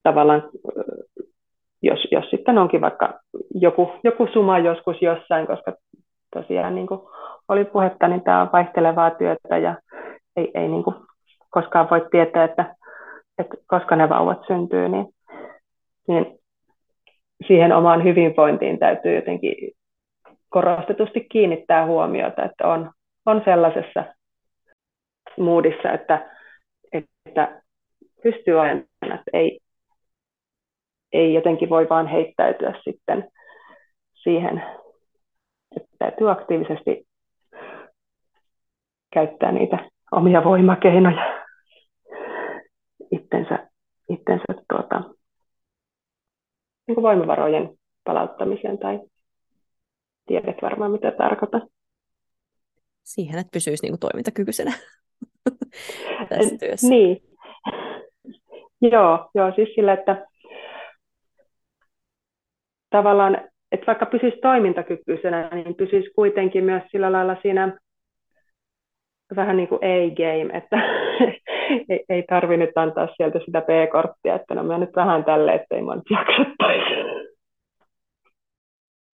tavallaan, 0.03 0.43
jos, 1.81 2.07
jos 2.11 2.29
sitten 2.29 2.57
onkin 2.57 2.81
vaikka 2.81 3.19
joku, 3.55 3.91
joku 4.03 4.27
suma 4.33 4.59
joskus 4.59 5.01
jossain, 5.01 5.47
koska 5.47 5.73
tosiaan 6.41 6.75
niin 6.75 6.87
kuin 6.87 7.01
oli 7.47 7.65
puhetta, 7.65 8.07
niin 8.07 8.23
tämä 8.23 8.41
on 8.41 8.49
vaihtelevaa 8.53 9.11
työtä 9.11 9.57
ja 9.57 9.75
ei, 10.35 10.51
ei 10.53 10.67
niin 10.67 10.83
kuin 10.83 10.95
koskaan 11.49 11.87
voi 11.91 12.07
tietää, 12.11 12.43
että 12.43 12.75
että 13.37 13.57
koska 13.67 13.95
ne 13.95 14.09
vauvat 14.09 14.39
syntyy, 14.47 14.89
niin, 14.89 15.05
niin 16.07 16.39
siihen 17.47 17.71
omaan 17.71 18.03
hyvinvointiin 18.03 18.79
täytyy 18.79 19.15
jotenkin 19.15 19.71
korostetusti 20.49 21.27
kiinnittää 21.31 21.85
huomiota, 21.85 22.45
että 22.45 22.67
on, 22.67 22.91
on 23.25 23.41
sellaisessa 23.45 24.03
moodissa, 25.37 25.91
että, 25.91 26.31
että 26.91 27.61
pystyy 28.23 28.53
olemaan, 28.53 28.85
että 29.03 29.31
ei, 29.33 29.59
ei 31.13 31.33
jotenkin 31.33 31.69
voi 31.69 31.89
vaan 31.89 32.07
heittäytyä 32.07 32.73
sitten 32.83 33.29
siihen, 34.13 34.63
täytyy 35.99 36.31
aktiivisesti 36.31 37.07
käyttää 39.13 39.51
niitä 39.51 39.89
omia 40.11 40.43
voimakeinoja 40.43 41.45
itsensä, 43.11 43.69
itsensä 44.09 44.63
tuota, 44.69 44.99
niin 46.87 46.95
kuin 46.95 47.03
voimavarojen 47.03 47.77
palauttamiseen 48.03 48.77
tai 48.77 48.99
tiedät 50.25 50.55
varmaan 50.61 50.91
mitä 50.91 51.11
tarkoitan. 51.11 51.69
Siihen, 53.03 53.39
että 53.39 53.51
pysyisi 53.53 53.83
niin 53.83 53.91
kuin 53.91 53.99
toimintakykyisenä 53.99 54.73
tässä 56.29 56.57
työssä. 56.59 56.89
Niin. 56.89 57.21
Joo, 58.81 59.29
joo, 59.35 59.51
siis 59.55 59.69
sillä, 59.75 59.93
että 59.93 60.27
tavallaan, 62.89 63.49
että 63.71 63.87
vaikka 63.87 64.05
pysyisi 64.05 64.37
toimintakykyisenä, 64.37 65.49
niin 65.49 65.75
pysyisi 65.75 66.09
kuitenkin 66.15 66.63
myös 66.63 66.83
sillä 66.91 67.11
lailla 67.11 67.37
siinä 67.41 67.77
vähän 69.35 69.57
niin 69.57 69.69
kuin 69.69 69.79
A-game, 69.83 70.57
että 70.57 70.77
ei, 71.89 72.05
ei 72.09 72.23
tarvi 72.29 72.57
nyt 72.57 72.77
antaa 72.77 73.07
sieltä 73.15 73.39
sitä 73.45 73.61
B-korttia, 73.61 74.35
että 74.35 74.55
no 74.55 74.63
mä 74.63 74.77
nyt 74.77 74.95
vähän 74.95 75.25
tälle, 75.25 75.53
ettei 75.53 75.81
mä 75.81 75.95
nyt 75.95 76.05
jaksattaisi. 76.09 77.17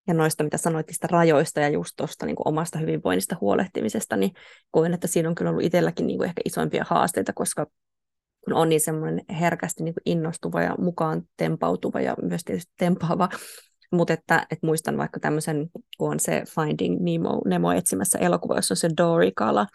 Ja 0.08 0.14
noista, 0.14 0.44
mitä 0.44 0.58
sanoit 0.58 0.88
niistä 0.88 1.08
rajoista 1.12 1.60
ja 1.60 1.70
just 1.70 1.92
tuosta 1.98 2.26
niin 2.26 2.36
omasta 2.46 2.80
hyvinvoinnista 2.80 3.36
huolehtimisesta, 3.42 4.16
niin 4.16 4.32
koen, 4.72 4.94
että 4.94 5.08
siinä 5.08 5.30
on 5.30 5.36
kyllä 5.36 5.52
ollut 5.52 5.64
itselläkin 5.64 6.08
niin 6.08 6.18
kuin 6.18 6.28
ehkä 6.28 6.42
isoimpia 6.46 6.86
haasteita, 6.88 7.34
koska 7.34 7.66
kun 8.46 8.54
on 8.54 8.70
niin 8.70 8.82
semmoinen 8.82 9.22
herkästi 9.40 9.84
niin 9.84 9.94
kuin 9.94 10.02
innostuva 10.06 10.62
ja 10.62 10.76
mukaan 10.78 11.22
tempautuva 11.38 12.02
ja 12.02 12.16
myös 12.22 12.44
tietysti 12.44 12.74
tempaava, 12.80 13.30
mutta 13.94 14.14
että, 14.14 14.48
että 14.52 14.68
muistan 14.68 14.98
vaikka 14.98 15.20
tämmöisen, 15.20 15.70
kun 15.98 16.12
on 16.12 16.20
se 16.20 16.44
Finding 16.56 17.02
Nemo, 17.02 17.42
Nemo 17.46 17.72
etsimässä 17.72 18.20
elokuva, 18.20 18.56
jossa 18.56 18.74
on 18.74 18.78
se 18.78 18.90
Dory-kala, 18.98 19.68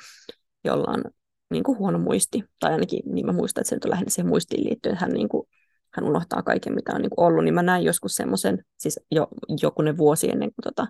jolla 0.64 0.92
on 0.92 1.04
niin 1.50 1.64
kuin 1.64 1.78
huono 1.78 1.98
muisti, 1.98 2.44
tai 2.60 2.72
ainakin 2.72 3.00
niin 3.06 3.26
mä 3.26 3.32
muistan, 3.32 3.62
että 3.62 3.68
se 3.68 3.76
nyt 3.76 3.84
on 3.84 3.90
lähinnä 3.90 4.10
siihen 4.10 4.28
muistiin 4.28 4.64
liittyen, 4.64 4.96
hän, 4.96 5.10
niin 5.10 5.28
kuin, 5.28 5.48
hän 5.94 6.04
unohtaa 6.04 6.42
kaiken, 6.42 6.74
mitä 6.74 6.92
on 6.94 7.02
niin 7.02 7.10
kuin 7.10 7.26
ollut, 7.26 7.44
niin 7.44 7.54
mä 7.54 7.62
näin 7.62 7.84
joskus 7.84 8.14
semmoisen, 8.14 8.64
siis 8.78 9.00
jo, 9.10 9.28
jokunen 9.62 9.96
vuosi 9.96 10.30
ennen 10.30 10.48
kuin 10.48 10.62
tota, 10.74 10.86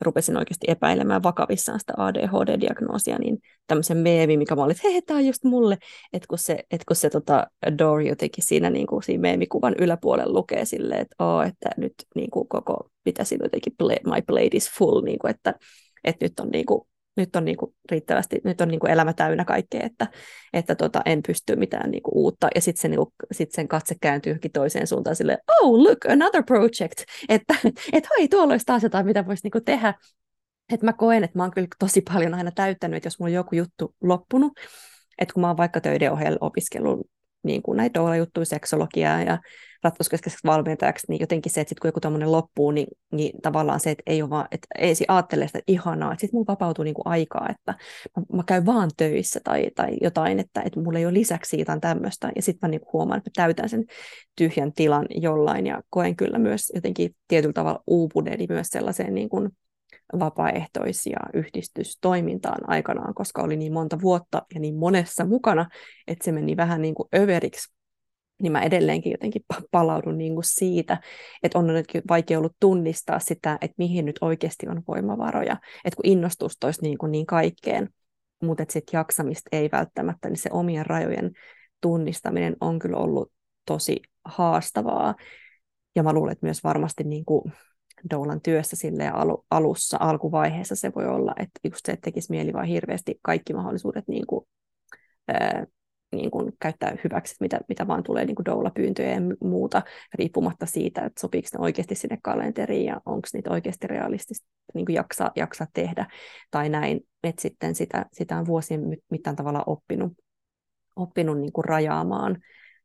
rupesin 0.00 0.36
oikeasti 0.36 0.66
epäilemään 0.70 1.22
vakavissaan 1.22 1.80
sitä 1.80 1.92
ADHD-diagnoosia, 1.96 3.18
niin 3.18 3.38
tämmöisen 3.66 3.96
meemi, 3.96 4.36
mikä 4.36 4.56
mä 4.56 4.62
olin, 4.62 4.76
että 4.76 4.88
hei, 4.88 5.02
tämä 5.02 5.18
on 5.18 5.26
just 5.26 5.44
mulle, 5.44 5.78
että 6.12 6.26
kun 6.28 6.38
se, 6.38 6.64
että 6.70 6.84
kun 6.88 6.96
se 6.96 7.10
tota, 7.10 7.46
Dory 7.78 8.02
jotenkin 8.02 8.44
siinä, 8.44 8.70
niin 8.70 8.86
kuin, 8.86 9.02
siinä 9.02 9.20
meemikuvan 9.20 9.74
yläpuolella 9.78 10.34
lukee 10.34 10.64
silleen, 10.64 11.00
että, 11.00 11.24
oh, 11.24 11.42
että 11.42 11.70
nyt 11.76 11.94
niin 12.14 12.30
kuin, 12.30 12.48
koko 12.48 12.90
pitäisi 13.04 13.38
jotenkin, 13.42 13.72
play, 13.78 13.96
my 14.04 14.22
plate 14.26 14.56
is 14.56 14.70
full, 14.78 15.02
niin 15.02 15.18
kuin, 15.18 15.30
että, 15.30 15.54
että 16.04 16.24
nyt 16.24 16.40
on 16.40 16.48
niin 16.48 16.66
kuin, 16.66 16.80
nyt 17.16 17.36
on 17.36 17.44
niinku 17.44 17.74
riittävästi, 17.90 18.40
nyt 18.44 18.60
on 18.60 18.68
niinku 18.68 18.86
elämä 18.86 19.12
täynnä 19.12 19.44
kaikkea, 19.44 19.80
että, 19.82 20.06
että 20.52 20.74
tota, 20.74 21.02
en 21.04 21.20
pysty 21.26 21.56
mitään 21.56 21.90
niinku 21.90 22.10
uutta. 22.14 22.48
Ja 22.54 22.60
sitten 22.60 22.82
se, 22.82 22.88
niinku, 22.88 23.12
sit 23.32 23.52
sen 23.52 23.68
katse 23.68 23.94
kääntyy 24.00 24.38
toiseen 24.52 24.86
suuntaan 24.86 25.16
sille, 25.16 25.38
oh 25.60 25.82
look, 25.82 25.98
another 26.08 26.42
project, 26.42 27.02
että 27.28 27.54
et, 27.92 28.08
hei, 28.18 28.28
tuolla 28.28 28.54
olisi 28.54 28.66
taas 28.66 28.82
jotain, 28.82 29.06
mitä 29.06 29.26
voisi 29.26 29.44
niinku 29.44 29.60
tehdä. 29.60 29.94
Että 30.72 30.86
mä 30.86 30.92
koen, 30.92 31.24
että 31.24 31.38
mä 31.38 31.42
oon 31.42 31.50
kyllä 31.50 31.68
tosi 31.78 32.00
paljon 32.00 32.34
aina 32.34 32.50
täyttänyt, 32.50 32.96
että 32.96 33.06
jos 33.06 33.18
mulla 33.18 33.30
on 33.30 33.34
joku 33.34 33.54
juttu 33.54 33.94
loppunut, 34.02 34.52
että 35.18 35.34
kun 35.34 35.40
mä 35.40 35.46
oon 35.46 35.56
vaikka 35.56 35.80
töiden 35.80 36.12
ohella 36.12 36.38
opiskellut 36.40 37.06
niin 37.42 37.62
kuin 37.62 37.76
näitä 37.76 37.94
doula-juttuja, 37.94 38.46
seksologiaa 38.46 39.22
ja 39.22 39.38
ratkaisukeskeiseksi 39.82 40.46
valmentajaksi, 40.46 41.06
niin 41.08 41.20
jotenkin 41.20 41.52
se, 41.52 41.60
että 41.60 41.68
sit 41.68 41.80
kun 41.80 41.88
joku 41.88 42.00
tämmöinen 42.00 42.32
loppuu, 42.32 42.70
niin, 42.70 42.86
niin 43.12 43.42
tavallaan 43.42 43.80
se, 43.80 43.90
että 43.90 44.02
ei 44.06 44.22
ole 44.22 44.30
vaan, 44.30 44.48
että 44.50 44.66
ei 44.78 44.94
ajattele 45.08 45.46
sitä 45.46 45.58
että 45.58 45.72
ihanaa, 45.72 46.12
että 46.12 46.20
sitten 46.20 46.38
mulla 46.38 46.52
vapautuu 46.52 46.84
niin 46.84 46.94
kuin 46.94 47.06
aikaa, 47.06 47.48
että 47.50 47.74
mä, 48.16 48.22
mä, 48.32 48.42
käyn 48.46 48.66
vaan 48.66 48.90
töissä 48.96 49.40
tai, 49.44 49.70
tai 49.74 49.88
jotain, 50.00 50.40
että, 50.40 50.62
että 50.62 50.80
mulla 50.80 50.98
ei 50.98 51.06
ole 51.06 51.14
lisäksi 51.14 51.58
jotain 51.58 51.80
tämmöistä, 51.80 52.32
ja 52.36 52.42
sitten 52.42 52.68
mä 52.68 52.70
niin 52.70 52.80
kuin 52.80 52.92
huomaan, 52.92 53.18
että 53.18 53.30
mä 53.30 53.44
täytän 53.44 53.68
sen 53.68 53.84
tyhjän 54.36 54.72
tilan 54.72 55.06
jollain, 55.10 55.66
ja 55.66 55.82
koen 55.90 56.16
kyllä 56.16 56.38
myös 56.38 56.72
jotenkin 56.74 57.14
tietyllä 57.28 57.52
tavalla 57.52 57.82
uupuneeni 57.86 58.46
myös 58.48 58.66
sellaiseen 58.68 59.14
niin 59.14 59.28
kuin 59.28 59.50
vapaaehtoisia 60.18 61.18
yhdistystoimintaan 61.34 62.70
aikanaan, 62.70 63.14
koska 63.14 63.42
oli 63.42 63.56
niin 63.56 63.72
monta 63.72 64.00
vuotta 64.00 64.42
ja 64.54 64.60
niin 64.60 64.76
monessa 64.76 65.24
mukana, 65.24 65.68
että 66.06 66.24
se 66.24 66.32
meni 66.32 66.56
vähän 66.56 66.82
niin 66.82 66.94
kuin 66.94 67.08
överiksi 67.14 67.72
niin 68.42 68.52
mä 68.52 68.62
edelleenkin 68.62 69.12
jotenkin 69.12 69.44
palaudun 69.70 70.18
niin 70.18 70.34
kuin 70.34 70.44
siitä, 70.44 71.00
että 71.42 71.58
on 71.58 71.66
nyt 71.66 71.86
vaikea 72.08 72.38
ollut 72.38 72.56
tunnistaa 72.60 73.18
sitä, 73.18 73.58
että 73.60 73.74
mihin 73.78 74.04
nyt 74.04 74.18
oikeasti 74.20 74.68
on 74.68 74.82
voimavaroja, 74.88 75.56
että 75.84 75.96
kun 75.96 76.06
innostus 76.06 76.56
toisi 76.60 76.82
niin, 76.82 76.98
kuin 76.98 77.12
niin 77.12 77.26
kaikkeen, 77.26 77.88
mutta 78.42 78.64
sitten 78.68 78.98
jaksamista 78.98 79.48
ei 79.52 79.68
välttämättä, 79.72 80.28
niin 80.28 80.38
se 80.38 80.50
omien 80.52 80.86
rajojen 80.86 81.30
tunnistaminen 81.80 82.56
on 82.60 82.78
kyllä 82.78 82.96
ollut 82.96 83.32
tosi 83.66 84.02
haastavaa. 84.24 85.14
Ja 85.96 86.02
mä 86.02 86.12
luulen, 86.12 86.32
että 86.32 86.46
myös 86.46 86.64
varmasti 86.64 87.04
niin 87.04 87.24
kuin 87.24 87.52
Doulan 88.10 88.40
työssä 88.40 88.76
sille 88.76 89.08
alu, 89.08 89.44
alussa, 89.50 89.96
alkuvaiheessa 90.00 90.74
se 90.74 90.92
voi 90.96 91.06
olla, 91.06 91.32
että 91.36 91.60
just 91.64 91.86
se, 91.86 91.92
että 91.92 92.04
tekisi 92.04 92.30
mieli 92.30 92.52
vaan 92.52 92.66
hirveästi 92.66 93.18
kaikki 93.22 93.52
mahdollisuudet 93.52 94.08
niin 94.08 94.26
kuin, 94.26 94.46
ää, 95.28 95.66
niin 96.12 96.30
kuin 96.30 96.52
käyttää 96.60 96.96
hyväksi, 97.04 97.34
mitä, 97.40 97.60
mitä 97.68 97.86
vaan 97.86 98.02
tulee 98.02 98.24
niin 98.24 98.34
kuin 98.34 98.46
doula-pyyntöjä 98.46 99.10
ja 99.10 99.20
muuta, 99.40 99.82
riippumatta 100.14 100.66
siitä, 100.66 101.00
että 101.00 101.20
sopiiko 101.20 101.48
ne 101.52 101.64
oikeasti 101.64 101.94
sinne 101.94 102.18
kalenteriin 102.22 102.84
ja 102.84 103.00
onko 103.06 103.28
niitä 103.32 103.50
oikeasti 103.50 103.86
realistista 103.86 104.48
niin 104.74 104.86
kuin 104.86 104.96
jaksaa, 104.96 105.30
jaksaa 105.36 105.66
tehdä 105.72 106.06
tai 106.50 106.68
näin. 106.68 107.00
Että 107.22 107.42
sitten 107.42 107.74
sitä, 107.74 108.06
sitä 108.12 108.38
on 108.38 108.46
vuosien 108.46 108.80
mittaan 109.10 109.36
tavalla 109.36 109.64
oppinut, 109.66 110.12
oppinut 110.96 111.38
niin 111.40 111.52
kuin 111.52 111.64
rajaamaan 111.64 112.38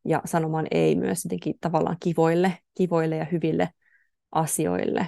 ja 0.05 0.21
sanomaan 0.25 0.67
ei 0.71 0.95
myös 0.95 1.25
jotenkin 1.25 1.55
tavallaan 1.61 1.97
kivoille, 1.99 2.57
kivoille 2.77 3.15
ja 3.15 3.25
hyville 3.31 3.69
asioille, 4.35 5.07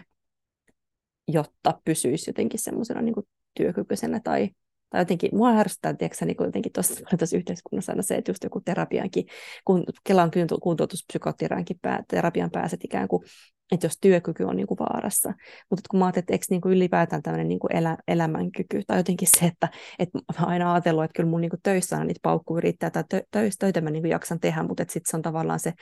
jotta 1.27 1.81
pysyisi 1.85 2.29
jotenkin 2.29 2.59
semmoisena 2.59 3.01
niin 3.01 3.15
työkykyisenä 3.53 4.19
tai 4.23 4.49
tai 4.89 5.01
jotenkin, 5.01 5.29
mua 5.33 5.51
härsyttää, 5.51 5.93
tiedätkö, 5.93 6.25
niin 6.25 6.37
jotenkin 6.39 6.71
tuossa 6.71 7.35
yhteiskunnassa 7.37 7.91
aina 7.91 8.01
se, 8.01 8.15
että 8.15 8.31
just 8.31 8.43
joku 8.43 8.61
terapiankin, 8.61 9.25
kun 9.65 9.83
Kelan 10.03 10.31
kuntoutuspsykoterapian 10.61 11.79
pää, 11.81 12.03
terapian 12.07 12.51
pääset 12.51 12.79
ikään 12.83 13.07
kuin, 13.07 13.23
että 13.71 13.85
jos 13.85 13.97
työkyky 14.01 14.43
on 14.43 14.55
niin 14.55 14.67
kuin 14.67 14.77
vaarassa. 14.77 15.33
Mutta 15.69 15.87
kun 15.91 15.99
mä 15.99 16.05
ajattelin, 16.05 16.23
että 16.23 16.33
eikö 16.33 16.45
niin 16.49 16.61
kuin 16.61 16.75
ylipäätään 16.75 17.23
tämmöinen 17.23 17.47
niin 17.47 17.59
kuin 17.59 17.75
elä, 17.75 17.97
elämänkyky, 18.07 18.81
tai 18.87 18.97
jotenkin 18.97 19.27
se, 19.37 19.45
että, 19.45 19.69
että 19.99 20.19
mä 20.39 20.45
aina 20.45 20.73
ajatellut, 20.73 21.03
että 21.03 21.15
kyllä 21.15 21.29
mun 21.29 21.41
niin 21.41 21.49
kuin 21.49 21.61
töissä 21.63 21.97
on 21.97 22.07
niitä 22.07 22.19
paukkuja 22.23 22.61
riittää, 22.61 22.89
tai 22.89 23.03
tö, 23.09 23.23
töistä, 23.31 23.59
töitä 23.59 23.81
mä 23.81 23.89
niin 23.89 24.03
kuin 24.03 24.11
jaksan 24.11 24.39
tehdä, 24.39 24.63
mutta 24.63 24.83
sitten 24.83 25.11
se 25.11 25.17
on 25.17 25.21
tavallaan 25.21 25.59
se 25.59 25.73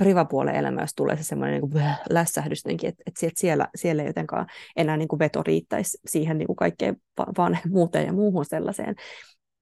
privapuolen 0.00 0.54
elämä, 0.54 0.80
jos 0.80 0.94
tulee 0.96 1.16
se 1.16 1.22
semmoinen 1.22 1.60
niin 1.60 1.84
lässähdys, 2.10 2.62
että, 2.66 3.02
että 3.06 3.26
siellä, 3.34 3.68
siellä 3.74 4.02
ei 4.02 4.08
jotenkaan 4.08 4.46
enää 4.76 4.96
niin 4.96 5.08
kuin 5.08 5.18
veto 5.18 5.42
riittäisi 5.42 5.98
siihen 6.06 6.38
niin 6.38 6.46
kuin 6.46 6.56
kaikkeen 6.56 6.96
vaan 7.38 7.58
muuteen 7.70 8.06
ja 8.06 8.12
muuhun 8.12 8.44
sellaiseen. 8.44 8.94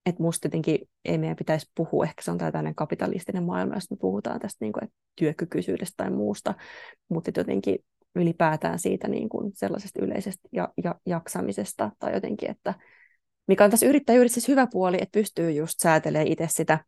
Että 0.07 0.23
musta 0.23 0.47
jotenkin 0.47 0.79
ei 1.05 1.19
meidän 1.19 1.37
pitäisi 1.37 1.71
puhua, 1.75 2.05
ehkä 2.05 2.23
se 2.23 2.31
on 2.31 2.39
tällainen 2.39 2.75
kapitalistinen 2.75 3.43
maailma, 3.43 3.75
jos 3.75 3.91
me 3.91 3.97
puhutaan 4.01 4.41
tästä 4.41 4.65
niin 4.65 4.73
kuin, 4.73 4.85
että 4.85 4.97
työkykyisyydestä 5.17 5.95
tai 5.97 6.11
muusta, 6.11 6.55
mutta 7.09 7.31
jotenkin 7.37 7.79
ylipäätään 8.15 8.79
siitä 8.79 9.09
niin 9.09 9.29
kuin 9.29 9.51
sellaisesta 9.55 10.05
yleisestä 10.05 10.49
ja, 10.53 10.69
ja, 10.85 10.95
jaksamisesta 11.07 11.91
tai 11.99 12.15
jotenkin, 12.15 12.51
että 12.51 12.75
mikä 13.47 13.65
on 13.65 13.71
tässä 13.71 13.87
yrittäjyydessä 13.87 14.35
siis 14.35 14.49
hyvä 14.49 14.67
puoli, 14.73 14.97
että 15.01 15.19
pystyy 15.19 15.51
just 15.51 15.75
säätelemään 15.83 16.27
itse 16.27 16.47
sitä, 16.49 16.79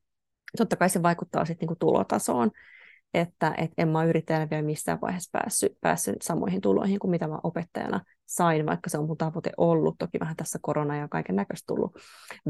totta 0.57 0.77
kai 0.77 0.89
se 0.91 1.03
vaikuttaa 1.03 1.45
sitten 1.45 1.69
niin 1.69 1.79
tulotasoon, 1.79 2.51
että 3.15 3.55
et 3.59 3.71
en 3.79 3.89
mä 3.89 4.05
yrittäjänä 4.05 4.51
vielä 4.51 4.63
missään 4.63 4.99
vaiheessa 5.03 5.39
päässyt, 5.39 5.73
päässyt 5.81 6.23
samoihin 6.23 6.61
tuloihin 6.61 6.99
kuin 6.99 7.11
mitä 7.11 7.29
mä 7.29 7.39
opettajana 7.43 8.01
sain, 8.27 8.67
vaikka 8.67 8.91
se 8.91 8.99
on 8.99 9.07
mun 9.07 9.17
tavoite 9.17 9.51
ollut. 9.57 9.95
Toki 9.99 10.21
vähän 10.21 10.37
tässä 10.37 10.59
korona 10.63 10.97
ja 10.97 11.09
kaiken 11.09 11.37
näköistä 11.37 11.67
tullut 11.67 11.97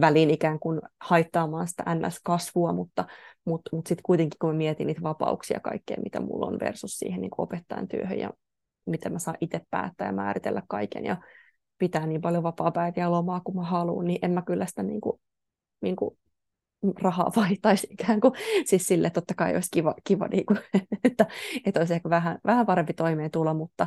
väliin 0.00 0.30
ikään 0.30 0.58
kuin 0.58 0.80
haittaamaan 1.00 1.68
sitä 1.68 1.84
NS-kasvua, 1.94 2.72
mutta, 2.72 3.04
mutta, 3.44 3.76
mutta 3.76 3.88
sitten 3.88 4.02
kuitenkin 4.02 4.38
kun 4.40 4.50
mä 4.50 4.56
mietin 4.56 4.86
niitä 4.86 5.02
vapauksia 5.02 5.60
kaikkea, 5.60 5.96
mitä 6.04 6.20
mulla 6.20 6.46
on 6.46 6.58
versus 6.60 6.98
siihen 6.98 7.20
niin 7.20 7.30
opettajan 7.38 7.88
työhön 7.88 8.18
ja 8.18 8.30
miten 8.86 9.12
mä 9.12 9.18
saan 9.18 9.36
itse 9.40 9.60
päättää 9.70 10.06
ja 10.06 10.12
määritellä 10.12 10.62
kaiken 10.68 11.04
ja 11.04 11.16
pitää 11.78 12.06
niin 12.06 12.20
paljon 12.20 12.42
vapaa-päiviä 12.42 13.10
lomaa 13.10 13.40
kuin 13.40 13.56
mä 13.56 13.64
haluan, 13.64 14.06
niin 14.06 14.18
en 14.22 14.30
mä 14.30 14.42
kyllä 14.42 14.66
sitä 14.66 14.82
niin 14.82 15.00
kuin, 15.00 15.20
niin 15.80 15.96
kuin 15.96 16.18
rahaa 17.02 17.32
vaihtaisi 17.36 17.86
ikään 17.90 18.20
kuin. 18.20 18.32
Siis 18.64 18.86
sille 18.86 19.10
totta 19.10 19.34
kai 19.34 19.54
olisi 19.54 19.68
kiva, 19.72 19.94
kiva 20.04 20.28
niin 20.28 20.46
kuin, 20.46 20.58
että, 21.04 21.26
että 21.64 21.80
olisi 21.80 21.94
ehkä 21.94 22.10
vähän, 22.10 22.38
vähän 22.44 22.66
parempi 22.66 22.92
toimeentulo, 22.92 23.54
mutta 23.54 23.86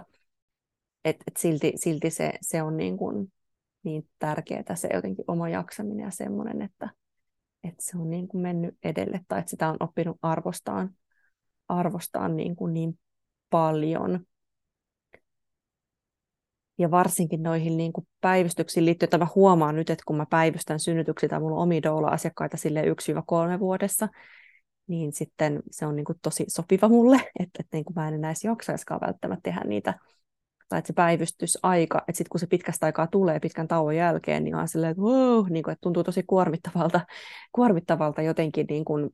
et, 1.06 1.16
et 1.28 1.38
silti, 1.38 1.74
silti 1.76 2.10
se, 2.10 2.34
se 2.42 2.62
on 2.62 2.78
niin, 2.78 2.98
kuin, 2.98 3.34
niin 3.84 4.10
tärkeää 4.20 4.76
se 4.76 4.90
jotenkin 4.94 5.26
oma 5.28 5.50
jaksaminen 5.50 6.04
ja 6.04 6.12
semmoinen, 6.12 6.62
että, 6.62 6.90
että 7.64 7.84
se 7.84 7.98
on 7.98 8.10
niin 8.10 8.28
kuin 8.28 8.42
mennyt 8.42 8.78
edelle 8.84 9.22
tai 9.28 9.40
että 9.40 9.50
sitä 9.50 9.70
on 9.70 9.78
oppinut 9.80 10.18
arvostaan, 10.22 10.96
arvostaan 11.68 12.38
niin, 12.38 12.56
kuin 12.56 12.74
niin 12.74 13.00
paljon. 13.50 14.26
Ja 16.78 16.92
varsinkin 16.92 17.44
noihin 17.44 17.78
niin 17.78 17.94
kuin 17.94 18.08
päivystyksiin 18.22 18.86
liittyen, 18.86 19.08
että 19.08 19.18
mä 19.18 19.28
huomaan 19.36 19.76
nyt, 19.76 19.90
että 19.90 20.04
kun 20.08 20.18
mä 20.18 20.26
päivystän 20.30 20.80
synnytyksiä 20.80 21.30
tai 21.30 21.40
mulla 21.40 21.56
on 21.56 21.62
omia 21.64 21.84
doula-asiakkaita 21.84 22.58
sille 22.58 22.82
1-3 22.82 23.60
vuodessa, 23.60 24.08
niin 24.88 25.14
sitten 25.14 25.64
se 25.72 25.86
on 25.86 25.96
niin 25.96 26.06
kuin 26.06 26.20
tosi 26.22 26.46
sopiva 26.48 26.90
mulle, 26.90 27.16
että, 27.40 27.60
että 27.60 27.78
niin 27.78 27.86
kuin 27.86 27.96
mä 27.96 28.08
en 28.08 28.14
enää 28.14 28.34
jaksaiskaan 28.44 29.02
välttämättä 29.02 29.42
tehdä 29.44 29.62
niitä, 29.66 29.94
tai 30.70 30.80
että 30.80 30.88
se 30.88 30.94
päivystysaika, 30.94 31.98
että 32.00 32.18
sitten 32.18 32.30
kun 32.30 32.40
se 32.40 32.48
pitkästä 32.48 32.86
aikaa 32.86 33.08
tulee 33.08 33.40
pitkän 33.40 33.68
tauon 33.68 33.96
jälkeen, 33.96 34.44
niin 34.44 34.56
on 34.56 34.68
silleen, 34.68 34.92
että, 34.92 35.04
wow, 35.04 35.46
niin 35.50 35.64
kuin, 35.64 35.72
että 35.72 35.82
tuntuu 35.82 36.04
tosi 36.04 36.24
kuormittavalta, 36.28 37.02
kuormittavalta 37.56 38.22
jotenkin, 38.22 38.66
niin 38.70 38.86
kuin, 38.86 39.10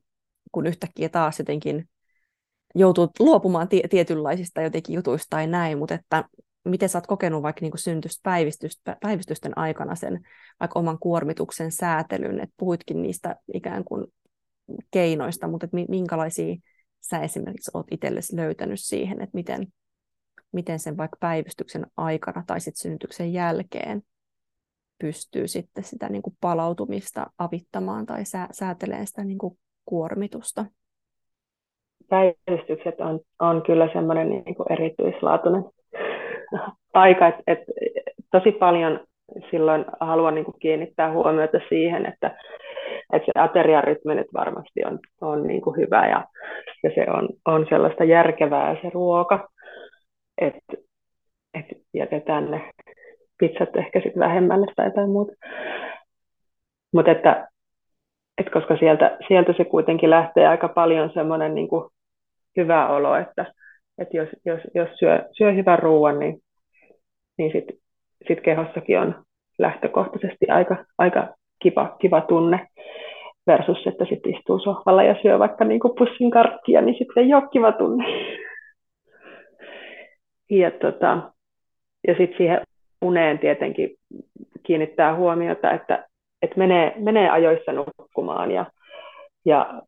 kun 0.52 0.66
yhtäkkiä 0.66 1.08
taas 1.08 1.38
jotenkin 1.38 1.88
joutuu 2.74 3.08
luopumaan 3.18 3.68
tie- 3.68 3.88
tietynlaisista 3.88 4.62
jotenkin 4.62 4.94
jutuista 4.94 5.26
tai 5.30 5.46
näin, 5.46 5.78
mutta 5.78 5.94
että 5.94 6.24
miten 6.64 6.88
sä 6.88 6.98
oot 6.98 7.06
kokenut 7.06 7.42
vaikka 7.42 7.60
niin 7.60 8.02
päivystysten 9.00 9.58
aikana 9.58 9.94
sen 9.94 10.20
vaikka 10.60 10.78
oman 10.78 10.98
kuormituksen 10.98 11.72
säätelyn, 11.72 12.40
että 12.40 12.54
puhuitkin 12.56 13.02
niistä 13.02 13.36
ikään 13.54 13.84
kuin 13.84 14.06
keinoista, 14.90 15.48
mutta 15.48 15.64
että 15.64 15.76
minkälaisia 15.88 16.56
sä 17.00 17.18
esimerkiksi 17.18 17.70
oot 17.74 17.86
itsellesi 17.90 18.36
löytänyt 18.36 18.80
siihen, 18.80 19.22
että 19.22 19.34
miten, 19.34 19.66
miten 20.52 20.78
sen 20.78 20.96
vaikka 20.96 21.16
päivystyksen 21.20 21.86
aikana 21.96 22.44
tai 22.46 22.60
sitten 22.60 22.82
synnytyksen 22.82 23.32
jälkeen 23.32 24.02
pystyy 24.98 25.48
sitten 25.48 25.84
sitä 25.84 26.08
niin 26.08 26.22
kuin 26.22 26.36
palautumista 26.40 27.26
avittamaan 27.38 28.06
tai 28.06 28.24
sä, 28.24 28.48
säätelemään 28.52 29.06
sitä 29.06 29.24
niin 29.24 29.38
kuin 29.38 29.58
kuormitusta? 29.84 30.64
Päivystykset 32.08 33.00
on, 33.00 33.20
on 33.38 33.62
kyllä 33.62 33.88
semmoinen 33.92 34.28
niin 34.28 34.44
erityislaatuinen 34.70 35.64
aika, 36.94 37.28
että 37.28 37.42
et, 37.46 37.58
tosi 38.30 38.52
paljon 38.52 39.00
silloin 39.50 39.84
haluan 40.00 40.34
niin 40.34 40.44
kuin 40.44 40.58
kiinnittää 40.60 41.12
huomiota 41.12 41.58
siihen, 41.68 42.06
että, 42.06 42.36
että 43.12 43.26
se 43.26 43.40
ateriarytmi 43.40 44.14
nyt 44.14 44.26
varmasti 44.34 44.84
on, 44.86 44.98
on 45.20 45.46
niin 45.46 45.60
kuin 45.60 45.76
hyvä 45.76 46.06
ja, 46.08 46.24
ja 46.82 46.90
se 46.94 47.10
on, 47.10 47.28
on 47.46 47.66
sellaista 47.68 48.04
järkevää 48.04 48.76
se 48.82 48.90
ruoka, 48.94 49.48
että 50.38 50.76
et 51.54 51.66
jätetään 51.94 52.50
ne 52.50 52.70
pizzat 53.38 53.76
ehkä 53.76 54.00
sitten 54.00 54.20
vähemmälle 54.20 54.66
tai 54.76 54.86
jotain 54.86 55.10
muuta. 55.10 55.32
Mutta 56.92 57.10
että, 57.10 57.48
et 58.38 58.50
koska 58.50 58.76
sieltä, 58.76 59.16
sieltä 59.28 59.52
se 59.56 59.64
kuitenkin 59.64 60.10
lähtee 60.10 60.46
aika 60.46 60.68
paljon 60.68 61.10
semmoinen 61.14 61.54
niin 61.54 61.68
hyvä 62.56 62.88
olo, 62.88 63.16
että, 63.16 63.52
että 64.00 64.16
jos, 64.16 64.28
jos, 64.44 64.60
jos 64.74 64.88
syö, 64.98 65.28
syö 65.32 65.52
hyvän 65.52 65.78
ruoan, 65.78 66.18
niin, 66.18 66.38
niin 67.38 67.52
sitten 67.52 67.76
sit 68.28 68.40
kehossakin 68.40 69.00
on 69.00 69.14
lähtökohtaisesti 69.58 70.46
aika, 70.48 70.84
aika 70.98 71.28
kiva, 71.62 71.96
kiva 72.00 72.20
tunne 72.20 72.68
versus, 73.46 73.86
että 73.86 74.04
sitten 74.04 74.34
istuu 74.34 74.58
sohvalla 74.58 75.02
ja 75.02 75.16
syö 75.22 75.38
vaikka 75.38 75.64
niin 75.64 75.80
kuin 75.80 75.94
pussin 75.98 76.30
karkkia, 76.30 76.80
niin 76.80 76.98
sitten 76.98 77.24
ei 77.24 77.34
ole 77.34 77.48
kiva 77.52 77.72
tunne. 77.72 78.04
Ja, 80.50 80.70
tota, 80.70 81.32
ja 82.08 82.14
sitten 82.18 82.36
siihen 82.36 82.60
uneen 83.02 83.38
tietenkin 83.38 83.90
kiinnittää 84.62 85.16
huomiota, 85.16 85.70
että, 85.70 86.08
että 86.42 86.58
menee, 86.58 86.94
menee 86.96 87.30
ajoissa 87.30 87.72
nukkumaan 87.72 88.50
ja, 88.50 88.66
ja 89.44 89.82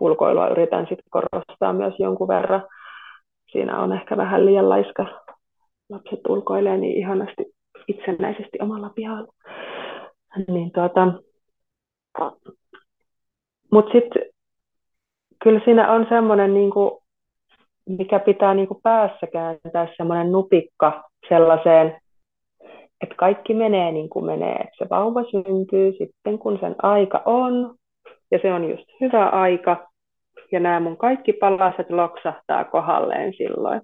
ulkoilua 0.00 0.48
yritän 0.48 0.86
sitten 0.88 1.10
korostaa 1.10 1.72
myös 1.72 1.94
jonkun 1.98 2.28
verran. 2.28 2.62
Siinä 3.52 3.78
on 3.80 3.92
ehkä 3.92 4.16
vähän 4.16 4.46
liian 4.46 4.68
laiska. 4.68 5.06
Lapset 5.88 6.20
ulkoilee 6.28 6.76
niin 6.76 6.96
ihanasti 6.96 7.44
itsenäisesti 7.88 8.58
omalla 8.60 8.90
pihalla. 8.94 9.32
Niin 10.48 10.72
tuota, 10.72 11.12
mutta 13.72 13.92
sitten 13.92 14.22
kyllä 15.42 15.60
siinä 15.64 15.92
on 15.92 16.06
semmoinen, 16.08 16.54
niinku, 16.54 17.02
mikä 17.88 18.18
pitää 18.18 18.54
niinku 18.54 18.80
päässä 18.82 19.26
kääntää 19.32 19.88
semmoinen 19.96 20.32
nupikka 20.32 21.04
sellaiseen, 21.28 22.00
että 23.00 23.14
kaikki 23.16 23.54
menee 23.54 23.92
niin 23.92 24.08
kuin 24.08 24.24
menee. 24.24 24.54
Että 24.54 24.76
se 24.78 24.86
vauva 24.90 25.22
syntyy 25.22 25.92
sitten, 25.92 26.38
kun 26.38 26.58
sen 26.60 26.74
aika 26.82 27.22
on, 27.24 27.74
ja 28.30 28.38
se 28.42 28.52
on 28.52 28.70
just 28.70 28.84
hyvä 29.00 29.28
aika, 29.28 29.88
ja 30.52 30.60
nämä 30.60 30.80
mun 30.80 30.96
kaikki 30.96 31.32
palaset 31.32 31.90
loksahtaa 31.90 32.64
kohalleen 32.64 33.32
silloin. 33.36 33.80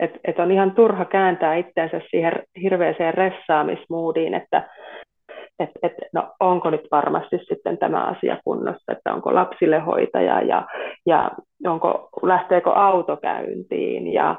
Että 0.00 0.18
et 0.24 0.38
on 0.38 0.50
ihan 0.50 0.74
turha 0.74 1.04
kääntää 1.04 1.56
itseensä 1.56 2.00
siihen 2.10 2.32
hirveäseen 2.62 3.14
ressaamismoodiin, 3.14 4.34
että 4.34 4.68
et, 5.58 5.70
et, 5.82 5.92
no, 6.12 6.34
onko 6.40 6.70
nyt 6.70 6.88
varmasti 6.90 7.38
sitten 7.48 7.78
tämä 7.78 8.04
asia 8.04 8.38
kunnossa, 8.44 8.92
että 8.92 9.14
onko 9.14 9.34
lapsille 9.34 9.78
hoitaja 9.78 10.42
ja, 10.42 10.66
ja 11.06 11.30
onko, 11.66 12.08
lähteekö 12.22 12.70
auto 12.70 13.16
käyntiin 13.16 14.12
ja 14.12 14.36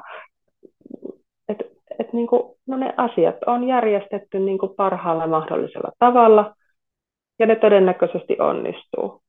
et, 1.48 1.58
et 1.98 2.12
niin 2.12 2.26
kuin, 2.26 2.42
no 2.66 2.76
ne 2.76 2.94
asiat 2.96 3.36
on 3.46 3.64
järjestetty 3.64 4.38
niin 4.38 4.58
kuin 4.58 4.74
parhaalla 4.76 5.26
mahdollisella 5.26 5.90
tavalla 5.98 6.54
ja 7.38 7.46
ne 7.46 7.56
todennäköisesti 7.56 8.36
onnistuu. 8.40 9.22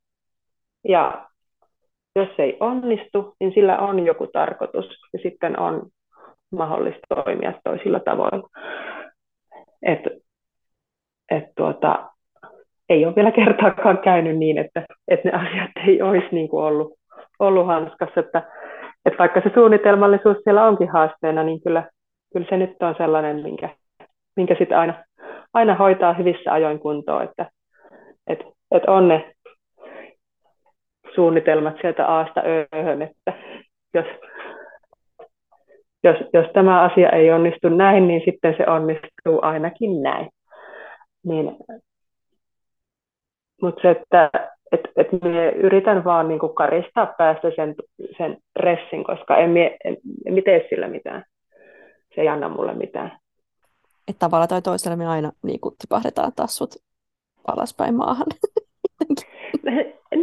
Ja 0.88 1.31
jos 2.16 2.30
ei 2.38 2.58
onnistu, 2.60 3.36
niin 3.40 3.54
sillä 3.54 3.78
on 3.78 4.06
joku 4.06 4.28
tarkoitus 4.28 4.86
ja 5.14 5.20
sitten 5.24 5.60
on 5.60 5.90
mahdollista 6.52 7.16
toimia 7.16 7.54
toisilla 7.64 8.00
tavoilla. 8.00 8.50
Et, 9.86 10.00
et 11.32 11.44
tuota, 11.58 12.10
ei 12.90 13.06
ole 13.06 13.16
vielä 13.16 13.32
kertaakaan 13.32 13.98
käynyt 13.98 14.38
niin, 14.38 14.58
että, 14.58 14.86
että 15.08 15.30
ne 15.30 15.38
asiat 15.38 15.88
ei 15.88 16.02
olisi 16.02 16.28
niin 16.32 16.50
kuin 16.50 16.64
ollut, 16.64 16.94
ollut 17.40 17.68
hanskassa. 17.68 18.20
Että, 18.20 18.44
että 19.06 19.18
vaikka 19.20 19.42
se 19.42 19.52
suunnitelmallisuus 19.54 20.38
siellä 20.44 20.66
onkin 20.66 20.90
haasteena, 20.90 21.44
niin 21.44 21.62
kyllä, 21.62 21.90
kyllä 22.34 22.46
se 22.50 22.58
nyt 22.58 22.84
on 22.84 22.96
sellainen, 22.98 23.42
minkä, 23.44 23.70
minkä 24.36 24.56
sitten 24.60 24.78
aina, 24.78 24.94
aina 25.54 25.76
hoitaa 25.76 26.14
hyvissä 26.14 26.54
ajoin 26.54 26.80
kuntoon, 26.80 27.24
että, 27.24 27.50
että, 28.28 28.46
että 28.72 28.92
on 28.92 29.08
ne 29.08 29.34
suunnitelmat 31.16 31.76
sieltä 31.82 32.08
aasta 32.08 32.42
ööhön, 32.46 33.02
että 33.02 33.34
jos, 33.94 34.06
jos, 36.04 36.18
jos 36.34 36.46
tämä 36.54 36.82
asia 36.82 37.10
ei 37.10 37.32
onnistu 37.32 37.70
näin, 37.70 38.08
niin 38.08 38.22
sitten 38.26 38.56
se 38.58 38.66
onnistuu 38.68 39.40
ainakin 39.42 40.04
näin. 40.04 40.30
Niin, 41.24 41.58
mutta 43.62 43.82
se, 43.82 43.90
että 43.90 44.30
et, 44.72 44.82
et 44.96 45.08
me 45.22 45.50
yritän 45.50 46.04
vaan 46.04 46.28
niinku 46.28 46.50
karistaa 46.50 47.14
päästä 47.18 47.48
sen, 47.56 47.76
sen 48.18 48.38
ressin, 48.56 49.04
koska 49.04 49.38
en, 49.38 49.50
mie, 49.50 49.78
en, 49.84 49.98
en 50.26 50.44
tee 50.46 50.68
sillä 50.70 50.88
mitään. 50.88 51.26
Se 52.16 52.22
ei 52.22 52.28
anna 52.28 52.50
mulle 52.50 52.74
mitään. 52.74 53.12
Että 54.08 54.20
tavalla 54.20 54.48
tai 54.48 54.62
toisella 54.62 54.98
me 54.98 55.08
aina 55.08 55.32
niin 55.44 55.60
tipahdetaan 55.80 56.32
taas 56.36 56.56
sut 56.56 56.76
alaspäin 57.48 57.96
maahan. 57.96 58.28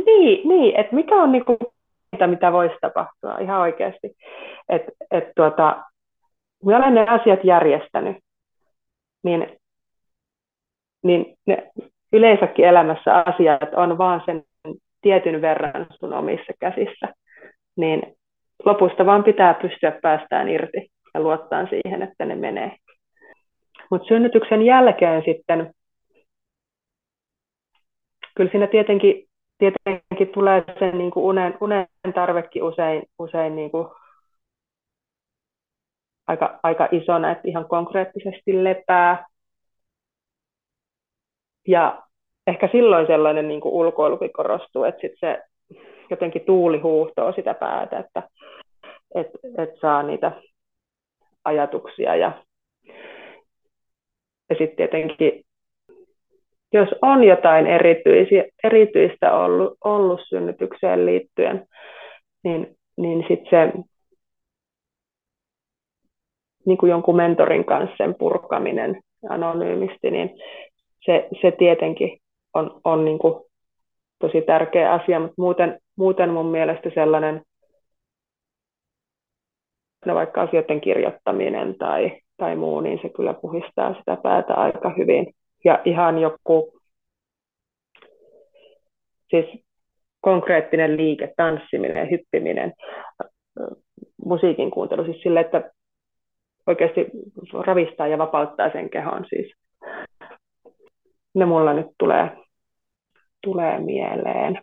niin, 0.07 0.49
niin 0.49 0.81
että 0.81 0.95
mikä 0.95 1.15
on 1.15 1.33
niinku, 1.33 1.57
mitä, 2.13 2.27
mitä 2.27 2.53
voisi 2.53 2.75
tapahtua 2.81 3.39
ihan 3.39 3.61
oikeasti. 3.61 4.17
Että 4.69 4.93
et 5.11 5.25
tuota, 5.37 5.85
kun 6.59 6.75
olen 6.75 6.95
ne 6.95 7.07
asiat 7.09 7.45
järjestänyt, 7.45 8.17
niin, 9.23 9.59
niin 11.03 11.37
ne 11.47 11.71
yleensäkin 12.13 12.65
elämässä 12.65 13.15
asiat 13.15 13.75
on 13.77 13.99
vaan 13.99 14.23
sen 14.27 14.43
tietyn 15.01 15.41
verran 15.43 15.87
sun 15.91 16.13
omissa 16.13 16.53
käsissä. 16.61 17.15
Niin 17.77 18.03
lopusta 18.65 19.07
vaan 19.07 19.25
pitää 19.25 19.55
pystyä 19.55 19.99
päästään 20.03 20.49
irti 20.49 20.91
ja 21.15 21.21
luottaa 21.21 21.67
siihen, 21.67 22.03
että 22.03 22.25
ne 22.25 22.35
menee. 22.35 22.77
Mutta 23.91 24.09
synnytyksen 24.09 24.63
jälkeen 24.63 25.23
sitten, 25.25 25.73
kyllä 28.35 28.51
siinä 28.51 28.67
tietenkin 28.67 29.28
tietenkin 29.59 30.29
tulee 30.35 30.65
se 30.79 30.93
niin 30.93 31.11
kuin 31.11 31.25
unen, 31.25 31.59
unen 31.61 31.87
tarvekin 32.15 32.63
usein, 32.63 33.03
usein 33.19 33.57
niin 33.57 33.71
kuin 33.71 33.89
aika, 36.27 36.61
aika 36.63 36.89
isona, 36.93 37.31
että 37.31 37.49
ihan 37.49 37.69
konkreettisesti 37.69 38.65
lepää. 38.65 39.27
Ja 41.69 42.03
ehkä 42.47 42.69
silloin 42.73 43.07
sellainen 43.07 43.49
niin 43.49 43.61
kuin 43.61 43.75
ulkoilukin 43.75 44.33
korostuu, 44.33 44.85
että 44.85 45.01
sit 45.01 45.13
se 45.21 45.43
jotenkin 46.11 46.45
tuuli 46.45 46.79
huuhtoo 46.79 47.33
sitä 47.33 47.55
päätä, 47.55 47.99
että 47.99 48.23
et, 49.15 49.27
et 49.59 49.71
saa 49.81 50.03
niitä 50.03 50.33
ajatuksia. 51.45 52.17
Ja, 52.17 52.45
ja 54.51 54.57
sitten 54.59 54.77
tietenkin 54.77 55.45
jos 56.73 56.89
on 57.03 57.25
jotain 57.25 57.67
erityisiä, 57.67 58.45
erityistä 58.65 59.37
ollut, 59.37 59.79
ollut 59.85 60.21
synnytykseen 60.29 61.07
liittyen, 61.07 61.67
niin, 62.45 62.77
niin 62.97 63.25
sitten 63.29 63.51
se 63.51 63.73
niin 66.67 66.79
kuin 66.79 66.91
jonkun 66.91 67.17
mentorin 67.17 67.65
kanssa 67.65 67.97
sen 67.97 68.15
purkaminen 68.19 69.01
anonyymisti, 69.31 70.11
niin 70.11 70.31
se, 71.05 71.29
se 71.41 71.51
tietenkin 71.51 72.19
on, 72.55 72.81
on 72.85 73.05
niin 73.05 73.19
kuin 73.19 73.45
tosi 74.19 74.43
tärkeä 74.43 74.93
asia, 74.93 75.21
mutta 75.21 75.35
muuten, 75.39 75.79
muuten 75.97 76.31
mun 76.31 76.47
mielestä 76.47 76.91
sellainen 76.95 77.43
no 80.07 80.15
vaikka 80.15 80.43
asioiden 80.43 80.81
kirjoittaminen 80.81 81.79
tai, 81.79 82.21
tai 82.37 82.57
muu, 82.57 82.81
niin 82.81 82.99
se 83.03 83.09
kyllä 83.09 83.35
puhistaa 83.35 83.95
sitä 83.95 84.17
päätä 84.23 84.55
aika 84.55 84.95
hyvin. 84.99 85.35
Ja 85.65 85.83
ihan 85.85 86.19
joku 86.19 86.81
siis 89.31 89.65
konkreettinen 90.21 90.97
liike, 90.97 91.33
tanssiminen, 91.37 92.11
hyppiminen, 92.11 92.73
musiikin 94.25 94.71
kuuntelu, 94.71 95.05
siis 95.05 95.23
sille, 95.23 95.41
että 95.41 95.71
oikeasti 96.67 97.07
ravistaa 97.67 98.07
ja 98.07 98.19
vapauttaa 98.19 98.73
sen 98.73 98.91
kehon. 98.91 99.25
Siis. 99.29 99.53
Ne 101.35 101.47
mulla 101.47 101.73
nyt 101.73 101.87
tulee, 101.99 102.31
tulee 103.43 103.79
mieleen. 103.79 104.63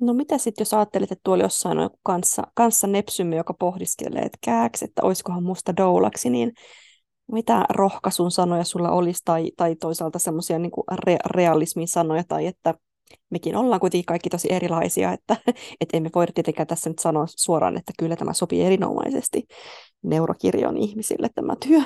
No 0.00 0.14
mitä 0.14 0.38
sitten, 0.38 0.62
jos 0.62 0.74
ajattelet, 0.74 1.12
että 1.12 1.22
tuolla 1.24 1.44
jossain 1.44 1.78
on 1.78 1.84
joku 1.84 1.98
kanssa, 2.02 2.42
kanssa 2.54 2.86
nepsymme, 2.86 3.36
joka 3.36 3.54
pohdiskelee, 3.54 4.22
että 4.22 4.38
kääks, 4.44 4.82
että 4.82 5.02
olisikohan 5.02 5.42
musta 5.42 5.76
doulaksi, 5.76 6.30
niin 6.30 6.52
mitä 7.32 7.64
rohkaisun 7.70 8.30
sanoja 8.30 8.64
sulla 8.64 8.90
olisi, 8.90 9.22
tai, 9.24 9.50
tai 9.56 9.76
toisaalta 9.76 10.18
semmoisia 10.18 10.58
niin 10.58 10.72
re, 11.04 11.16
realismin 11.26 11.88
sanoja, 11.88 12.24
tai 12.28 12.46
että 12.46 12.74
mekin 13.30 13.56
ollaan 13.56 13.80
kuitenkin 13.80 14.06
kaikki 14.06 14.30
tosi 14.30 14.52
erilaisia, 14.52 15.12
että, 15.12 15.36
että 15.80 15.96
emme 15.96 16.10
voi 16.14 16.26
tietenkään 16.26 16.66
tässä 16.66 16.90
nyt 16.90 16.98
sanoa 16.98 17.24
suoraan, 17.36 17.76
että 17.76 17.92
kyllä 17.98 18.16
tämä 18.16 18.32
sopii 18.32 18.62
erinomaisesti 18.62 19.44
neurokirjon 20.02 20.76
ihmisille 20.76 21.28
tämä 21.34 21.56
työ. 21.66 21.80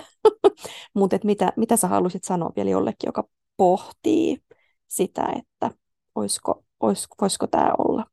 Mutta 0.94 1.18
mitä, 1.24 1.52
mitä 1.56 1.76
sä 1.76 1.88
haluaisit 1.88 2.24
sanoa 2.24 2.52
vielä 2.56 2.70
jollekin, 2.70 3.08
joka 3.08 3.24
pohtii 3.56 4.38
sitä, 4.88 5.26
että 5.36 5.70
olisiko, 6.14 6.64
olis, 6.80 7.08
voisiko 7.20 7.46
tämä 7.46 7.72
olla 7.78 8.06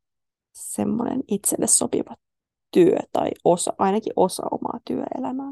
semmoinen 0.53 1.23
itselle 1.27 1.67
sopiva 1.67 2.15
työ 2.71 2.97
tai 3.11 3.29
osa, 3.43 3.73
ainakin 3.77 4.13
osa 4.15 4.43
omaa 4.51 4.79
työelämää? 4.85 5.50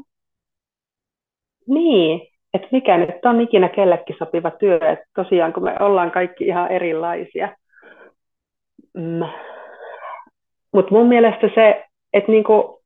Niin, 1.70 2.20
että 2.54 2.68
mikä 2.72 2.98
nyt 2.98 3.24
on 3.24 3.40
ikinä 3.40 3.68
kellekin 3.68 4.16
sopiva 4.18 4.50
työ, 4.50 4.76
että 4.76 5.04
tosiaan 5.14 5.52
kun 5.52 5.64
me 5.64 5.76
ollaan 5.80 6.10
kaikki 6.10 6.44
ihan 6.44 6.72
erilaisia. 6.72 7.56
Mm. 8.94 9.20
Mutta 10.72 10.94
mun 10.94 11.06
mielestä 11.06 11.50
se, 11.54 11.84
että 12.12 12.32
niinku, 12.32 12.82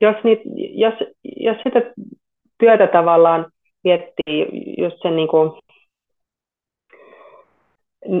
jos, 0.00 0.16
niit, 0.24 0.40
jos, 0.54 0.94
jos 1.22 1.56
sitä 1.62 1.82
työtä 2.58 2.86
tavallaan 2.86 3.52
miettii 3.84 4.46
just 4.78 4.96
sen 5.02 5.16
niinku 5.16 5.58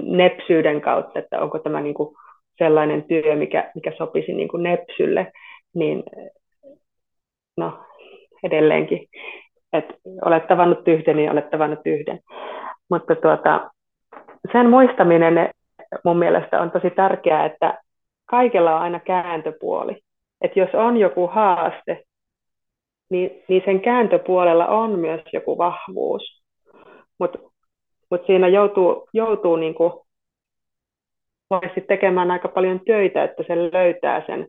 nepsyyden 0.02 0.80
kautta, 0.80 1.18
että 1.18 1.40
onko 1.40 1.58
tämä 1.58 1.80
niinku 1.80 2.16
sellainen 2.58 3.04
työ, 3.04 3.36
mikä, 3.36 3.70
mikä 3.74 3.92
sopisi 3.98 4.32
niinku 4.32 4.56
nepsylle, 4.56 5.32
niin 5.74 6.02
no 7.56 7.78
edelleenkin 8.42 9.08
että 9.72 9.94
olet 10.24 10.46
tavannut 10.46 10.88
yhden, 10.88 11.16
niin 11.16 11.30
olet 11.30 11.50
tavannut 11.50 11.80
yhden. 11.84 12.20
Mutta 12.90 13.14
tuota, 13.16 13.70
sen 14.52 14.70
muistaminen 14.70 15.50
mun 16.04 16.18
mielestä 16.18 16.60
on 16.60 16.70
tosi 16.70 16.90
tärkeää, 16.90 17.46
että 17.46 17.78
kaikella 18.26 18.76
on 18.76 18.82
aina 18.82 19.00
kääntöpuoli. 19.00 19.96
Että 20.40 20.60
jos 20.60 20.70
on 20.74 20.96
joku 20.96 21.26
haaste, 21.26 22.02
niin, 23.10 23.42
niin 23.48 23.62
sen 23.64 23.80
kääntöpuolella 23.80 24.66
on 24.66 24.98
myös 24.98 25.20
joku 25.32 25.58
vahvuus. 25.58 26.42
Mutta 27.18 27.38
mut 28.10 28.26
siinä 28.26 28.48
joutuu, 28.48 29.08
joutuu 29.12 29.56
niinku 29.56 30.06
tekemään 31.88 32.30
aika 32.30 32.48
paljon 32.48 32.80
töitä, 32.86 33.24
että 33.24 33.42
se 33.46 33.56
löytää 33.56 34.26
sen, 34.26 34.46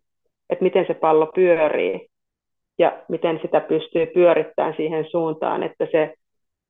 että 0.50 0.64
miten 0.64 0.86
se 0.88 0.94
pallo 0.94 1.32
pyörii 1.36 2.11
ja 2.82 3.04
miten 3.10 3.40
sitä 3.42 3.60
pystyy 3.60 4.06
pyörittämään 4.06 4.74
siihen 4.78 5.06
suuntaan, 5.12 5.64
että 5.64 5.88
se 5.92 6.14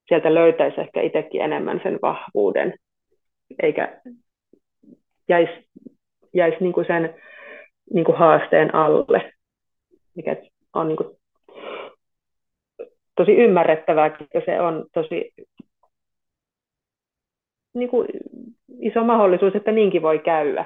sieltä 0.07 0.34
löytäisi 0.34 0.82
ehkä 0.82 1.01
itsekin 1.01 1.41
enemmän 1.41 1.80
sen 1.84 1.99
vahvuuden, 2.01 2.74
eikä 3.64 4.01
jäisi, 5.30 5.68
jäisi 6.34 6.57
niin 6.59 6.74
kuin 6.74 6.88
sen 6.88 7.16
niin 7.93 8.05
kuin 8.05 8.18
haasteen 8.18 8.76
alle, 8.76 9.34
mikä 10.16 10.36
on 10.74 10.88
niin 10.88 10.97
kuin 10.97 11.09
tosi 13.16 13.32
ymmärrettävää, 13.32 14.05
että 14.05 14.41
se 14.45 14.62
on 14.62 14.86
tosi 14.93 15.32
niin 17.74 17.89
kuin 17.89 18.07
iso 18.80 19.03
mahdollisuus, 19.03 19.55
että 19.55 19.72
niinkin 19.72 20.01
voi 20.01 20.20
käydä. 20.20 20.66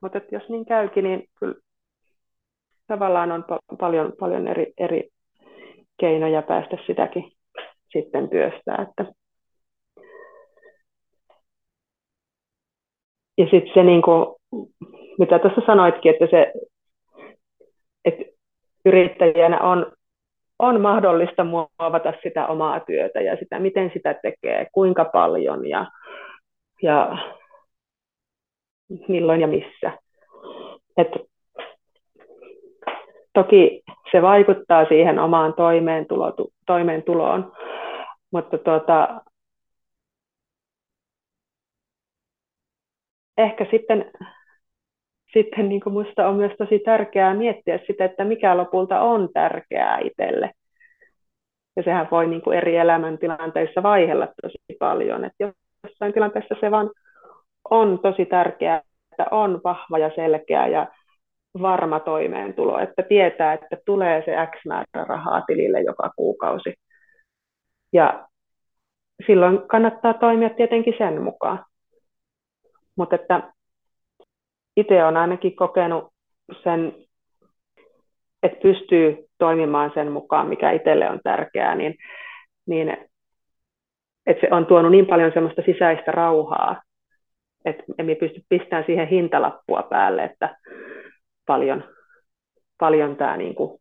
Mutta 0.00 0.20
jos 0.32 0.48
niin 0.48 0.66
käykin, 0.66 1.04
niin 1.04 1.28
kyllä 1.38 1.54
tavallaan 2.86 3.32
on 3.32 3.44
pa- 3.44 3.76
paljon, 3.78 4.12
paljon 4.20 4.48
eri, 4.48 4.72
eri 4.78 5.08
keinoja 6.00 6.42
päästä 6.42 6.76
sitäkin 6.86 7.32
sitten 7.92 8.28
työstää. 8.28 8.86
Että. 8.88 9.12
Ja 13.38 13.44
sitten 13.50 13.74
se, 13.74 13.82
niin 13.82 14.02
kuin, 14.02 14.26
mitä 15.18 15.38
tuossa 15.38 15.62
sanoitkin, 15.66 16.12
että 16.12 16.26
se 16.30 16.52
että 18.04 18.24
yrittäjänä 18.84 19.60
on, 19.60 19.92
on 20.58 20.80
mahdollista 20.80 21.44
muovata 21.44 22.12
sitä 22.22 22.46
omaa 22.46 22.80
työtä 22.80 23.20
ja 23.20 23.36
sitä, 23.36 23.58
miten 23.58 23.90
sitä 23.94 24.14
tekee, 24.14 24.66
kuinka 24.72 25.04
paljon 25.04 25.68
ja, 25.68 25.86
ja 26.82 27.18
milloin 29.08 29.40
ja 29.40 29.46
missä. 29.46 29.98
Että 30.96 31.18
Toki 33.32 33.82
se 34.12 34.22
vaikuttaa 34.22 34.84
siihen 34.84 35.18
omaan 35.18 35.54
toimeentulo, 35.54 36.34
toimeentuloon, 36.66 37.52
mutta 38.30 38.58
tuota, 38.58 39.20
ehkä 43.38 43.66
sitten, 43.70 44.10
sitten 45.32 45.68
niin 45.68 45.80
kuin 45.80 45.92
musta 45.92 46.28
on 46.28 46.36
myös 46.36 46.52
tosi 46.58 46.78
tärkeää 46.78 47.34
miettiä 47.34 47.78
sitä, 47.86 48.04
että 48.04 48.24
mikä 48.24 48.56
lopulta 48.56 49.00
on 49.00 49.28
tärkeää 49.34 49.98
itselle. 49.98 50.50
Ja 51.76 51.82
sehän 51.82 52.08
voi 52.10 52.26
niin 52.26 52.42
kuin 52.42 52.58
eri 52.58 52.76
elämäntilanteissa 52.76 53.82
vaihella 53.82 54.28
tosi 54.42 54.58
paljon. 54.78 55.24
Että 55.24 55.52
jossain 55.84 56.12
tilanteessa 56.12 56.54
se 56.60 56.70
vaan 56.70 56.90
on 57.70 57.98
tosi 57.98 58.26
tärkeää, 58.26 58.82
että 59.12 59.26
on 59.30 59.60
vahva 59.64 59.98
ja 59.98 60.10
selkeä 60.14 60.66
ja 60.66 60.86
varma 61.60 62.00
toimeentulo, 62.00 62.78
että 62.78 63.02
tietää, 63.02 63.52
että 63.52 63.76
tulee 63.86 64.22
se 64.24 64.32
X 64.46 64.64
määrä 64.66 65.04
rahaa 65.04 65.40
tilille 65.40 65.80
joka 65.80 66.10
kuukausi. 66.16 66.74
Ja 67.92 68.28
silloin 69.26 69.68
kannattaa 69.68 70.14
toimia 70.14 70.50
tietenkin 70.50 70.94
sen 70.98 71.22
mukaan. 71.22 71.64
Mutta 72.96 73.14
että 73.16 73.52
itse 74.76 75.04
olen 75.04 75.16
ainakin 75.16 75.56
kokenut 75.56 76.12
sen, 76.62 76.94
että 78.42 78.58
pystyy 78.62 79.26
toimimaan 79.38 79.90
sen 79.94 80.12
mukaan, 80.12 80.48
mikä 80.48 80.70
itselle 80.70 81.10
on 81.10 81.20
tärkeää, 81.24 81.74
niin, 81.74 81.94
niin 82.66 82.96
että 84.26 84.40
se 84.40 84.54
on 84.54 84.66
tuonut 84.66 84.90
niin 84.90 85.06
paljon 85.06 85.32
semmoista 85.34 85.62
sisäistä 85.66 86.12
rauhaa, 86.12 86.82
että 87.64 87.82
emme 87.98 88.14
pysty 88.14 88.40
pistämään 88.48 88.84
siihen 88.86 89.08
hintalappua 89.08 89.82
päälle, 89.82 90.24
että 90.24 90.56
paljon, 91.52 91.84
paljon 92.78 93.16
tämä, 93.16 93.36
niin 93.36 93.54
kuin, 93.54 93.80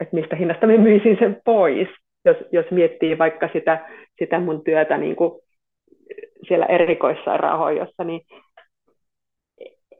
että 0.00 0.16
mistä 0.16 0.36
hinnasta 0.36 0.66
mä 0.66 0.76
myisin 0.76 1.16
sen 1.18 1.40
pois, 1.44 1.88
jos, 2.24 2.36
jos 2.52 2.66
miettii 2.70 3.18
vaikka 3.18 3.48
sitä, 3.52 3.90
sitä 4.18 4.40
mun 4.40 4.64
työtä 4.64 4.98
niin 4.98 5.16
kuin 5.16 5.40
siellä 6.48 6.66
erikoissairaanhoidossa, 6.66 8.04
niin 8.04 8.20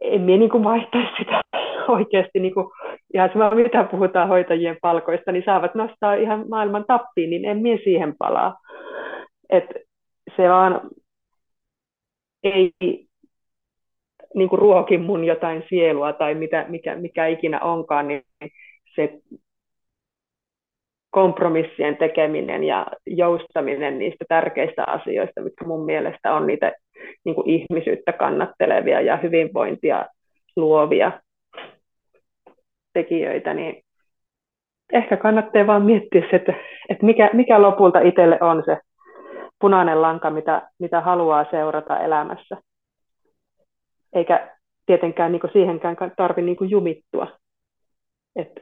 en 0.01 0.21
minä 0.21 0.39
niin 0.39 0.65
vaihtaisi 0.65 1.13
sitä 1.19 1.41
oikeasti, 1.97 2.41
niin 2.41 2.55
kuin, 2.55 2.67
ihan 3.15 3.31
sama 3.33 3.51
mitä 3.51 3.85
puhutaan 3.85 4.29
hoitajien 4.29 4.77
palkoista, 4.83 5.33
niin 5.33 5.45
saavat 5.47 5.75
nostaa 5.75 6.15
ihan 6.15 6.45
maailman 6.49 6.85
tappiin, 6.87 7.31
niin 7.31 7.45
en 7.45 7.59
minä 7.59 7.79
siihen 7.85 8.15
palaa. 8.19 8.55
Et 9.51 9.67
se 10.37 10.49
vaan 10.49 10.81
ei, 12.43 12.71
niin 14.35 14.49
kuin 14.49 14.59
ruokin 14.59 15.03
mun 15.03 15.25
jotain 15.25 15.65
sielua 15.69 16.13
tai 16.13 16.35
mitä, 16.35 16.67
mikä, 16.69 16.97
mikä 16.97 17.27
ikinä 17.27 17.61
onkaan, 17.61 18.09
niin 18.09 18.23
se 18.95 19.19
kompromissien 21.11 21.97
tekeminen 21.97 22.65
ja 22.65 22.87
joustaminen 23.07 23.99
niistä 23.99 24.25
tärkeistä 24.29 24.85
asioista, 24.87 25.41
mitkä 25.41 25.65
mun 25.65 25.85
mielestä 25.85 26.35
on 26.35 26.47
niitä 26.47 26.73
niin 27.25 27.35
kuin 27.35 27.51
ihmisyyttä 27.51 28.13
kannattelevia 28.13 29.01
ja 29.01 29.17
hyvinvointia 29.17 30.07
luovia, 30.57 31.13
tekijöitä, 32.93 33.55
niin 33.55 33.83
ehkä 34.93 35.17
kannattaa 35.17 35.67
vaan 35.67 35.83
miettiä 35.83 36.21
se, 36.31 36.37
että, 36.37 36.55
että 36.89 37.07
mikä, 37.07 37.31
mikä 37.33 37.63
lopulta 37.63 38.01
itselle 38.01 38.39
on 38.41 38.63
se 38.67 38.77
punainen 39.61 40.03
lanka, 40.03 40.31
mitä, 40.31 40.63
mitä 40.79 41.01
haluaa 41.01 41.47
seurata 41.51 41.99
elämässä. 41.99 42.57
Eikä 44.13 44.57
tietenkään 44.87 45.33
niin 45.33 45.43
siihenkään 45.53 45.97
tarvitse 46.17 46.43
niin 46.43 46.71
jumittua. 46.71 47.27
Et, 48.37 48.53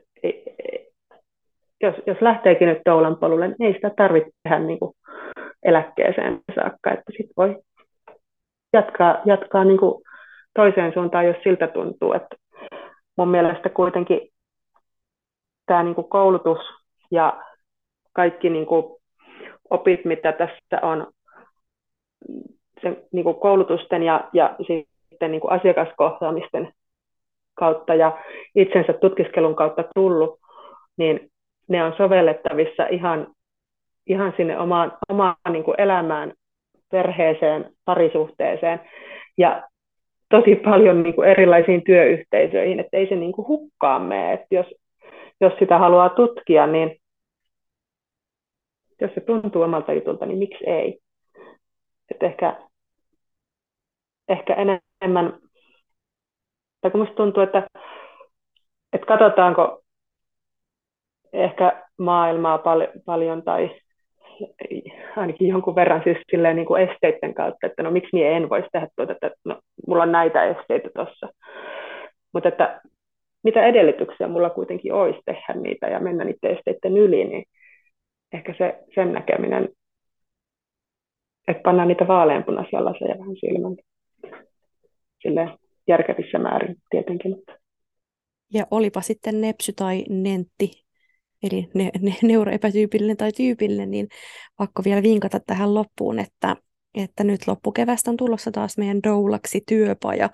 jos, 1.81 1.95
jos 2.07 2.17
lähteekin 2.21 2.69
nyt 2.69 2.79
toulan 2.85 3.17
polulle, 3.17 3.49
niin 3.49 3.63
ei 3.63 3.73
sitä 3.73 3.91
tarvitse 3.97 4.31
tehdä 4.43 4.59
niin 4.59 4.79
eläkkeeseen 5.63 6.41
saakka. 6.55 6.91
Että 6.91 7.13
sit 7.17 7.31
voi 7.37 7.63
jatkaa, 8.73 9.23
jatkaa 9.25 9.65
niin 9.65 9.81
toiseen 10.55 10.93
suuntaan, 10.93 11.27
jos 11.27 11.37
siltä 11.43 11.67
tuntuu. 11.67 12.13
Että 12.13 12.37
mun 13.17 13.29
mielestä 13.29 13.69
kuitenkin 13.69 14.21
tämä 15.67 15.83
niin 15.83 16.09
koulutus 16.11 16.59
ja 17.11 17.43
kaikki 18.13 18.51
niin 18.51 18.67
opit, 19.71 20.05
mitä 20.05 20.33
tässä 20.33 20.87
on 20.87 21.13
sen 22.83 22.97
niin 23.13 23.41
koulutusten 23.41 24.03
ja, 24.03 24.29
ja 24.33 24.57
sitten 25.11 25.31
niin 25.31 25.51
asiakaskohtaamisten 25.51 26.73
kautta 27.55 27.95
ja 27.95 28.19
itsensä 28.55 28.93
tutkiskelun 28.93 29.57
kautta 29.57 29.85
tullut, 29.95 30.41
niin 30.97 31.31
ne 31.69 31.85
on 31.85 31.95
sovellettavissa 31.97 32.87
ihan, 32.87 33.27
ihan 34.07 34.35
sinne 34.37 34.59
omaan, 34.59 34.93
omaan 35.09 35.37
niin 35.53 35.65
elämään, 35.79 36.33
perheeseen, 36.91 37.73
parisuhteeseen. 37.85 38.81
Ja 39.39 39.63
tosi 40.29 40.57
paljon 40.57 41.03
niin 41.03 41.15
kuin 41.15 41.29
erilaisiin 41.29 41.85
työyhteisöihin, 41.85 42.81
että 42.81 42.97
ei 42.97 43.09
se 43.09 43.17
niin 43.17 43.33
kuin 43.33 43.49
hukkaan 43.49 44.03
mene. 44.03 44.33
Että 44.33 44.55
jos, 44.55 44.67
jos 45.41 45.53
sitä 45.59 45.79
haluaa 45.79 46.09
tutkia, 46.09 46.67
niin 46.67 46.97
jos 49.01 49.11
se 49.15 49.21
tuntuu 49.21 49.63
omalta 49.63 49.93
jutulta, 49.93 50.27
niin 50.27 50.39
miksi 50.39 50.71
ei? 50.71 50.99
Että 52.11 52.27
ehkä, 52.27 52.57
ehkä 54.31 54.55
enemmän, 54.55 55.39
tai 56.81 56.91
kun 56.91 57.01
musta 57.01 57.15
tuntuu, 57.15 57.43
että, 57.43 57.67
että 58.93 59.07
katsotaanko 59.07 59.83
ehkä 61.33 61.85
maailmaa 61.99 62.59
pal- 62.59 63.01
paljon 63.07 63.43
tai 63.43 63.71
ainakin 65.17 65.49
jonkun 65.49 65.75
verran 65.75 66.03
siis 66.05 66.19
silleen 66.31 66.57
niin 66.57 66.67
kuin 66.67 66.83
esteiden 66.83 67.35
kautta, 67.35 67.67
että 67.67 67.83
no 67.83 67.91
miksi 67.91 68.11
minä 68.13 68.29
en 68.29 68.49
voisi 68.49 68.69
tehdä 68.73 68.89
tuota, 68.97 69.13
että 69.13 69.31
no, 69.45 69.61
mulla 69.87 70.03
on 70.03 70.13
näitä 70.13 70.45
esteitä 70.45 70.89
tuossa. 70.95 71.29
Mutta 72.35 72.49
että 72.49 72.81
mitä 73.45 73.67
edellytyksiä 73.67 74.29
mulla 74.29 74.51
kuitenkin 74.51 74.93
olisi 74.93 75.21
tehdä 75.27 75.55
niitä 75.55 75.87
ja 75.87 76.01
mennä 76.01 76.25
niiden 76.25 76.57
esteiden 76.57 76.97
yli, 76.97 77.25
niin 77.25 77.45
ehkä 78.33 78.55
se, 78.59 78.79
sen 78.95 79.13
näkeminen, 79.13 79.69
että 81.49 81.63
pannaan 81.63 81.89
niitä 81.89 82.09
vaaleanpunaisia 82.09 82.85
laseja 82.85 83.19
vähän 83.19 83.37
silmän 83.41 83.77
sille 85.23 85.59
järkevissä 85.89 86.39
määrin 86.39 86.77
tietenkin. 86.91 87.37
Ja 88.55 88.67
olipa 88.71 89.01
sitten 89.01 89.41
nepsy 89.41 89.73
tai 89.73 90.05
nentti, 90.09 90.71
eli 91.43 91.69
ne, 91.75 91.91
ne, 92.01 92.15
neuroepätyypillinen 92.23 93.17
tai 93.17 93.33
tyypillinen, 93.33 93.91
niin 93.91 94.09
pakko 94.57 94.83
vielä 94.85 95.03
vinkata 95.03 95.41
tähän 95.47 95.75
loppuun, 95.75 96.19
että, 96.19 96.57
että 96.95 97.25
nyt 97.25 97.47
loppukevästä 97.47 98.11
on 98.11 98.17
tulossa 98.17 98.51
taas 98.51 98.79
meidän 98.79 99.03
doulaksi 99.03 99.63
työpaja, 99.69 100.31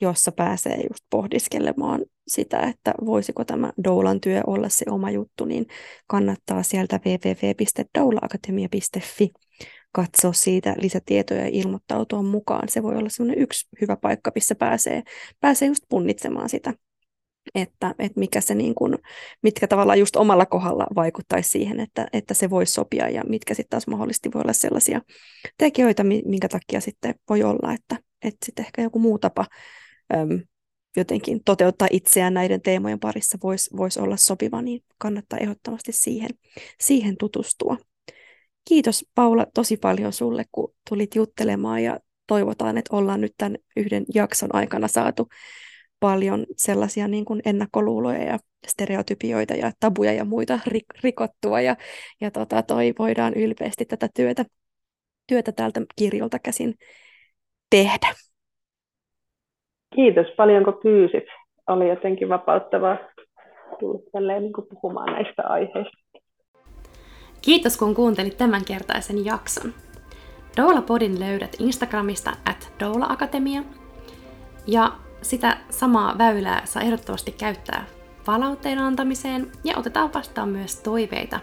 jossa 0.00 0.32
pääsee 0.32 0.76
just 0.76 1.04
pohdiskelemaan 1.10 2.04
sitä, 2.26 2.60
että 2.60 2.94
voisiko 3.06 3.44
tämä 3.44 3.72
doulan 3.84 4.20
työ 4.20 4.40
olla 4.46 4.68
se 4.68 4.84
oma 4.90 5.10
juttu, 5.10 5.44
niin 5.44 5.66
kannattaa 6.06 6.62
sieltä 6.62 7.00
www.doulaakatemia.fi 7.06 9.30
katsoa 9.94 10.32
siitä 10.32 10.74
lisätietoja 10.78 11.40
ja 11.40 11.50
ilmoittautua 11.52 12.22
mukaan. 12.22 12.68
Se 12.68 12.82
voi 12.82 12.96
olla 12.96 13.08
sellainen 13.08 13.42
yksi 13.42 13.68
hyvä 13.80 13.96
paikka, 13.96 14.32
missä 14.34 14.54
pääsee, 14.54 15.02
pääsee 15.40 15.68
just 15.68 15.84
punnitsemaan 15.88 16.48
sitä 16.48 16.74
että, 17.54 17.94
että 17.98 18.20
mikä 18.20 18.40
se 18.40 18.54
niin 18.54 18.74
kuin, 18.74 18.98
mitkä 19.42 19.66
tavallaan 19.66 19.98
just 19.98 20.16
omalla 20.16 20.46
kohdalla 20.46 20.86
vaikuttaisi 20.94 21.50
siihen, 21.50 21.80
että, 21.80 22.06
että 22.12 22.34
se 22.34 22.50
voisi 22.50 22.72
sopia 22.72 23.08
ja 23.08 23.22
mitkä 23.28 23.54
sitten 23.54 23.70
taas 23.70 23.86
mahdollisesti 23.86 24.30
voi 24.34 24.40
olla 24.42 24.52
sellaisia 24.52 25.00
tekijöitä, 25.58 26.04
minkä 26.04 26.48
takia 26.48 26.80
sitten 26.80 27.14
voi 27.28 27.42
olla, 27.42 27.72
että, 27.72 27.96
että 28.22 28.46
sitten 28.46 28.64
ehkä 28.64 28.82
joku 28.82 28.98
muu 28.98 29.18
tapa 29.18 29.46
äm, 30.14 30.40
jotenkin 30.96 31.44
toteuttaa 31.44 31.88
itseään 31.90 32.34
näiden 32.34 32.62
teemojen 32.62 33.00
parissa 33.00 33.38
voisi 33.42 33.76
vois 33.76 33.96
olla 33.96 34.16
sopiva, 34.16 34.62
niin 34.62 34.84
kannattaa 34.98 35.38
ehdottomasti 35.38 35.92
siihen, 35.92 36.30
siihen 36.80 37.16
tutustua. 37.16 37.76
Kiitos 38.68 39.06
Paula 39.14 39.46
tosi 39.54 39.76
paljon 39.76 40.12
sulle, 40.12 40.44
kun 40.52 40.74
tulit 40.88 41.14
juttelemaan 41.14 41.82
ja 41.82 41.98
toivotaan, 42.26 42.78
että 42.78 42.96
ollaan 42.96 43.20
nyt 43.20 43.34
tämän 43.38 43.56
yhden 43.76 44.04
jakson 44.14 44.54
aikana 44.54 44.88
saatu 44.88 45.28
paljon 46.00 46.46
sellaisia 46.56 47.08
niin 47.08 47.24
kuin 47.24 47.40
ennakkoluuloja 47.44 48.22
ja 48.22 48.38
stereotypioita 48.66 49.54
ja 49.54 49.72
tabuja 49.80 50.12
ja 50.12 50.24
muita 50.24 50.58
rikottua 51.02 51.60
ja, 51.60 51.76
ja 52.20 52.30
tota, 52.30 52.62
toi 52.62 52.94
voidaan 52.98 53.34
ylpeästi 53.34 53.84
tätä 53.84 54.08
työtä, 54.16 54.44
työtä 55.26 55.52
täältä 55.52 55.80
kirjolta 55.96 56.38
käsin 56.38 56.74
tehdä. 57.70 58.14
Kiitos 59.94 60.26
paljon, 60.36 60.64
kun 60.64 60.80
pyysit. 60.82 61.24
Oli 61.66 61.88
jotenkin 61.88 62.28
vapauttavaa 62.28 62.98
tulla 63.80 64.40
niin 64.40 64.52
kuin 64.52 64.66
puhumaan 64.68 65.12
näistä 65.12 65.42
aiheista. 65.42 66.03
Kiitos, 67.44 67.76
kun 67.76 67.94
kuuntelit 67.94 68.36
tämänkertaisen 68.36 69.24
jakson. 69.24 69.74
Doula 70.56 70.82
Podin 70.82 71.20
löydät 71.20 71.56
Instagramista 71.58 72.32
at 72.50 72.72
Doula 72.80 73.06
Akatemia. 73.08 73.62
Ja 74.66 74.92
sitä 75.22 75.56
samaa 75.70 76.18
väylää 76.18 76.66
saa 76.66 76.82
ehdottomasti 76.82 77.32
käyttää 77.32 77.86
palautteen 78.24 78.78
antamiseen 78.78 79.52
ja 79.64 79.76
otetaan 79.76 80.14
vastaan 80.14 80.48
myös 80.48 80.76
toiveita 80.76 81.40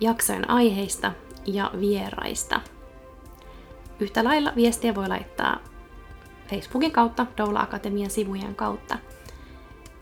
jaksojen 0.00 0.50
aiheista 0.50 1.12
ja 1.46 1.70
vieraista. 1.80 2.60
Yhtä 4.00 4.24
lailla 4.24 4.52
viestiä 4.56 4.94
voi 4.94 5.08
laittaa 5.08 5.58
Facebookin 6.50 6.92
kautta, 6.92 7.26
Doula 7.36 7.60
Akatemian 7.60 8.10
sivujen 8.10 8.54
kautta. 8.54 8.98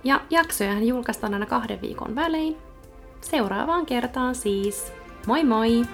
Ja 0.04 0.20
jaksojahan 0.30 0.86
julkaistaan 0.86 1.34
aina 1.34 1.46
kahden 1.46 1.80
viikon 1.80 2.14
välein. 2.14 2.56
Seuraavaan 3.20 3.86
kertaan 3.86 4.34
siis. 4.34 5.03
Moi 5.26 5.42
moi! 5.42 5.84